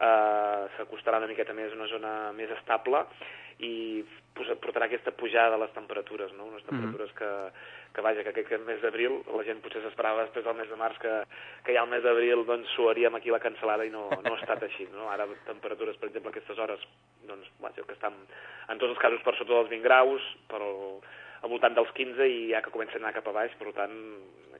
uh, 0.02 0.66
s'acostarà 0.78 1.22
una 1.22 1.30
miqueta 1.30 1.56
més 1.58 1.72
a 1.72 1.78
una 1.80 1.90
zona 1.92 2.16
més 2.38 2.52
estable 2.58 3.06
i 3.62 4.04
portarà 4.34 4.88
aquesta 4.88 5.12
pujada 5.14 5.54
de 5.54 5.60
les 5.62 5.74
temperatures, 5.76 6.32
no? 6.38 6.48
unes 6.50 6.64
temperatures 6.66 7.12
que, 7.18 7.30
que 7.94 8.04
vaja, 8.06 8.24
que 8.24 8.32
aquest 8.32 8.64
mes 8.66 8.80
d'abril 8.82 9.20
la 9.28 9.44
gent 9.46 9.60
potser 9.62 9.84
s'esperava 9.84 10.24
després 10.26 10.46
del 10.48 10.58
mes 10.58 10.70
de 10.72 10.80
març 10.80 10.98
que, 11.04 11.14
que 11.68 11.76
ja 11.76 11.84
al 11.84 11.92
mes 11.92 12.02
d'abril 12.06 12.46
doncs 12.48 12.72
suaríem 12.78 13.20
aquí 13.20 13.34
la 13.34 13.42
cancel·lada 13.44 13.86
i 13.86 13.94
no, 13.94 14.08
no 14.10 14.34
ha 14.34 14.40
estat 14.40 14.64
així, 14.66 14.88
no? 14.96 15.10
Ara 15.14 15.28
temperatures, 15.50 16.00
per 16.02 16.10
exemple, 16.10 16.32
a 16.32 16.36
aquestes 16.38 16.64
hores, 16.64 16.88
doncs, 17.28 17.52
vaja, 17.62 17.86
que 17.86 17.98
estan 17.98 18.16
en 18.72 18.82
tots 18.82 18.96
els 18.96 19.04
casos 19.04 19.22
per 19.26 19.36
sota 19.38 19.54
dels 19.54 19.74
20 19.76 19.86
graus, 19.86 20.32
però 20.50 20.72
al 21.42 21.50
voltant 21.50 21.76
dels 21.78 21.92
15 21.98 22.28
i 22.30 22.40
ja 22.52 22.62
que 22.62 22.74
comencen 22.74 23.02
a 23.02 23.08
anar 23.08 23.18
cap 23.18 23.28
a 23.32 23.36
baix, 23.36 23.54
per 23.60 23.74
tant, 23.78 23.96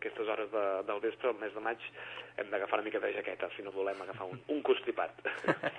aquestes 0.02 0.28
hores 0.28 0.50
de, 0.52 0.64
del 0.88 1.02
vespre, 1.04 1.30
el 1.30 1.38
mes 1.38 1.54
de 1.54 1.62
maig, 1.62 1.84
hem 2.42 2.50
d'agafar 2.50 2.80
una 2.80 2.88
mica 2.88 3.00
de 3.04 3.12
jaqueta, 3.14 3.52
si 3.56 3.62
no 3.62 3.74
volem 3.76 4.02
agafar 4.02 4.28
un, 4.32 4.42
un 4.50 4.62
constipat. 4.66 5.22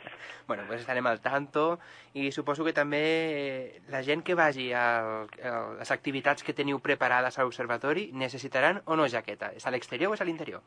Bueno, 0.46 0.64
pues 0.66 0.80
estarem 0.80 1.06
al 1.06 1.20
tanto 1.22 1.78
i 2.18 2.32
suposo 2.34 2.64
que 2.66 2.72
també 2.74 3.00
eh, 3.02 3.80
la 3.94 4.02
gent 4.02 4.24
que 4.26 4.34
vagi 4.34 4.72
a 4.74 5.26
les 5.78 5.92
activitats 5.94 6.42
que 6.42 6.54
teniu 6.54 6.80
preparades 6.82 7.38
a 7.38 7.46
l'observatori 7.46 8.08
necessitaran 8.12 8.82
o 8.86 8.98
no 8.98 9.06
jaqueta? 9.06 9.52
És 9.54 9.66
a 9.66 9.72
l'exterior 9.74 10.10
o 10.10 10.18
és 10.18 10.22
a 10.22 10.26
l'interior? 10.26 10.62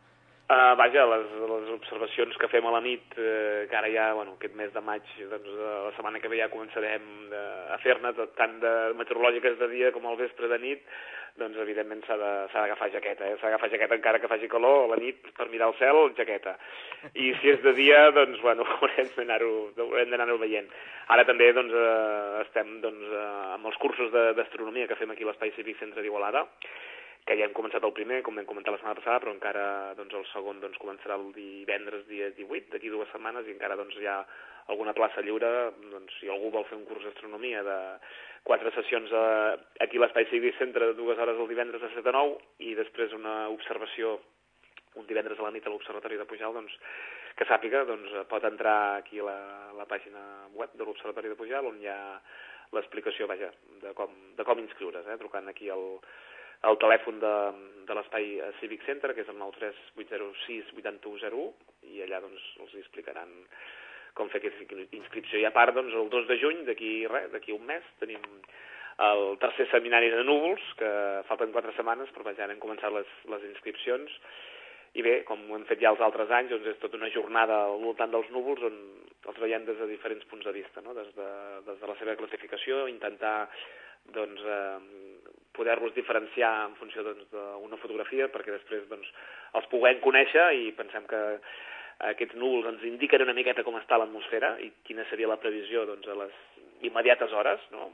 Uh, 0.46 0.76
vaja, 0.78 1.08
les, 1.10 1.24
les 1.50 1.70
observacions 1.74 2.36
que 2.38 2.48
fem 2.52 2.66
a 2.70 2.72
la 2.76 2.82
nit, 2.86 3.16
eh, 3.18 3.66
que 3.66 3.78
ara 3.80 3.90
ja, 3.90 4.12
bueno, 4.14 4.36
aquest 4.36 4.54
mes 4.54 4.70
de 4.76 4.84
maig, 4.86 5.08
doncs, 5.32 5.48
eh, 5.50 5.70
la 5.88 5.94
setmana 5.96 6.22
que 6.22 6.30
ve 6.30 6.38
ja 6.38 6.52
començarem 6.54 7.08
eh, 7.34 7.40
a 7.74 7.80
fer-ne 7.82 8.12
tant 8.38 8.54
de 8.62 8.74
meteorològiques 9.00 9.58
de 9.58 9.72
dia 9.72 9.90
com 9.96 10.06
al 10.06 10.20
vespre 10.20 10.52
de 10.52 10.60
nit, 10.62 10.86
doncs 11.42 11.58
evidentment 11.60 12.06
s'ha 12.06 12.20
d'agafar 12.22 12.92
jaqueta, 12.94 13.26
eh? 13.26 13.40
s'ha 13.40 13.50
d'agafar 13.50 13.72
jaqueta 13.74 13.98
encara 13.98 14.22
que 14.22 14.30
faci 14.30 14.48
calor, 14.52 14.86
a 14.86 14.94
la 14.94 15.02
nit 15.02 15.26
per 15.34 15.50
mirar 15.50 15.72
el 15.74 15.80
cel, 15.82 16.02
jaqueta. 16.20 16.54
I 17.18 17.34
si 17.42 17.50
és 17.56 17.66
de 17.66 17.74
dia, 17.74 18.06
doncs, 18.14 18.38
bueno, 18.46 18.70
haurem 18.78 19.10
d'anar-ho 19.18 20.38
veient. 20.46 20.70
Ara 21.10 21.26
també, 21.26 21.50
doncs, 21.58 21.74
eh, 21.74 22.44
estem, 22.46 22.78
doncs, 22.86 23.10
eh, 23.10 23.30
amb 23.58 23.66
els 23.66 23.82
cursos 23.82 24.14
d'astronomia 24.14 24.86
que 24.86 25.02
fem 25.02 25.10
aquí 25.10 25.26
a 25.26 25.34
l'Espai 25.34 25.58
Cívic 25.58 25.82
Centre 25.82 26.06
d'Igualada, 26.06 26.46
que 27.26 27.38
ja 27.40 27.48
hem 27.48 27.56
començat 27.58 27.84
el 27.88 27.94
primer, 27.98 28.20
com 28.26 28.38
vam 28.38 28.46
comentar 28.46 28.74
la 28.74 28.78
setmana 28.78 29.00
passada, 29.00 29.22
però 29.24 29.34
encara 29.34 29.66
doncs, 29.98 30.14
el 30.14 30.28
segon 30.30 30.60
doncs, 30.62 30.78
començarà 30.82 31.18
el 31.18 31.32
divendres 31.34 32.06
dia 32.10 32.30
18, 32.38 32.70
d'aquí 32.74 32.92
dues 32.94 33.10
setmanes, 33.10 33.48
i 33.50 33.56
encara 33.56 33.78
doncs, 33.80 33.98
hi 33.98 34.06
ha 34.06 34.20
alguna 34.70 34.94
plaça 34.98 35.24
lliure, 35.26 35.50
doncs, 35.90 36.14
si 36.20 36.30
algú 36.30 36.52
vol 36.54 36.68
fer 36.70 36.78
un 36.78 36.86
curs 36.86 37.04
d'astronomia 37.06 37.64
de 37.66 37.80
quatre 38.46 38.70
sessions 38.78 39.10
a, 39.10 39.26
aquí 39.82 39.98
a 39.98 40.04
l'Espai 40.04 40.30
Cívic 40.30 40.58
Centre, 40.62 40.92
dues 40.94 41.18
hores 41.18 41.42
el 41.42 41.50
divendres 41.50 41.82
de 41.82 41.90
7 41.96 42.14
a 42.14 42.16
9, 42.20 42.38
i 42.70 42.76
després 42.78 43.18
una 43.18 43.36
observació 43.54 44.20
un 44.96 45.10
divendres 45.10 45.40
a 45.40 45.48
la 45.48 45.52
nit 45.52 45.66
a 45.66 45.74
l'Observatori 45.74 46.18
de 46.22 46.28
Pujal, 46.30 46.54
doncs, 46.56 46.78
que 47.36 47.48
sàpiga, 47.50 47.84
doncs, 47.90 48.14
pot 48.30 48.46
entrar 48.48 49.02
aquí 49.02 49.20
a 49.20 49.26
la, 49.28 49.40
la 49.82 49.88
pàgina 49.90 50.22
web 50.56 50.78
de 50.78 50.86
l'Observatori 50.86 51.34
de 51.34 51.40
Pujal, 51.40 51.68
on 51.68 51.82
hi 51.82 51.90
ha 51.92 51.98
l'explicació, 52.76 53.28
vaja, 53.28 53.50
de 53.82 53.92
com, 53.98 54.14
de 54.38 54.46
com 54.48 54.62
inscriure's, 54.62 55.10
eh, 55.10 55.18
trucant 55.20 55.52
aquí 55.52 55.68
al, 55.74 56.00
al 56.62 56.78
telèfon 56.82 57.20
de, 57.20 57.36
de 57.88 57.98
l'Espai 57.98 58.38
eh, 58.40 58.52
Civic 58.60 58.86
Center, 58.88 59.14
que 59.14 59.26
és 59.26 59.32
el 59.32 59.40
93806 59.42 60.72
8101, 60.78 61.50
i 61.92 62.04
allà 62.06 62.22
doncs, 62.24 62.46
els 62.64 62.78
explicaran 62.82 63.34
com 64.16 64.32
fer 64.32 64.40
aquesta 64.40 64.80
inscripció. 64.96 65.42
I 65.42 65.48
a 65.50 65.54
part, 65.56 65.76
doncs, 65.76 65.94
el 65.94 66.10
2 66.10 66.28
de 66.32 66.40
juny, 66.40 66.64
d'aquí 66.70 66.94
d'aquí 67.34 67.56
un 67.56 67.66
mes, 67.68 67.86
tenim 68.00 68.24
el 69.06 69.38
tercer 69.42 69.68
seminari 69.74 70.10
de 70.14 70.24
núvols, 70.24 70.64
que 70.80 70.90
falten 71.28 71.52
quatre 71.52 71.74
setmanes, 71.76 72.12
però 72.16 72.32
ara 72.32 72.54
hem 72.54 72.62
començat 72.64 72.94
les, 72.96 73.10
les 73.28 73.44
inscripcions, 73.52 74.14
i 74.96 75.04
bé, 75.04 75.18
com 75.28 75.42
ho 75.50 75.58
hem 75.58 75.66
fet 75.68 75.82
ja 75.84 75.92
els 75.92 76.00
altres 76.00 76.32
anys, 76.32 76.54
doncs 76.54 76.70
és 76.72 76.80
tota 76.80 76.96
una 76.96 77.12
jornada 77.12 77.66
al 77.68 77.82
voltant 77.84 78.14
dels 78.14 78.30
núvols 78.32 78.64
on 78.64 78.78
els 79.26 79.40
veiem 79.42 79.66
des 79.68 79.80
de 79.82 79.88
diferents 79.90 80.24
punts 80.30 80.46
de 80.48 80.54
vista, 80.56 80.84
no? 80.86 80.94
des, 80.96 81.10
de, 81.18 81.28
des 81.66 81.82
de 81.82 81.90
la 81.90 81.96
seva 82.00 82.16
classificació, 82.16 82.86
intentar 82.88 83.50
doncs, 84.14 84.42
eh, 84.42 84.80
poder-los 85.56 85.96
diferenciar 85.96 86.52
en 86.68 86.76
funció 86.76 87.04
doncs, 87.04 87.30
d'una 87.32 87.80
fotografia 87.80 88.28
perquè 88.34 88.52
després 88.52 88.90
doncs, 88.92 89.08
els 89.56 89.70
puguem 89.72 90.02
conèixer 90.04 90.50
i 90.60 90.72
pensem 90.76 91.08
que 91.08 91.22
aquests 92.12 92.36
núvols 92.36 92.68
ens 92.74 92.84
indiquen 92.84 93.24
una 93.24 93.36
miqueta 93.38 93.64
com 93.64 93.78
està 93.80 93.98
l'atmosfera 93.98 94.58
i 94.60 94.72
quina 94.84 95.06
seria 95.10 95.32
la 95.32 95.40
previsió 95.40 95.86
doncs, 95.88 96.08
a 96.12 96.18
les 96.26 96.36
immediates 96.84 97.32
hores, 97.32 97.64
no? 97.72 97.92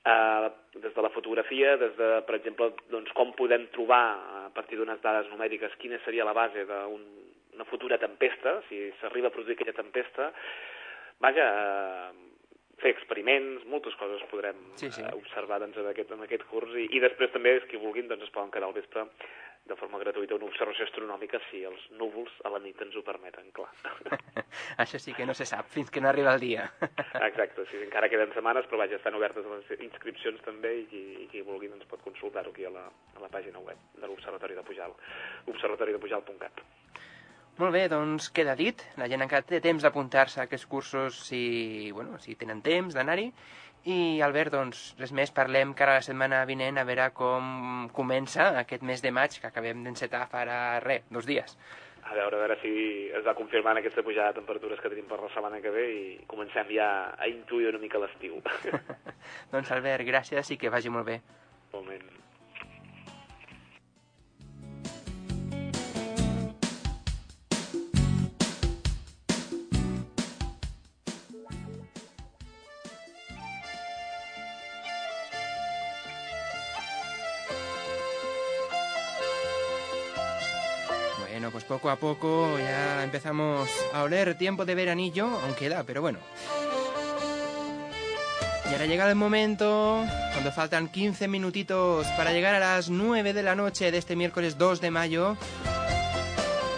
Uh, 0.00 0.48
des 0.80 0.94
de 0.96 1.02
la 1.04 1.10
fotografia, 1.12 1.74
des 1.76 1.92
de, 1.98 2.06
per 2.24 2.38
exemple, 2.38 2.70
doncs, 2.88 3.10
com 3.16 3.34
podem 3.36 3.66
trobar 3.74 4.04
a 4.44 4.46
partir 4.56 4.78
d'unes 4.78 5.00
dades 5.04 5.28
numèriques 5.28 5.74
quina 5.80 5.98
seria 6.06 6.24
la 6.24 6.36
base 6.36 6.64
d'un 6.68 7.04
una 7.60 7.64
futura 7.68 7.98
tempesta, 7.98 8.62
si 8.68 8.90
s'arriba 9.00 9.28
a 9.28 9.30
produir 9.34 9.52
aquella 9.52 9.76
tempesta, 9.76 10.32
vaja, 11.20 11.46
eh, 11.60 12.29
fer 12.82 12.94
experiments, 12.94 13.64
moltes 13.70 13.94
coses 14.00 14.22
podrem 14.30 14.56
Sí, 14.80 14.90
sí. 14.90 15.02
eh, 15.04 15.12
observar 15.16 15.60
doncs, 15.62 15.76
en, 15.80 15.86
aquest, 15.92 16.10
en 16.16 16.24
aquest 16.26 16.44
curs 16.50 16.72
i, 16.76 16.88
i 16.96 17.00
després 17.04 17.32
també, 17.34 17.56
els 17.58 17.68
que 17.70 17.78
vulguin, 17.80 18.08
doncs 18.08 18.24
es 18.28 18.34
poden 18.34 18.50
quedar 18.54 18.68
al 18.70 18.76
vespre 18.76 19.06
de 19.70 19.76
forma 19.76 19.98
gratuïta 20.00 20.34
una 20.34 20.46
observació 20.48 20.86
astronòmica 20.88 21.38
si 21.50 21.60
els 21.68 21.82
núvols 22.00 22.32
a 22.48 22.50
la 22.50 22.58
nit 22.64 22.80
ens 22.82 22.96
ho 22.96 23.02
permeten, 23.06 23.50
clar. 23.54 23.68
Això 24.82 24.98
sí 24.98 25.12
que 25.14 25.26
no 25.28 25.34
se 25.36 25.44
sap 25.46 25.68
fins 25.70 25.92
que 25.92 26.00
no 26.00 26.08
arriba 26.08 26.32
el 26.34 26.40
dia. 26.40 26.64
Exacte, 27.28 27.66
sí, 27.70 27.76
encara 27.84 28.08
queden 28.10 28.32
setmanes, 28.34 28.66
però 28.66 28.80
vaja, 28.80 28.96
estan 28.96 29.14
obertes 29.20 29.44
les 29.46 29.84
inscripcions 29.84 30.40
també 30.48 30.72
i 30.80 31.02
i 31.20 31.28
qui 31.30 31.44
vulgui 31.46 31.68
doncs, 31.70 31.84
pot 31.92 32.02
consultar-ho 32.02 32.50
aquí 32.50 32.64
a 32.66 32.72
la, 32.74 32.86
a 32.88 33.20
la 33.22 33.28
pàgina 33.30 33.60
web 33.62 33.78
de 34.00 34.08
l'Observatori 34.08 34.56
de 34.58 34.64
Pujal, 34.66 34.96
observatoridepujal.cat. 35.52 36.64
Molt 37.60 37.74
bé, 37.76 37.82
doncs 37.92 38.30
queda 38.32 38.54
dit. 38.56 38.80
La 38.96 39.04
gent 39.10 39.20
encara 39.20 39.44
té 39.44 39.58
temps 39.60 39.82
d'apuntar-se 39.84 40.38
a 40.40 40.46
aquests 40.46 40.64
cursos 40.70 41.18
si, 41.26 41.90
bueno, 41.92 42.16
si 42.24 42.32
tenen 42.40 42.62
temps 42.64 42.94
d'anar-hi. 42.96 43.26
I, 43.84 43.96
Albert, 44.24 44.54
doncs, 44.54 44.80
res 45.00 45.12
més, 45.16 45.32
parlem 45.36 45.74
cara 45.76 45.92
a 45.92 46.00
la 46.00 46.06
setmana 46.06 46.38
vinent 46.48 46.80
a 46.80 46.86
veure 46.88 47.10
com 47.16 47.90
comença 47.96 48.46
aquest 48.62 48.86
mes 48.88 49.04
de 49.04 49.12
maig 49.12 49.36
que 49.42 49.50
acabem 49.50 49.84
d'encetar 49.84 50.22
farà, 50.32 50.56
res, 50.84 51.04
dos 51.12 51.28
dies. 51.28 51.52
A 52.08 52.16
veure, 52.16 52.38
a 52.38 52.40
veure 52.46 52.56
si 52.62 52.72
es 53.18 53.28
va 53.28 53.36
confirmant 53.36 53.76
aquesta 53.82 54.06
pujada 54.08 54.32
de 54.32 54.40
temperatures 54.40 54.80
que 54.80 54.92
tenim 54.94 55.08
per 55.10 55.20
la 55.20 55.28
setmana 55.34 55.60
que 55.60 55.74
ve 55.74 55.86
i 55.92 56.02
comencem 56.32 56.72
ja 56.78 56.88
a 57.12 57.28
intuir 57.28 57.68
una 57.74 57.82
mica 57.84 58.00
l'estiu. 58.00 58.40
Doncs, 59.52 59.68
Albert, 59.76 60.08
gràcies 60.08 60.56
i 60.56 60.60
que 60.60 60.72
vagi 60.72 60.96
molt 60.96 61.12
bé. 61.12 61.20
Moment. 61.76 62.08
Poco 81.70 81.88
a 81.88 81.94
poco 81.94 82.58
ya 82.58 83.04
empezamos 83.04 83.70
a 83.94 84.02
oler 84.02 84.34
tiempo 84.34 84.64
de 84.64 84.74
veranillo, 84.74 85.28
aunque 85.44 85.68
da, 85.68 85.84
pero 85.84 86.00
bueno. 86.00 86.18
Y 88.68 88.72
ahora 88.72 88.86
llega 88.86 89.08
el 89.08 89.14
momento, 89.14 90.04
cuando 90.32 90.50
faltan 90.50 90.88
15 90.88 91.28
minutitos 91.28 92.08
para 92.16 92.32
llegar 92.32 92.56
a 92.56 92.58
las 92.58 92.90
9 92.90 93.32
de 93.32 93.44
la 93.44 93.54
noche 93.54 93.92
de 93.92 93.98
este 93.98 94.16
miércoles 94.16 94.58
2 94.58 94.80
de 94.80 94.90
mayo, 94.90 95.36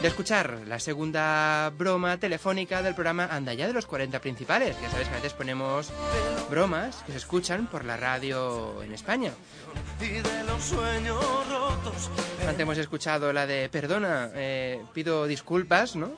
de 0.02 0.08
escuchar 0.08 0.62
la 0.66 0.80
segunda 0.80 1.70
broma 1.78 2.16
telefónica 2.16 2.82
del 2.82 2.92
programa 2.92 3.28
Anda 3.30 3.54
ya 3.54 3.68
de 3.68 3.72
los 3.72 3.86
40 3.86 4.20
principales. 4.20 4.76
Ya 4.82 4.90
sabes 4.90 5.06
que 5.06 5.14
a 5.14 5.16
veces 5.18 5.32
ponemos 5.32 5.92
bromas 6.50 7.04
que 7.06 7.12
se 7.12 7.18
escuchan 7.18 7.68
por 7.68 7.84
la 7.84 7.96
radio 7.96 8.82
en 8.82 8.92
España. 8.92 9.30
Antes 12.40 12.58
hemos 12.58 12.78
escuchado 12.78 13.32
la 13.32 13.46
de 13.46 13.68
Perdona, 13.68 14.30
eh, 14.34 14.82
pido 14.92 15.28
disculpas, 15.28 15.94
¿no? 15.94 16.10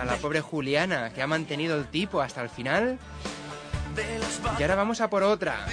A 0.00 0.04
la 0.04 0.14
pobre 0.14 0.40
Juliana, 0.40 1.12
que 1.12 1.22
ha 1.22 1.26
mantenido 1.26 1.76
el 1.76 1.88
tipo 1.88 2.20
hasta 2.20 2.40
el 2.40 2.50
final. 2.50 3.00
Y 4.56 4.62
ahora 4.62 4.76
vamos 4.76 5.00
a 5.00 5.10
por 5.10 5.24
otra, 5.24 5.66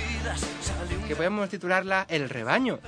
que 1.08 1.16
podemos 1.16 1.48
titularla 1.48 2.08
El 2.10 2.28
rebaño. 2.28 2.80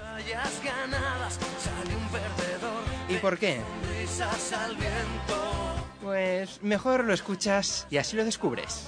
¿Y 3.17 3.19
por 3.19 3.39
qué? 3.39 3.59
Pues 6.03 6.61
mejor 6.61 7.03
lo 7.03 7.13
escuchas 7.13 7.87
y 7.89 7.97
así 7.97 8.15
lo 8.15 8.23
descubres. 8.23 8.87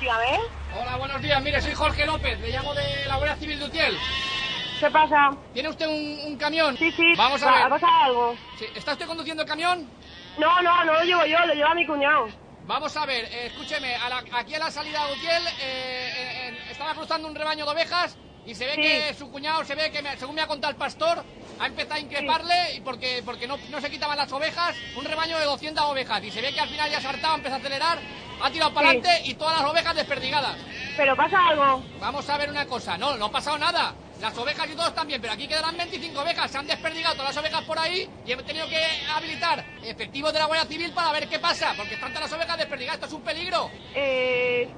Dígame. 0.00 0.38
Hola, 0.80 0.96
buenos 0.96 1.20
días. 1.20 1.42
Mire, 1.42 1.60
soy 1.60 1.74
Jorge 1.74 2.06
López. 2.06 2.38
Le 2.40 2.48
llamo 2.50 2.72
de 2.74 3.04
la 3.06 3.16
Guardia 3.16 3.36
Civil 3.36 3.58
de 3.58 3.64
Utiel. 3.66 3.98
¿Qué 4.78 4.90
pasa? 4.90 5.30
¿Tiene 5.52 5.68
usted 5.68 5.86
un, 5.86 6.20
un 6.32 6.36
camión? 6.38 6.76
Sí, 6.78 6.90
sí. 6.92 7.14
Vamos 7.16 7.42
a 7.42 7.46
Va- 7.46 7.52
ver. 7.56 7.62
¿Ha 7.64 7.68
pasado 7.68 7.92
algo? 8.04 8.36
Sí, 8.58 8.64
¿Está 8.74 8.92
usted 8.92 9.06
conduciendo 9.06 9.42
el 9.42 9.48
camión? 9.48 9.86
No, 10.38 10.62
no, 10.62 10.84
no 10.84 10.92
lo 10.94 11.02
llevo 11.02 11.26
yo, 11.26 11.38
lo 11.44 11.52
lleva 11.52 11.74
mi 11.74 11.86
cuñado. 11.86 12.28
Vamos 12.66 12.96
a 12.96 13.04
ver, 13.04 13.24
eh, 13.26 13.46
escúcheme, 13.48 13.94
a 13.96 14.08
la- 14.08 14.24
aquí 14.32 14.54
a 14.54 14.58
la 14.60 14.70
salida 14.70 15.04
de 15.06 15.12
Utiel 15.12 15.42
eh, 15.60 16.12
eh, 16.16 16.39
estaba 16.80 16.94
cruzando 16.94 17.28
un 17.28 17.34
rebaño 17.34 17.66
de 17.66 17.72
ovejas 17.72 18.16
y 18.46 18.54
se 18.54 18.64
ve 18.64 18.74
Sí. 18.74 18.80
que 18.80 19.14
su 19.18 19.30
cuñado, 19.30 19.62
se 19.66 19.74
ve 19.74 19.90
que, 19.90 20.00
me- 20.00 20.16
según 20.16 20.34
me 20.34 20.40
ha 20.40 20.46
contado 20.46 20.70
el 20.70 20.78
pastor, 20.78 21.22
ha 21.58 21.66
empezado 21.66 21.96
a 21.96 21.98
increparle 22.00 22.74
y 22.74 22.80
porque, 22.80 23.22
porque 23.22 23.46
no, 23.46 23.58
no 23.68 23.80
se 23.82 23.90
quitaban 23.90 24.16
las 24.16 24.32
ovejas, 24.32 24.74
un 24.96 25.04
rebaño 25.04 25.38
de 25.38 25.44
200 25.44 25.84
ovejas 25.84 26.24
y 26.24 26.30
se 26.30 26.40
ve 26.40 26.54
que 26.54 26.60
al 26.60 26.70
final 26.70 26.90
ya 26.90 26.98
se 27.02 27.06
hartaba, 27.06 27.34
empezó 27.34 27.56
a 27.56 27.58
acelerar, 27.58 27.98
ha 28.42 28.50
tirado 28.50 28.72
para 28.72 28.92
Sí. 28.92 28.96
adelante 28.96 29.28
y 29.28 29.34
todas 29.34 29.60
las 29.60 29.70
ovejas 29.70 29.94
desperdigadas. 29.94 30.56
¿Pero 30.96 31.14
pasa 31.14 31.48
algo? 31.48 31.82
Vamos 32.00 32.26
a 32.30 32.38
ver 32.38 32.48
una 32.48 32.64
cosa, 32.64 32.96
no, 32.96 33.14
no 33.18 33.26
ha 33.26 33.30
pasado 33.30 33.58
nada. 33.58 33.94
Las 34.22 34.36
ovejas 34.36 34.66
y 34.70 34.72
todos 34.74 34.88
están 34.88 35.06
bien, 35.06 35.20
pero 35.20 35.32
aquí 35.34 35.48
quedarán 35.48 35.76
25 35.78 36.20
ovejas. 36.20 36.50
Se 36.50 36.58
han 36.58 36.66
desperdigado 36.66 37.14
todas 37.16 37.34
las 37.34 37.42
ovejas 37.42 37.62
por 37.64 37.78
ahí 37.78 38.06
y 38.26 38.32
he 38.32 38.36
tenido 38.36 38.68
que 38.68 38.82
habilitar 39.14 39.64
efectivos 39.82 40.30
de 40.32 40.38
la 40.38 40.44
Guardia 40.46 40.66
Civil 40.68 40.92
para 40.92 41.10
ver 41.12 41.26
qué 41.28 41.38
pasa, 41.38 41.72
porque 41.76 41.94
están 41.94 42.12
todas 42.12 42.30
las 42.30 42.38
ovejas 42.38 42.58
desperdigadas. 42.58 42.96
Esto 42.96 43.06
es 43.06 43.12
un 43.14 43.22
peligro. 43.22 43.70
Eh... 43.94 44.68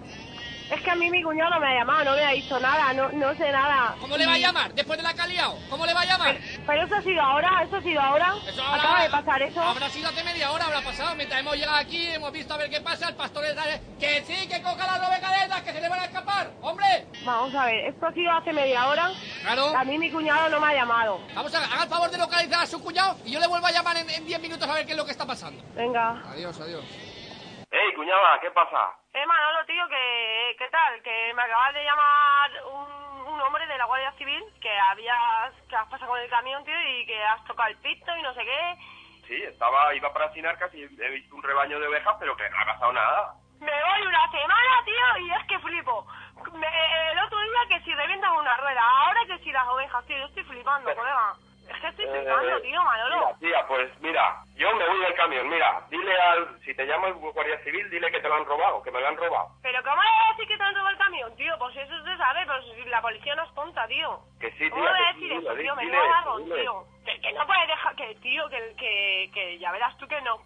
Es 0.72 0.80
que 0.80 0.90
a 0.90 0.94
mí 0.94 1.10
mi 1.10 1.22
cuñado 1.22 1.50
no 1.50 1.60
me 1.60 1.66
ha 1.66 1.78
llamado, 1.80 2.04
no 2.04 2.16
me 2.16 2.24
ha 2.24 2.30
dicho 2.30 2.58
nada, 2.58 2.94
no, 2.94 3.10
no 3.12 3.34
sé 3.36 3.52
nada. 3.52 3.94
¿Cómo 4.00 4.16
le 4.16 4.24
va 4.26 4.34
a 4.34 4.38
llamar? 4.38 4.72
Después 4.72 4.96
de 4.96 5.02
la 5.02 5.12
que 5.12 5.20
ha 5.20 5.26
liado. 5.26 5.58
¿Cómo 5.68 5.84
le 5.84 5.92
va 5.92 6.00
a 6.00 6.04
llamar? 6.06 6.38
Pero 6.66 6.82
eso 6.86 6.94
ha 6.94 7.02
sido 7.02 7.20
ahora, 7.20 7.62
eso 7.62 7.76
ha 7.76 7.82
sido 7.82 8.00
ahora. 8.00 8.34
Eso 8.48 8.62
ahora- 8.62 8.82
Acaba 8.82 9.02
de 9.02 9.10
pasar 9.10 9.42
eso. 9.42 9.60
Habrá 9.60 9.90
sido 9.90 10.08
hace 10.08 10.24
media 10.24 10.50
hora, 10.50 10.64
habrá 10.64 10.80
pasado. 10.80 11.14
Mientras 11.14 11.40
hemos 11.40 11.56
llegado 11.56 11.76
aquí, 11.76 12.06
hemos 12.06 12.32
visto 12.32 12.54
a 12.54 12.56
ver 12.56 12.70
qué 12.70 12.80
pasa. 12.80 13.10
El 13.10 13.16
pastor 13.16 13.44
está... 13.44 13.64
Que 14.00 14.22
sí, 14.26 14.48
que 14.48 14.62
coja 14.62 14.86
las 14.86 15.08
ovejas 15.08 15.44
esas, 15.44 15.60
que 15.60 15.72
se 15.72 15.80
le 15.82 15.88
van 15.90 16.00
a 16.00 16.04
escapar. 16.04 16.50
¡Hombre! 16.62 17.06
Vamos 17.24 17.54
a 17.54 17.66
ver, 17.66 17.86
esto 17.88 18.06
ha 18.06 18.12
sido 18.14 18.32
hace 18.32 18.52
media 18.54 18.88
hora. 18.88 19.10
Claro. 19.42 19.76
A 19.76 19.84
mí 19.84 19.98
mi 19.98 20.10
cuñado 20.10 20.48
no 20.48 20.58
me 20.58 20.68
ha 20.68 20.74
llamado. 20.74 21.20
Vamos 21.34 21.54
a 21.54 21.60
ver, 21.60 21.68
haga 21.70 21.82
el 21.84 21.88
favor 21.90 22.10
de 22.10 22.16
localizar 22.18 22.62
a 22.62 22.66
su 22.66 22.80
cuñado 22.82 23.16
y 23.26 23.30
yo 23.32 23.40
le 23.40 23.46
vuelvo 23.46 23.66
a 23.66 23.72
llamar 23.72 23.98
en 23.98 24.08
en 24.08 24.26
10 24.26 24.40
minutos 24.40 24.66
a 24.68 24.72
ver 24.72 24.86
qué 24.86 24.92
es 24.92 24.96
lo 24.98 25.04
que 25.04 25.12
está 25.12 25.26
pasando. 25.26 25.62
Venga. 25.74 26.22
Adiós, 26.32 26.58
adiós. 26.60 26.84
¡Ey, 27.72 27.94
cuñada! 27.94 28.38
¿Qué 28.40 28.50
pasa? 28.50 28.92
Eh, 29.14 29.24
Manolo, 29.26 29.64
tío, 29.64 29.88
que, 29.88 30.54
¿qué 30.58 30.68
tal? 30.68 31.02
Que 31.02 31.32
me 31.34 31.42
acaba 31.42 31.72
de 31.72 31.82
llamar 31.84 32.50
un, 32.70 33.26
un 33.32 33.40
hombre 33.40 33.66
de 33.66 33.78
la 33.78 33.86
Guardia 33.86 34.12
Civil 34.12 34.44
que 34.60 34.78
habías, 34.78 35.54
que 35.68 35.76
has 35.76 35.88
pasado 35.88 36.10
con 36.12 36.20
el 36.20 36.28
camión, 36.28 36.62
tío, 36.64 36.74
y 36.90 37.06
que 37.06 37.22
has 37.24 37.42
tocado 37.44 37.70
el 37.70 37.78
pito 37.78 38.14
y 38.16 38.22
no 38.22 38.34
sé 38.34 38.44
qué. 38.44 38.74
Sí, 39.26 39.42
estaba, 39.44 39.94
iba 39.94 40.12
para 40.12 40.30
Sinarcas 40.32 40.72
y 40.74 40.82
he 40.82 41.08
visto 41.10 41.34
un 41.34 41.42
rebaño 41.42 41.80
de 41.80 41.86
ovejas, 41.88 42.14
pero 42.20 42.36
que 42.36 42.48
no 42.50 42.58
ha 42.60 42.64
pasado 42.66 42.92
nada. 42.92 43.32
Me 43.60 43.70
voy 43.72 44.06
una 44.06 44.30
semana, 44.30 44.84
tío, 44.84 45.16
y 45.26 45.30
es 45.30 45.46
que 45.46 45.58
flipo. 45.60 46.06
Me- 46.52 47.10
el 47.12 47.18
otro 47.20 47.38
día 47.40 47.60
que 47.78 47.80
si 47.84 47.94
revientas 47.94 48.30
una 48.32 48.56
rueda, 48.58 48.82
ahora 48.82 49.20
que 49.26 49.38
si 49.38 49.50
las 49.52 49.66
ovejas, 49.68 50.04
tío, 50.06 50.18
yo 50.18 50.26
estoy 50.26 50.44
flipando, 50.44 50.94
colega. 50.94 51.32
Es 51.70 51.80
que 51.80 51.86
estoy 51.88 52.06
flipando, 52.06 52.56
Eh, 52.58 52.60
tío, 52.60 52.82
Manolo. 52.84 53.16
Mira, 53.18 53.38
tía, 53.38 53.66
pues 53.68 54.00
mira, 54.02 54.41
yo 54.56 54.74
me 54.76 54.86
voy 54.88 55.00
del 55.00 55.14
camión. 55.14 55.48
Mira, 55.48 55.82
dile 55.90 56.16
al... 56.20 56.60
Si 56.64 56.74
te 56.74 56.86
llama 56.86 57.08
el 57.08 57.14
Guardia 57.14 57.58
Civil, 57.64 57.88
dile 57.90 58.10
que 58.10 58.20
te 58.20 58.28
lo 58.28 58.34
han 58.34 58.44
robado, 58.44 58.82
que 58.82 58.90
me 58.90 59.00
lo 59.00 59.08
han 59.08 59.16
robado. 59.16 59.48
Pero 59.62 59.82
¿cómo 59.82 60.02
le 60.02 60.08
voy 60.10 60.22
a 60.26 60.30
decir 60.32 60.48
que 60.48 60.56
te 60.56 60.62
han 60.62 60.74
robado 60.74 60.90
el 60.90 60.98
camión, 60.98 61.36
tío? 61.36 61.58
Pues 61.58 61.76
eso 61.76 62.04
se 62.04 62.16
sabe, 62.16 62.40
pero 62.46 62.62
si 62.62 62.84
la 62.84 63.00
policía 63.02 63.34
no 63.34 63.44
es 63.44 63.54
tonta, 63.54 63.86
tío. 63.88 64.18
Que 64.40 64.50
sí, 64.52 64.68
¿Cómo 64.70 64.82
tía, 64.82 64.92
le 64.92 64.98
voy 64.98 65.08
a 65.08 65.12
decir 65.12 65.32
eso, 65.32 65.54
tío? 65.56 65.76
Me 65.76 65.82
dile, 65.84 65.98
lo 66.24 66.38
dile. 66.38 66.60
tío. 66.62 66.84
Que, 67.04 67.20
que 67.20 67.32
no 67.32 67.46
puedes 67.46 67.66
dejar, 67.68 67.96
que, 67.96 68.14
tío, 68.16 68.48
que, 68.48 68.74
que, 68.78 69.30
que 69.34 69.58
ya 69.58 69.72
verás 69.72 69.96
tú 69.98 70.06
que 70.06 70.20
no 70.22 70.38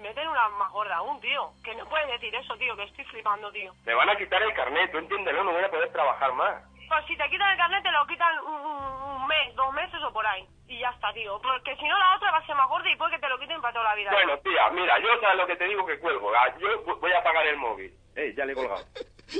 meten 0.00 0.28
una 0.28 0.48
más 0.50 0.70
gorda 0.70 0.96
aún, 0.96 1.20
tío. 1.20 1.50
Que 1.64 1.74
no 1.74 1.84
puedes 1.86 2.08
decir 2.08 2.34
eso, 2.34 2.56
tío, 2.56 2.76
que 2.76 2.84
estoy 2.84 3.04
flipando, 3.06 3.50
tío. 3.52 3.72
Me 3.84 3.94
van 3.94 4.08
a 4.08 4.16
quitar 4.16 4.40
el 4.42 4.54
carnet, 4.54 4.90
tú 4.92 4.98
entiéndelo, 4.98 5.42
no 5.44 5.52
voy 5.52 5.64
a 5.64 5.70
poder 5.70 5.90
trabajar 5.92 6.32
más. 6.34 6.62
Pues 6.88 7.04
si 7.06 7.16
te 7.18 7.28
quitan 7.28 7.50
el 7.50 7.58
carnet, 7.58 7.82
te 7.82 7.90
lo 7.90 8.06
quitan 8.06 8.38
un- 8.46 8.54
un 8.54 8.87
mes, 9.28 9.54
dos 9.54 9.72
meses 9.74 10.00
o 10.02 10.12
por 10.12 10.26
ahí. 10.26 10.44
Y 10.66 10.80
ya 10.80 10.90
está, 10.90 11.12
tío. 11.14 11.38
Porque 11.40 11.76
si 11.76 11.84
no, 11.86 11.96
la 11.98 12.16
otra 12.16 12.30
va 12.32 12.38
a 12.38 12.46
ser 12.46 12.56
más 12.56 12.68
gorda 12.68 12.90
y 12.90 12.96
puede 12.96 13.12
que 13.12 13.18
te 13.20 13.28
lo 13.28 13.38
quiten 13.38 13.60
para 13.60 13.72
toda 13.72 13.84
la 13.84 13.94
vida. 13.94 14.10
Bueno, 14.10 14.36
tía, 14.40 14.68
mira, 14.74 14.98
yo 14.98 15.08
sabes 15.20 15.36
lo 15.38 15.46
que 15.46 15.56
te 15.56 15.64
digo 15.68 15.86
que 15.86 15.98
cuelgo. 15.98 16.34
Ah, 16.34 16.52
Yo 16.58 16.96
voy 16.96 17.12
a 17.12 17.18
apagar 17.18 17.46
el 17.46 17.56
móvil. 17.58 17.92
Ey, 18.16 18.34
ya 18.34 18.44
le 18.44 18.52
he 18.52 18.54
colgado. 18.56 18.82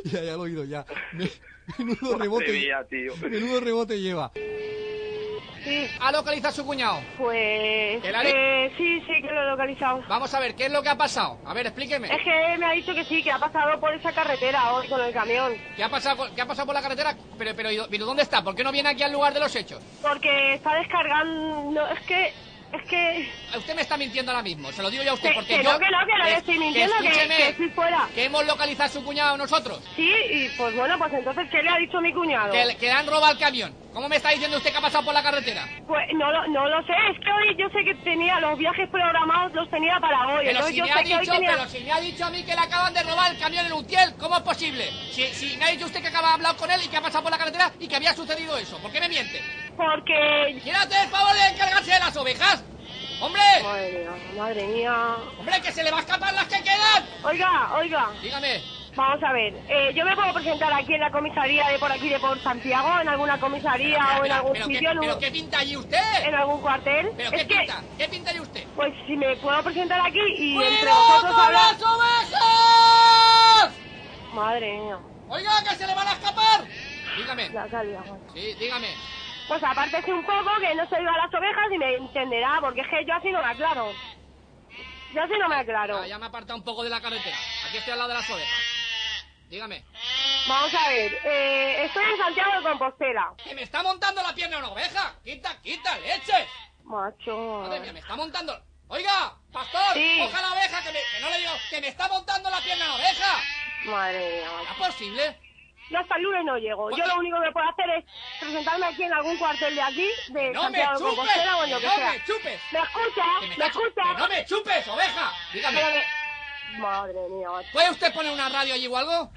ya, 0.05 0.21
ya 0.23 0.33
lo 0.37 0.47
he 0.47 0.49
oído, 0.51 0.65
ya. 0.65 0.85
Me- 1.13 1.29
Menudo 1.79 2.17
rebote. 2.19 2.47
Madre 2.47 2.59
mía, 2.61 2.87
tío. 2.89 3.13
Menudo 3.29 3.61
rebote 3.61 4.01
lleva. 4.01 4.31
Sí. 5.69 5.87
¿Ha 6.01 6.13
localizado 6.13 6.49
a 6.49 6.53
su 6.53 6.65
cuñado? 6.65 7.01
Pues... 7.19 8.03
¿El 8.05 8.15
Ari? 8.15 8.31
eh, 8.35 8.73
sí, 8.77 9.01
sí, 9.07 9.21
que 9.23 9.31
lo 9.33 9.43
he 9.43 9.51
localizado. 9.51 10.03
Vamos 10.09 10.33
a 10.33 10.41
ver, 10.41 10.55
¿qué 10.55 10.67
es 10.67 10.73
lo 10.73 10.83
que 10.83 10.89
ha 10.89 10.97
pasado? 10.97 11.39
A 11.45 11.53
ver, 11.53 11.67
explíqueme. 11.67 12.09
Es 12.09 12.23
que 12.23 12.57
me 12.59 12.67
ha 12.67 12.73
dicho 12.73 12.95
que 12.95 13.05
sí, 13.05 13.23
que 13.23 13.31
ha 13.31 13.39
pasado 13.39 13.79
por 13.79 13.93
esa 13.95 14.13
carretera 14.13 14.73
hoy 14.73 14.89
con 14.89 15.01
el 15.01 15.13
camión. 15.13 15.53
¿Qué 15.77 15.85
ha 15.85 15.89
pasado, 15.91 16.17
con- 16.17 16.35
qué 16.35 16.41
ha 16.41 16.47
pasado 16.47 16.67
por 16.67 16.75
la 16.75 16.83
carretera? 16.83 17.15
Pero, 17.37 17.53
pero, 17.55 17.71
¿y- 17.71 17.81
pero 17.91 18.07
¿dónde 18.07 18.23
está? 18.23 18.43
¿Por 18.43 18.55
qué 18.55 18.65
no 18.65 18.73
viene 18.73 18.89
aquí 18.89 19.03
al 19.03 19.13
lugar 19.13 19.35
de 19.35 19.41
los 19.41 19.55
hechos? 19.55 19.83
Porque 20.03 20.55
está 20.55 20.75
descargando... 20.77 21.87
es 21.89 22.01
que 22.01 22.33
Es 22.71 22.83
que... 22.83 23.31
Usted 23.57 23.75
me 23.75 23.81
está 23.83 23.97
mintiendo 23.97 24.31
ahora 24.31 24.43
mismo, 24.43 24.71
se 24.73 24.83
lo 24.83 24.91
digo 24.91 25.03
yo 25.03 25.13
a 25.13 25.15
usted, 25.15 25.31
Que- 25.31 25.35
porque 25.37 25.57
que 25.57 25.65
yo... 25.65 25.73
no, 25.73 25.79
que 25.79 25.91
no, 25.91 25.99
que 26.07 26.19
no 26.19 26.25
le 26.25 26.35
estoy 26.35 26.59
mintiendo, 26.59 26.95
que- 27.01 27.49
estoy 27.49 27.69
fuera. 27.71 28.09
Que 28.15 28.25
hemos 28.25 28.45
localizado 28.45 28.85
a 28.91 28.93
su 28.93 29.03
cuñado 29.05 29.37
nosotros. 29.39 29.83
Sí, 29.97 30.13
y 30.31 30.49
pues 30.51 30.75
bueno, 30.77 30.99
pues 30.99 31.13
entonces, 31.15 31.49
¿qué 31.51 31.63
le 31.63 31.71
ha 31.71 31.77
dicho 31.79 31.99
mi 32.03 32.13
cuñado? 32.13 32.53
Que, 32.53 32.77
que 32.77 32.87
le 32.87 32.93
han 32.93 33.07
robado 33.07 33.33
el 33.33 33.39
camión. 33.39 33.75
¿Cómo 33.95 34.07
me 34.09 34.17
está 34.17 34.31
diciendo 34.31 34.59
usted 34.59 34.71
que 34.71 34.77
ha 34.77 34.83
pasado 34.83 35.05
por 35.07 35.15
la 35.15 35.23
carretera? 35.23 35.67
Pues 35.87 36.05
no, 36.15 36.31
lo- 36.31 36.47
no 36.49 36.69
lo 36.69 36.83
sé, 36.87 36.93
es 37.11 37.19
que 37.25 37.33
hoy 37.33 37.57
yo 37.59 37.69
sé 37.71 37.83
que 37.85 37.95
tenía 38.05 38.39
los 38.39 38.59
viajes 38.59 38.89
programados, 38.91 39.53
los 39.55 39.69
tenía 39.71 39.99
para 39.99 40.29
hoy. 40.35 40.45
Pero 40.45 40.67
si 40.67 40.77
yo 40.77 40.85
me 40.85 40.93
sé 40.93 40.99
ha 40.99 41.03
dicho, 41.03 41.33
tenía... 41.33 41.51
pero 41.53 41.69
si 41.71 41.81
me 41.81 41.93
ha 41.93 42.01
dicho 42.01 42.25
a 42.27 42.31
mí 42.31 42.43
que 42.45 42.53
le 42.55 42.61
acaban 42.61 42.93
de 42.93 43.03
robar 43.03 43.33
el 43.33 43.39
camión 43.39 43.65
en 43.65 43.73
Utiel, 43.73 44.15
¿cómo 44.19 44.37
es 44.37 44.43
posible? 44.43 44.91
Si, 45.11 45.25
si 45.29 45.57
me 45.57 45.65
ha 45.65 45.69
dicho 45.71 45.87
usted 45.87 46.03
que 46.03 46.09
acaba 46.09 46.29
de 46.29 46.35
hablar 46.35 46.57
con 46.57 46.71
él 46.71 46.81
y 46.85 46.89
que 46.89 46.99
ha 46.99 47.01
pasado 47.01 47.23
por 47.25 47.33
la 47.33 47.39
carretera 47.39 47.73
y 47.81 47.89
que 47.89 47.97
había 47.97 48.15
sucedido 48.15 48.59
eso, 48.59 48.77
¿por 48.79 48.93
qué 48.93 49.01
me 49.01 49.09
miente? 49.09 49.43
Porque... 49.79 50.59
¿Quiere 50.63 50.77
hacer 50.79 51.05
el 51.05 51.09
favor 51.09 51.33
de 51.35 51.47
encargarse 51.55 51.93
de 51.93 51.99
las 52.01 52.17
ovejas? 52.17 52.65
¡Hombre! 53.21 53.41
Madre 53.63 53.93
mía, 53.93 54.11
madre 54.37 54.67
mía. 54.67 55.17
¡Hombre, 55.39 55.61
que 55.63 55.71
se 55.73 55.85
le 55.85 55.91
va 55.93 55.99
a 55.99 56.01
escapar 56.01 56.35
las 56.35 56.47
que 56.47 56.61
quedan! 56.63 57.07
Oiga, 57.23 57.75
oiga. 57.77 58.11
Dígame. 58.21 58.61
Vamos 58.97 59.23
a 59.23 59.33
ver, 59.33 59.55
eh, 59.69 59.93
yo 59.95 60.05
me 60.05 60.17
puedo 60.17 60.33
presentar 60.35 60.73
aquí 60.73 60.93
en 60.95 61.01
la 61.01 61.13
comisaría 61.13 61.69
de 61.69 61.79
por 61.79 61.93
aquí 61.93 62.09
de 62.09 62.19
por 62.19 62.37
Santiago, 62.43 63.01
en 63.01 63.09
alguna 63.09 63.39
comisaría 63.39 64.19
o 64.21 64.25
en 64.25 64.33
algún 64.33 64.53
pero 64.55 64.67
qué- 64.67 64.75
sitio, 64.75 64.91
un- 64.91 64.99
pero 65.01 65.19
qué 65.21 65.31
pinta 65.31 65.59
allí 65.61 65.77
usted? 65.77 66.01
en 66.25 66.35
algún 66.35 66.61
cuartel. 66.61 67.09
¿Pero 67.17 67.31
es 67.31 67.43
qué 67.43 67.47
que, 67.47 67.59
pinta? 67.59 67.85
¿Qué 67.97 68.09
pinta 68.09 68.31
allí 68.31 68.41
usted? 68.41 68.65
pues 68.75 68.93
si 69.07 69.17
me 69.17 69.37
puedo 69.37 69.63
presentar 69.63 70.01
aquí 70.05 70.19
y 70.37 70.57
entre 70.61 70.79
¡Cuidado 70.81 71.01
vosotros 71.07 71.33
con 71.33 71.45
hablar... 71.45 71.63
las 71.75 71.83
ovejas! 71.83 73.73
Madre 74.35 74.79
mía. 74.79 74.99
Oiga, 75.29 75.51
que 75.69 75.77
se 75.77 75.87
le 75.87 75.95
van 75.95 76.09
a 76.09 76.13
escapar. 76.15 76.65
Dígame. 77.17 77.51
Ya 77.53 77.69
salía, 77.71 78.03
Sí, 78.35 78.55
dígame. 78.59 78.89
Pues 79.49 79.63
apártese 79.65 80.13
un 80.13 80.25
poco, 80.25 80.51
que 80.61 80.75
no 80.75 80.87
se 80.89 80.95
oiga 80.97 81.13
las 81.17 81.33
ovejas 81.35 81.65
y 81.73 81.79
me 81.79 81.95
entenderá, 81.95 82.59
porque 82.61 82.83
es 82.83 82.87
que 82.89 83.05
yo 83.07 83.15
así 83.15 83.31
no 83.31 83.43
me 83.43 83.49
aclaro. 83.49 83.93
Yo 85.15 85.23
así 85.23 85.33
no 85.39 85.49
me 85.49 85.57
aclaro. 85.57 86.03
Ya, 86.03 86.09
ya 86.09 86.19
me 86.19 86.27
he 86.27 86.29
apartado 86.29 86.59
un 86.59 86.65
poco 86.65 86.85
de 86.85 86.91
la 86.91 87.01
carretera. 87.01 87.37
Aquí 87.67 87.79
estoy 87.79 87.93
al 87.95 87.99
lado 87.99 88.11
de 88.11 88.15
las 88.17 88.29
ovejas. 88.31 88.61
Dígame. 89.49 89.83
Vamos 90.47 90.75
a 90.75 90.89
ver, 90.91 91.19
eh, 91.25 91.85
estoy 91.87 92.05
en 92.05 92.17
Santiago 92.19 92.53
de 92.59 92.63
Compostela. 92.69 93.33
¡Que 93.43 93.55
me 93.55 93.63
está 93.63 93.83
montando 93.83 94.23
la 94.23 94.35
pierna 94.35 94.59
una 94.59 94.69
oveja! 94.69 95.15
¡Quita, 95.25 95.57
quita, 95.63 95.99
leche! 96.01 96.47
Macho. 96.85 97.63
Madre 97.63 97.81
mía, 97.81 97.93
me 97.95 98.01
está 98.01 98.15
montando... 98.17 98.63
¡Oiga, 98.89 99.35
pastor! 99.53 99.95
Sí. 99.95 100.19
¡Coja 100.21 100.43
la 100.43 100.53
oveja! 100.53 100.83
Que, 100.83 100.93
me- 100.93 100.99
que 100.99 101.21
no 101.21 101.31
le 101.31 101.39
digo... 101.39 101.53
¡Que 101.71 101.81
me 101.81 101.89
está 101.89 102.09
montando 102.09 102.51
la 102.51 102.61
pierna 102.61 102.85
una 102.87 102.95
oveja! 102.97 103.39
Madre 103.87 104.19
mía. 104.37 104.51
¿Es 104.71 104.77
posible? 104.87 105.39
Yo 105.91 105.99
hasta 105.99 106.17
el 106.17 106.23
lunes 106.23 106.45
no 106.45 106.57
llego. 106.59 106.91
Yo 106.97 107.07
lo 107.07 107.17
único 107.17 107.41
que 107.41 107.51
puedo 107.53 107.69
hacer 107.69 107.89
es 107.91 108.05
presentarme 108.41 108.87
aquí 108.87 109.03
en 109.05 109.13
algún 109.13 109.37
cuartel 109.39 109.75
de 109.75 109.81
aquí, 109.83 110.11
de 110.29 110.51
¡No 110.51 110.71
me 110.71 110.79
Santiago 110.79 110.93
de 110.93 110.99
chupes! 110.99 111.17
Compostela 111.17 111.57
o 111.57 111.65
en 111.65 111.71
lo 111.71 111.77
¡Que 111.77 111.83
que 111.83 111.89
no 111.89 111.95
sea. 111.97 112.13
me 112.13 112.25
chupes! 112.25 112.61
¿Me 112.73 112.79
escucha? 112.81 113.25
¡Que 113.41 113.47
me 113.49 113.57
¿Me 113.57 113.67
escucha? 113.67 114.03
¡Que 114.03 114.19
no 114.21 114.29
me 114.29 114.45
chupes, 114.45 114.89
oveja! 114.89 115.33
Dígame. 115.53 115.83
Me- 115.83 116.79
Madre 116.79 117.19
mía. 117.31 117.49
¿Puede 117.73 117.91
usted 117.91 118.13
poner 118.13 118.31
una 118.33 118.49
radio 118.51 118.75
allí 118.75 118.87
o 118.87 118.97
algo? 118.97 119.33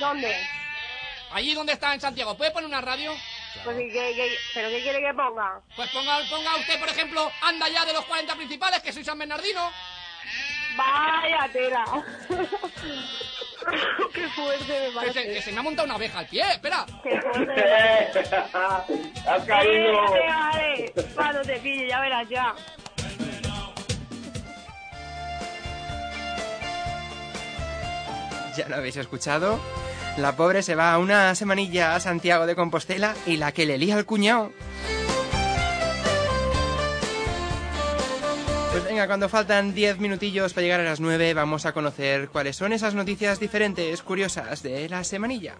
¿Dónde? 0.00 0.36
Allí 1.32 1.54
donde 1.54 1.72
está 1.74 1.94
en 1.94 2.00
Santiago. 2.00 2.36
¿Puede 2.36 2.50
poner 2.50 2.66
una 2.68 2.80
radio? 2.80 3.14
Pues, 3.64 3.76
¿y 3.80 3.88
qué- 3.92 4.12
qué- 4.14 4.36
¿Pero 4.52 4.68
qué 4.68 4.82
quiere 4.82 5.00
que 5.00 5.14
ponga? 5.14 5.60
Pues 5.76 5.88
ponga, 5.90 6.18
ponga 6.28 6.56
usted, 6.56 6.78
por 6.80 6.88
ejemplo, 6.88 7.30
anda 7.42 7.68
ya 7.68 7.84
de 7.84 7.92
los 7.92 8.04
40 8.04 8.34
principales, 8.34 8.82
que 8.82 8.92
soy 8.92 9.04
San 9.04 9.18
Bernardino. 9.18 9.70
Vaya 10.76 11.48
tela. 11.52 11.84
qué 14.14 14.28
fuerte 14.28 14.64
me 14.68 14.88
Que 14.88 14.94
parece. 14.94 15.22
se, 15.22 15.32
que 15.34 15.42
se 15.42 15.52
me 15.52 15.58
ha 15.58 15.62
montado 15.62 15.86
una 15.86 15.96
oveja 15.96 16.18
al 16.20 16.26
pie, 16.26 16.42
espera. 16.52 16.86
Qué 17.02 17.20
fuerte. 17.20 17.64
¡Has 19.28 19.44
caído! 19.44 20.16
Eh, 20.16 20.26
vale. 20.28 20.92
Cuando 21.14 21.42
te 21.42 21.56
pille, 21.58 21.88
ya 21.88 22.00
verás 22.00 22.28
ya. 22.28 22.54
Ya 28.56 28.68
lo 28.68 28.76
habéis 28.76 28.96
escuchado. 28.96 29.58
La 30.16 30.34
pobre 30.34 30.62
se 30.62 30.74
va 30.74 30.96
una 30.98 31.34
semanilla 31.34 31.94
a 31.94 32.00
Santiago 32.00 32.46
de 32.46 32.56
Compostela 32.56 33.14
y 33.26 33.36
la 33.36 33.52
que 33.52 33.66
le 33.66 33.76
lía 33.76 33.96
al 33.96 34.06
cuñado. 34.06 34.50
Pues 38.76 38.84
venga, 38.84 39.06
cuando 39.06 39.30
faltan 39.30 39.72
10 39.72 40.00
minutillos 40.00 40.52
para 40.52 40.62
llegar 40.62 40.80
a 40.80 40.84
las 40.84 41.00
9, 41.00 41.32
vamos 41.32 41.64
a 41.64 41.72
conocer 41.72 42.28
cuáles 42.28 42.56
son 42.56 42.74
esas 42.74 42.92
noticias 42.92 43.40
diferentes, 43.40 44.02
curiosas 44.02 44.62
de 44.62 44.86
la 44.90 45.02
semanilla. 45.02 45.54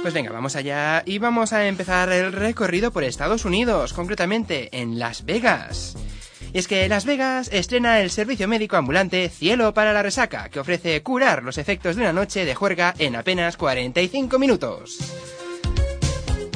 Pues 0.00 0.14
venga, 0.14 0.32
vamos 0.32 0.56
allá 0.56 1.02
y 1.04 1.18
vamos 1.18 1.52
a 1.52 1.68
empezar 1.68 2.10
el 2.12 2.32
recorrido 2.32 2.92
por 2.92 3.04
Estados 3.04 3.44
Unidos, 3.44 3.92
concretamente 3.92 4.70
en 4.72 4.98
Las 4.98 5.26
Vegas. 5.26 5.97
Y 6.58 6.60
es 6.60 6.66
que 6.66 6.88
Las 6.88 7.04
Vegas 7.04 7.50
estrena 7.52 8.00
el 8.00 8.10
servicio 8.10 8.48
médico 8.48 8.74
ambulante 8.74 9.28
Cielo 9.28 9.72
para 9.72 9.92
la 9.92 10.02
Resaca, 10.02 10.48
que 10.48 10.58
ofrece 10.58 11.00
curar 11.04 11.44
los 11.44 11.56
efectos 11.56 11.94
de 11.94 12.02
una 12.02 12.12
noche 12.12 12.44
de 12.44 12.56
juerga 12.56 12.96
en 12.98 13.14
apenas 13.14 13.56
45 13.56 14.40
minutos. 14.40 14.98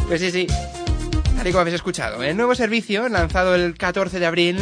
Pues 0.08 0.20
sí, 0.20 0.32
sí, 0.32 0.48
tal 1.36 1.46
y 1.46 1.52
como 1.52 1.60
habéis 1.60 1.76
escuchado, 1.76 2.20
el 2.24 2.36
nuevo 2.36 2.56
servicio, 2.56 3.08
lanzado 3.08 3.54
el 3.54 3.78
14 3.78 4.18
de 4.18 4.26
abril, 4.26 4.58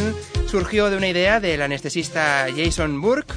surgió 0.46 0.90
de 0.90 0.98
una 0.98 1.08
idea 1.08 1.40
del 1.40 1.62
anestesista 1.62 2.46
Jason 2.54 3.00
Burke, 3.00 3.32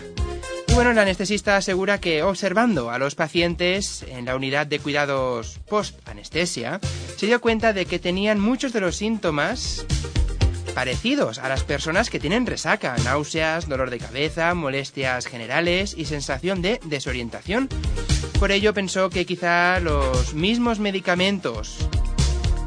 y 0.67 0.73
bueno, 0.73 0.91
el 0.91 0.99
anestesista 0.99 1.55
asegura 1.55 2.01
que 2.01 2.21
observando 2.21 2.91
a 2.91 2.97
los 2.97 3.15
pacientes 3.15 4.03
en 4.09 4.25
la 4.25 4.35
unidad 4.35 4.67
de 4.67 4.79
cuidados 4.79 5.61
post-anestesia, 5.69 6.81
se 7.15 7.27
dio 7.27 7.39
cuenta 7.39 7.71
de 7.71 7.85
que 7.85 7.97
tenían 7.97 8.41
muchos 8.41 8.73
de 8.73 8.81
los 8.81 8.97
síntomas 8.97 9.85
parecidos 10.74 11.39
a 11.39 11.49
las 11.49 11.63
personas 11.63 12.09
que 12.09 12.19
tienen 12.19 12.45
resaca, 12.45 12.95
náuseas, 13.03 13.67
dolor 13.67 13.89
de 13.89 13.99
cabeza, 13.99 14.53
molestias 14.53 15.28
generales 15.28 15.95
y 15.97 16.05
sensación 16.05 16.61
de 16.61 16.80
desorientación. 16.86 17.69
Por 18.39 18.51
ello 18.51 18.74
pensó 18.74 19.09
que 19.09 19.26
quizá 19.26 19.80
los 19.80 20.34
mismos 20.34 20.80
medicamentos 20.80 21.78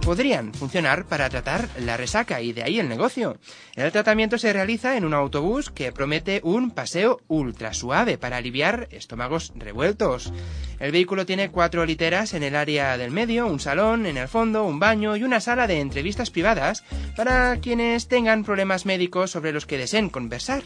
podrían 0.07 0.55
funcionar 0.55 1.07
para 1.07 1.29
tratar 1.29 1.69
la 1.81 1.97
resaca 1.97 2.41
y 2.41 2.53
de 2.53 2.63
ahí 2.63 2.79
el 2.79 2.89
negocio. 2.89 3.39
El 3.75 3.91
tratamiento 3.91 4.39
se 4.39 4.53
realiza 4.53 4.97
en 4.97 5.05
un 5.05 5.15
autobús 5.15 5.69
que 5.69 5.91
promete 5.91 6.41
un 6.45 6.71
paseo 6.71 7.21
ultra 7.27 7.75
suave 7.75 8.17
para 8.17 8.37
aliviar 8.37 8.87
estómagos 8.93 9.53
revueltos. 9.57 10.33
El 10.79 10.93
vehículo 10.93 11.27
tiene 11.27 11.51
cuatro 11.51 11.85
literas 11.85 12.35
en 12.35 12.45
el 12.45 12.55
área 12.55 12.97
del 12.97 13.11
medio, 13.11 13.49
un 13.49 13.59
salón 13.59 14.07
en 14.07 14.17
el 14.17 14.29
fondo, 14.29 14.63
un 14.63 14.79
baño 14.79 15.17
y 15.17 15.25
una 15.25 15.41
sala 15.41 15.67
de 15.67 15.81
entrevistas 15.81 16.31
privadas 16.31 16.85
para 17.17 17.57
quienes 17.57 18.07
tengan 18.07 18.45
problemas 18.45 18.87
médicos 18.87 19.33
sobre 19.33 19.53
los 19.53 19.67
que 19.67 19.77
deseen 19.77 20.09
conversar. 20.09 20.63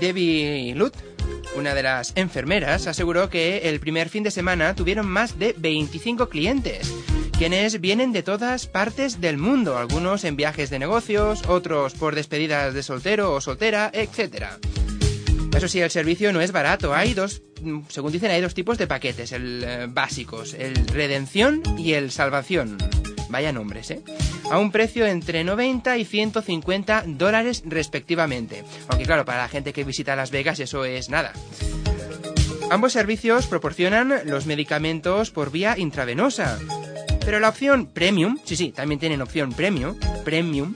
Debbie 0.00 0.74
Lutt, 0.74 0.96
una 1.56 1.74
de 1.74 1.82
las 1.82 2.12
enfermeras, 2.16 2.86
aseguró 2.86 3.28
que 3.28 3.68
el 3.68 3.80
primer 3.80 4.08
fin 4.08 4.22
de 4.22 4.30
semana 4.30 4.74
tuvieron 4.74 5.06
más 5.06 5.38
de 5.38 5.54
25 5.56 6.28
clientes, 6.28 6.92
quienes 7.38 7.80
vienen 7.80 8.12
de 8.12 8.22
todas 8.22 8.66
partes 8.66 9.20
del 9.20 9.38
mundo, 9.38 9.78
algunos 9.78 10.24
en 10.24 10.36
viajes 10.36 10.70
de 10.70 10.78
negocios, 10.78 11.42
otros 11.48 11.94
por 11.94 12.14
despedidas 12.14 12.74
de 12.74 12.82
soltero 12.82 13.32
o 13.32 13.40
soltera, 13.40 13.90
etc. 13.92 14.46
Eso 15.56 15.68
sí, 15.68 15.80
el 15.80 15.90
servicio 15.90 16.32
no 16.32 16.40
es 16.40 16.52
barato. 16.52 16.94
Hay 16.94 17.14
dos, 17.14 17.42
según 17.88 18.12
dicen, 18.12 18.30
hay 18.30 18.42
dos 18.42 18.54
tipos 18.54 18.76
de 18.78 18.86
paquetes, 18.86 19.32
el 19.32 19.64
eh, 19.66 19.86
básicos, 19.88 20.54
el 20.54 20.86
redención 20.88 21.62
y 21.78 21.94
el 21.94 22.10
salvación. 22.10 22.76
Vaya 23.28 23.52
nombres, 23.52 23.90
¿eh? 23.90 24.02
A 24.50 24.58
un 24.58 24.70
precio 24.70 25.06
entre 25.06 25.44
90 25.44 25.96
y 25.98 26.04
150 26.04 27.04
dólares 27.06 27.62
respectivamente. 27.66 28.64
Aunque 28.88 29.06
claro, 29.06 29.24
para 29.24 29.42
la 29.42 29.48
gente 29.48 29.72
que 29.72 29.84
visita 29.84 30.16
Las 30.16 30.30
Vegas 30.30 30.60
eso 30.60 30.84
es 30.84 31.10
nada. 31.10 31.32
Ambos 32.70 32.92
servicios 32.92 33.46
proporcionan 33.46 34.12
los 34.24 34.46
medicamentos 34.46 35.30
por 35.30 35.50
vía 35.50 35.78
intravenosa. 35.78 36.58
Pero 37.24 37.40
la 37.40 37.48
opción 37.48 37.86
premium, 37.86 38.38
sí, 38.44 38.56
sí, 38.56 38.72
también 38.72 39.00
tienen 39.00 39.22
opción 39.22 39.52
premium, 39.52 39.96
premium, 40.24 40.74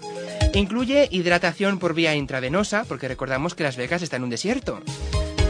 incluye 0.54 1.08
hidratación 1.10 1.78
por 1.78 1.94
vía 1.94 2.14
intravenosa, 2.14 2.84
porque 2.84 3.08
recordamos 3.08 3.54
que 3.54 3.64
Las 3.64 3.76
Vegas 3.76 4.02
está 4.02 4.16
en 4.16 4.24
un 4.24 4.30
desierto. 4.30 4.80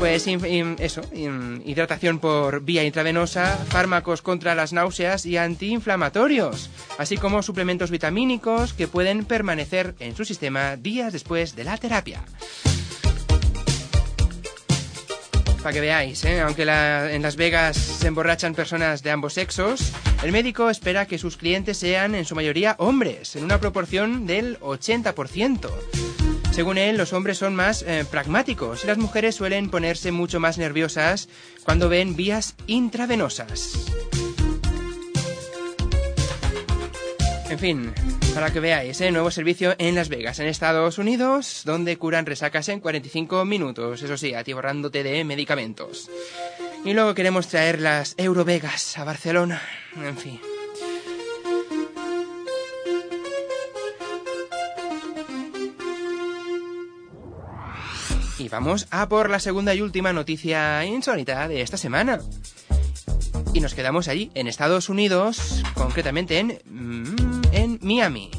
Pues 0.01 0.27
in- 0.27 0.45
in- 0.47 0.77
eso, 0.79 1.03
in- 1.13 1.63
hidratación 1.67 2.19
por 2.21 2.63
vía 2.63 2.83
intravenosa, 2.85 3.59
fármacos 3.69 4.23
contra 4.23 4.55
las 4.55 4.73
náuseas 4.73 5.27
y 5.27 5.37
antiinflamatorios, 5.37 6.71
así 6.97 7.19
como 7.19 7.43
suplementos 7.43 7.91
vitamínicos 7.91 8.73
que 8.73 8.89
pueden 8.89 9.27
permanecer 9.27 9.95
en 10.01 10.17
su 10.17 10.25
sistema 10.25 10.77
días 10.77 11.13
después 11.13 11.55
de 11.55 11.65
la 11.65 11.77
terapia. 11.77 12.23
Para 15.63 15.75
que 15.75 15.81
veáis, 15.83 16.25
¿eh? 16.25 16.41
aunque 16.41 16.65
la- 16.65 17.13
en 17.13 17.21
Las 17.21 17.37
Vegas 17.37 17.77
se 17.77 18.07
emborrachan 18.09 18.55
personas 18.55 19.03
de 19.03 19.11
ambos 19.11 19.35
sexos, 19.35 19.93
El 20.23 20.33
médico 20.33 20.69
espera 20.69 21.07
que 21.07 21.17
sus 21.17 21.39
clientes 21.39 21.79
sean 21.79 22.15
en 22.15 22.27
su 22.27 22.35
mayoría 22.35 22.75
hombres, 22.79 23.37
en 23.37 23.45
una 23.45 23.59
proporción 23.59 24.27
del 24.27 24.59
80%. 24.61 25.71
Según 26.61 26.77
él, 26.77 26.99
los 26.99 27.15
hombres 27.15 27.39
son 27.39 27.57
más 27.57 27.81
eh, 27.81 28.05
pragmáticos 28.05 28.85
y 28.85 28.87
las 28.87 28.99
mujeres 28.99 29.35
suelen 29.35 29.71
ponerse 29.71 30.13
mucho 30.13 30.41
más 30.41 30.59
nerviosas 30.59 31.31
cuando 31.65 31.89
ven 31.89 32.17
vías 32.17 32.55
intravenosas. 32.67 33.87
En 37.49 37.59
fin, 37.59 37.95
para 38.35 38.53
que 38.53 38.61
veáis, 38.61 39.01
¿eh? 39.01 39.11
nuevo 39.11 39.31
servicio 39.31 39.75
en 39.79 39.95
Las 39.95 40.11
Vegas, 40.11 40.39
en 40.39 40.49
Estados 40.49 40.99
Unidos, 40.99 41.63
donde 41.65 41.97
curan 41.97 42.27
resacas 42.27 42.69
en 42.69 42.81
45 42.81 43.47
minutos, 43.47 44.03
eso 44.03 44.19
sí, 44.19 44.35
atiborrándote 44.35 45.03
de 45.03 45.25
medicamentos. 45.25 46.11
Y 46.85 46.93
luego 46.93 47.15
queremos 47.15 47.49
traer 47.49 47.81
las 47.81 48.15
Eurovegas 48.19 48.99
a 48.99 49.05
Barcelona, 49.05 49.63
en 49.97 50.19
fin. 50.19 50.50
Vamos 58.51 58.87
a 58.91 59.09
por 59.09 59.31
la 59.31 59.39
segunda 59.39 59.75
y 59.75 59.83
última 59.83 60.13
noticia 60.13 60.85
insólita 60.85 61.49
de 61.49 61.63
esta 61.63 61.77
semana. 61.77 62.21
Y 63.55 63.61
nos 63.61 63.75
quedamos 63.75 64.09
allí, 64.09 64.31
en 64.35 64.47
Estados 64.47 64.89
Unidos, 64.89 65.63
concretamente 65.75 66.39
en, 66.39 66.59
mm, 66.67 67.43
en 67.53 67.79
Miami, 67.83 68.31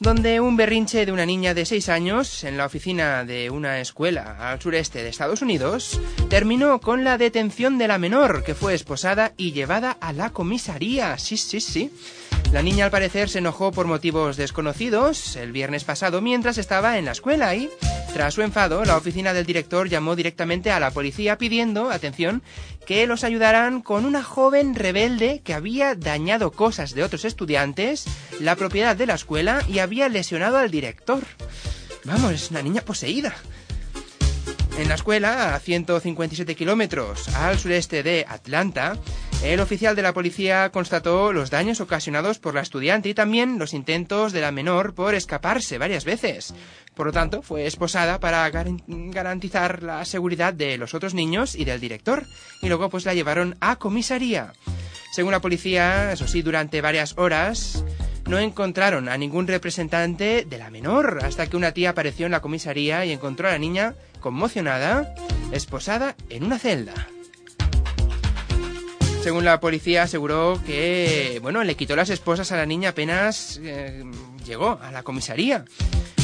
donde 0.00 0.40
un 0.40 0.56
berrinche 0.56 1.06
de 1.06 1.12
una 1.12 1.26
niña 1.26 1.54
de 1.54 1.64
6 1.64 1.88
años 1.88 2.44
en 2.44 2.56
la 2.56 2.66
oficina 2.66 3.24
de 3.24 3.50
una 3.50 3.80
escuela 3.80 4.50
al 4.50 4.60
sureste 4.60 5.02
de 5.02 5.08
Estados 5.08 5.42
Unidos 5.42 6.00
terminó 6.28 6.80
con 6.80 7.04
la 7.04 7.18
detención 7.18 7.78
de 7.78 7.88
la 7.88 7.98
menor, 7.98 8.44
que 8.44 8.54
fue 8.54 8.74
esposada 8.74 9.32
y 9.36 9.52
llevada 9.52 9.96
a 10.00 10.12
la 10.12 10.30
comisaría. 10.30 11.16
Sí, 11.18 11.36
sí, 11.36 11.60
sí. 11.60 11.90
La 12.52 12.62
niña 12.62 12.84
al 12.84 12.90
parecer 12.90 13.28
se 13.28 13.38
enojó 13.38 13.72
por 13.72 13.86
motivos 13.86 14.36
desconocidos 14.36 15.34
el 15.36 15.52
viernes 15.52 15.84
pasado 15.84 16.20
mientras 16.20 16.58
estaba 16.58 16.96
en 16.98 17.04
la 17.06 17.12
escuela 17.12 17.54
y, 17.54 17.68
tras 18.14 18.34
su 18.34 18.42
enfado, 18.42 18.84
la 18.84 18.96
oficina 18.96 19.34
del 19.34 19.46
director 19.46 19.88
llamó 19.88 20.14
directamente 20.14 20.70
a 20.70 20.78
la 20.78 20.92
policía 20.92 21.38
pidiendo, 21.38 21.90
atención, 21.90 22.42
que 22.86 23.06
los 23.08 23.24
ayudaran 23.24 23.82
con 23.82 24.04
una 24.04 24.22
joven 24.22 24.76
rebelde 24.76 25.42
que 25.44 25.54
había 25.54 25.96
dañado 25.96 26.52
cosas 26.52 26.94
de 26.94 27.02
otros 27.02 27.24
estudiantes, 27.24 28.06
la 28.40 28.56
propiedad 28.56 28.96
de 28.96 29.06
la 29.06 29.14
escuela 29.14 29.62
y 29.68 29.78
había 29.78 30.08
lesionado 30.08 30.58
al 30.58 30.70
director. 30.70 31.22
Vamos, 32.04 32.32
es 32.32 32.50
una 32.50 32.62
niña 32.62 32.82
poseída. 32.82 33.34
En 34.78 34.88
la 34.88 34.94
escuela, 34.94 35.54
a 35.54 35.58
157 35.58 36.54
kilómetros 36.54 37.28
al 37.34 37.58
sureste 37.58 38.02
de 38.02 38.26
Atlanta, 38.28 38.98
el 39.42 39.60
oficial 39.60 39.96
de 39.96 40.02
la 40.02 40.12
policía 40.12 40.70
constató 40.70 41.32
los 41.32 41.48
daños 41.50 41.80
ocasionados 41.80 42.38
por 42.38 42.54
la 42.54 42.60
estudiante 42.60 43.08
y 43.08 43.14
también 43.14 43.58
los 43.58 43.72
intentos 43.72 44.32
de 44.32 44.42
la 44.42 44.52
menor 44.52 44.94
por 44.94 45.14
escaparse 45.14 45.78
varias 45.78 46.04
veces. 46.04 46.52
Por 46.94 47.06
lo 47.06 47.12
tanto, 47.12 47.40
fue 47.42 47.66
esposada 47.66 48.20
para 48.20 48.50
gar- 48.52 48.82
garantizar 48.86 49.82
la 49.82 50.04
seguridad 50.04 50.52
de 50.52 50.76
los 50.76 50.92
otros 50.92 51.14
niños 51.14 51.54
y 51.54 51.64
del 51.64 51.80
director, 51.80 52.24
y 52.60 52.68
luego 52.68 52.90
pues 52.90 53.06
la 53.06 53.14
llevaron 53.14 53.56
a 53.60 53.76
comisaría. 53.76 54.52
Según 55.12 55.32
la 55.32 55.40
policía, 55.40 56.12
eso 56.12 56.26
sí, 56.28 56.42
durante 56.42 56.82
varias 56.82 57.14
horas 57.16 57.82
no 58.26 58.38
encontraron 58.38 59.08
a 59.08 59.16
ningún 59.16 59.46
representante 59.46 60.44
de 60.48 60.58
la 60.58 60.70
menor 60.70 61.20
hasta 61.22 61.46
que 61.46 61.56
una 61.56 61.72
tía 61.72 61.90
apareció 61.90 62.26
en 62.26 62.32
la 62.32 62.40
comisaría 62.40 63.04
y 63.04 63.12
encontró 63.12 63.48
a 63.48 63.52
la 63.52 63.58
niña 63.58 63.94
conmocionada, 64.20 65.14
esposada 65.52 66.16
en 66.28 66.44
una 66.44 66.58
celda. 66.58 66.94
Según 69.22 69.44
la 69.44 69.58
policía 69.58 70.04
aseguró 70.04 70.60
que, 70.64 71.40
bueno, 71.42 71.64
le 71.64 71.74
quitó 71.74 71.96
las 71.96 72.10
esposas 72.10 72.52
a 72.52 72.56
la 72.56 72.66
niña 72.66 72.90
apenas 72.90 73.60
eh, 73.62 74.04
llegó 74.44 74.78
a 74.80 74.92
la 74.92 75.02
comisaría. 75.02 75.64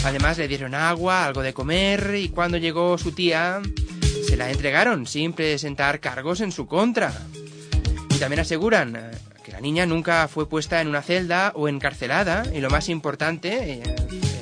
Además 0.04 0.38
le 0.38 0.48
dieron 0.48 0.74
agua, 0.74 1.24
algo 1.24 1.42
de 1.42 1.52
comer 1.52 2.14
y 2.16 2.28
cuando 2.28 2.58
llegó 2.58 2.98
su 2.98 3.12
tía 3.12 3.60
se 4.28 4.36
la 4.36 4.50
entregaron 4.50 5.06
sin 5.06 5.32
presentar 5.32 6.00
cargos 6.00 6.40
en 6.40 6.52
su 6.52 6.66
contra. 6.66 7.12
Y 8.14 8.18
también 8.18 8.40
aseguran 8.40 8.96
que 9.42 9.52
la 9.52 9.60
niña 9.60 9.86
nunca 9.86 10.28
fue 10.28 10.48
puesta 10.48 10.80
en 10.80 10.88
una 10.88 11.02
celda 11.02 11.52
o 11.54 11.68
encarcelada 11.68 12.44
y 12.52 12.60
lo 12.60 12.70
más 12.70 12.88
importante 12.88 13.72
eh, 13.74 13.82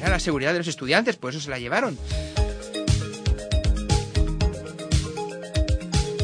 era 0.00 0.10
la 0.10 0.20
seguridad 0.20 0.52
de 0.52 0.58
los 0.58 0.68
estudiantes, 0.68 1.16
por 1.16 1.30
eso 1.30 1.40
se 1.40 1.50
la 1.50 1.58
llevaron. 1.58 1.98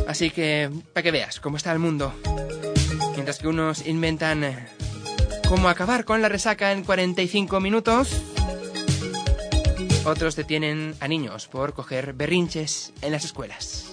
Así 0.07 0.31
que, 0.31 0.71
para 0.93 1.03
que 1.03 1.11
veas 1.11 1.41
cómo 1.41 1.57
está 1.57 1.73
el 1.73 1.79
mundo. 1.79 2.15
Mientras 3.13 3.39
que 3.39 3.49
unos 3.49 3.87
inventan 3.87 4.45
eh, 4.45 4.67
cómo 5.49 5.69
acabar 5.69 6.05
con 6.05 6.23
la 6.23 6.29
resaca 6.29 6.73
en 6.73 6.85
45 6.85 7.61
minutos, 7.61 8.23
otros 10.05 10.37
detienen 10.37 10.95
a 11.01 11.09
niños 11.09 11.49
por 11.49 11.75
coger 11.75 12.13
berrinches 12.13 12.93
en 13.03 13.13
las 13.13 13.25
escuelas. 13.25 13.86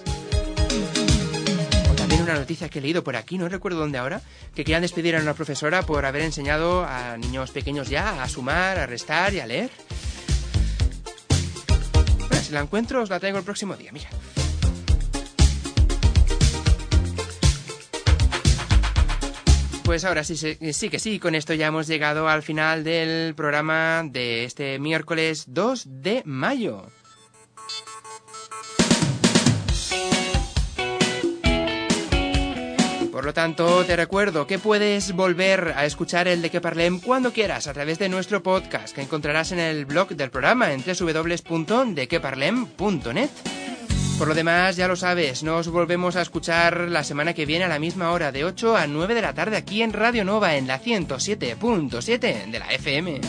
Una 2.24 2.36
noticia 2.36 2.70
que 2.70 2.78
he 2.78 2.82
leído 2.82 3.04
por 3.04 3.16
aquí, 3.16 3.36
no 3.36 3.50
recuerdo 3.50 3.80
dónde 3.80 3.98
ahora, 3.98 4.22
que 4.54 4.64
querían 4.64 4.80
despedir 4.80 5.14
a 5.14 5.20
una 5.20 5.34
profesora 5.34 5.82
por 5.82 6.06
haber 6.06 6.22
enseñado 6.22 6.82
a 6.82 7.18
niños 7.18 7.50
pequeños 7.50 7.90
ya 7.90 8.22
a 8.22 8.28
sumar, 8.30 8.78
a 8.78 8.86
restar 8.86 9.34
y 9.34 9.40
a 9.40 9.46
leer. 9.46 9.70
Bueno, 12.16 12.42
si 12.42 12.52
la 12.52 12.60
encuentro 12.60 13.02
os 13.02 13.10
la 13.10 13.20
traigo 13.20 13.36
el 13.36 13.44
próximo 13.44 13.76
día, 13.76 13.92
mira. 13.92 14.08
Pues 19.84 20.06
ahora 20.06 20.24
sí, 20.24 20.34
sí 20.34 20.88
que 20.88 20.98
sí, 20.98 21.18
con 21.18 21.34
esto 21.34 21.52
ya 21.52 21.66
hemos 21.66 21.86
llegado 21.86 22.26
al 22.30 22.42
final 22.42 22.84
del 22.84 23.34
programa 23.34 24.02
de 24.02 24.44
este 24.44 24.78
miércoles 24.78 25.44
2 25.48 25.84
de 25.86 26.22
mayo. 26.24 26.86
Por 33.14 33.24
lo 33.24 33.32
tanto, 33.32 33.82
te 33.84 33.94
recuerdo 33.94 34.48
que 34.48 34.58
puedes 34.58 35.12
volver 35.12 35.74
a 35.76 35.86
escuchar 35.86 36.26
el 36.26 36.42
de 36.42 36.50
que 36.50 36.60
parlem 36.60 36.98
cuando 36.98 37.32
quieras 37.32 37.68
a 37.68 37.72
través 37.72 38.00
de 38.00 38.08
nuestro 38.08 38.42
podcast 38.42 38.92
que 38.92 39.02
encontrarás 39.02 39.52
en 39.52 39.60
el 39.60 39.84
blog 39.84 40.08
del 40.08 40.32
programa 40.32 40.72
en 40.72 40.82
www.dequeparlem.net. 40.82 43.30
Por 44.18 44.26
lo 44.26 44.34
demás, 44.34 44.74
ya 44.74 44.88
lo 44.88 44.96
sabes, 44.96 45.44
nos 45.44 45.68
volvemos 45.68 46.16
a 46.16 46.22
escuchar 46.22 46.88
la 46.88 47.04
semana 47.04 47.34
que 47.34 47.46
viene 47.46 47.66
a 47.66 47.68
la 47.68 47.78
misma 47.78 48.10
hora, 48.10 48.32
de 48.32 48.44
8 48.44 48.76
a 48.76 48.88
9 48.88 49.14
de 49.14 49.22
la 49.22 49.32
tarde, 49.32 49.58
aquí 49.58 49.82
en 49.82 49.92
Radio 49.92 50.24
Nova, 50.24 50.56
en 50.56 50.66
la 50.66 50.82
107.7 50.82 52.50
de 52.50 52.58
la 52.58 52.74
FM. 52.74 53.20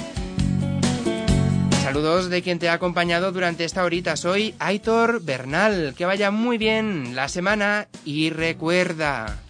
Saludos 1.84 2.32
de 2.32 2.42
quien 2.42 2.58
te 2.58 2.70
ha 2.70 2.74
acompañado 2.74 3.32
durante 3.32 3.64
esta 3.64 3.84
horita. 3.84 4.16
Soy 4.16 4.56
Aitor 4.58 5.22
Bernal. 5.22 5.94
Que 5.96 6.06
vaya 6.06 6.32
muy 6.32 6.58
bien 6.58 7.16
la 7.16 7.30
semana 7.30 7.88
y 8.04 8.32
recuerda, 8.32 9.45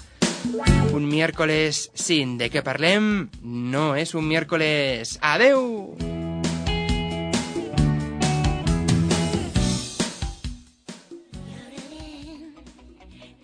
un 0.93 1.08
miércoles 1.08 1.91
sin 1.93 2.38
de 2.38 2.50
que 2.50 2.62
parlem 2.62 3.30
no 3.41 3.96
es 3.96 4.16
un 4.16 4.28
miércoles. 4.28 5.20
¡Adeu! 5.22 5.96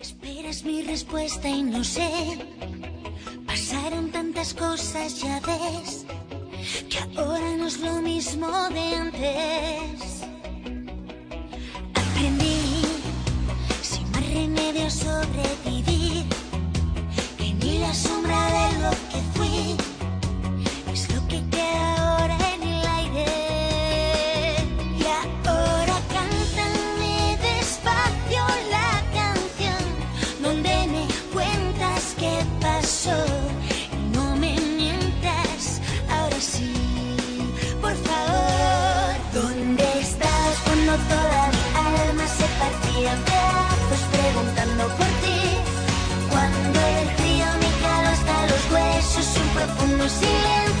Esperas 0.00 0.64
mi 0.64 0.82
respuesta 0.82 1.48
y 1.48 1.62
no 1.62 1.84
sé. 1.84 2.10
Pasaron 3.46 4.10
tantas 4.10 4.54
cosas, 4.54 5.20
ya 5.20 5.40
ves, 5.40 6.06
que 6.88 6.98
ahora 7.18 7.56
no 7.58 7.66
es 7.66 7.80
lo 7.80 8.00
mismo 8.00 8.48
de 8.70 8.94
antes. 8.96 10.22
Aprendí, 11.94 12.82
sin 13.82 14.10
más 14.10 14.26
remedio, 14.26 14.90
sobrevivir. 14.90 16.01
Ni 17.64 17.78
la 17.78 17.94
sombra 17.94 18.40
de 18.56 18.82
lo 18.82 18.90
que 19.10 19.20
fui 19.34 19.76
es 20.92 21.14
lo 21.14 21.26
que 21.28 21.40
queda 21.48 22.18
ahora 22.18 22.41
huesos, 49.78 49.82
un 49.84 50.71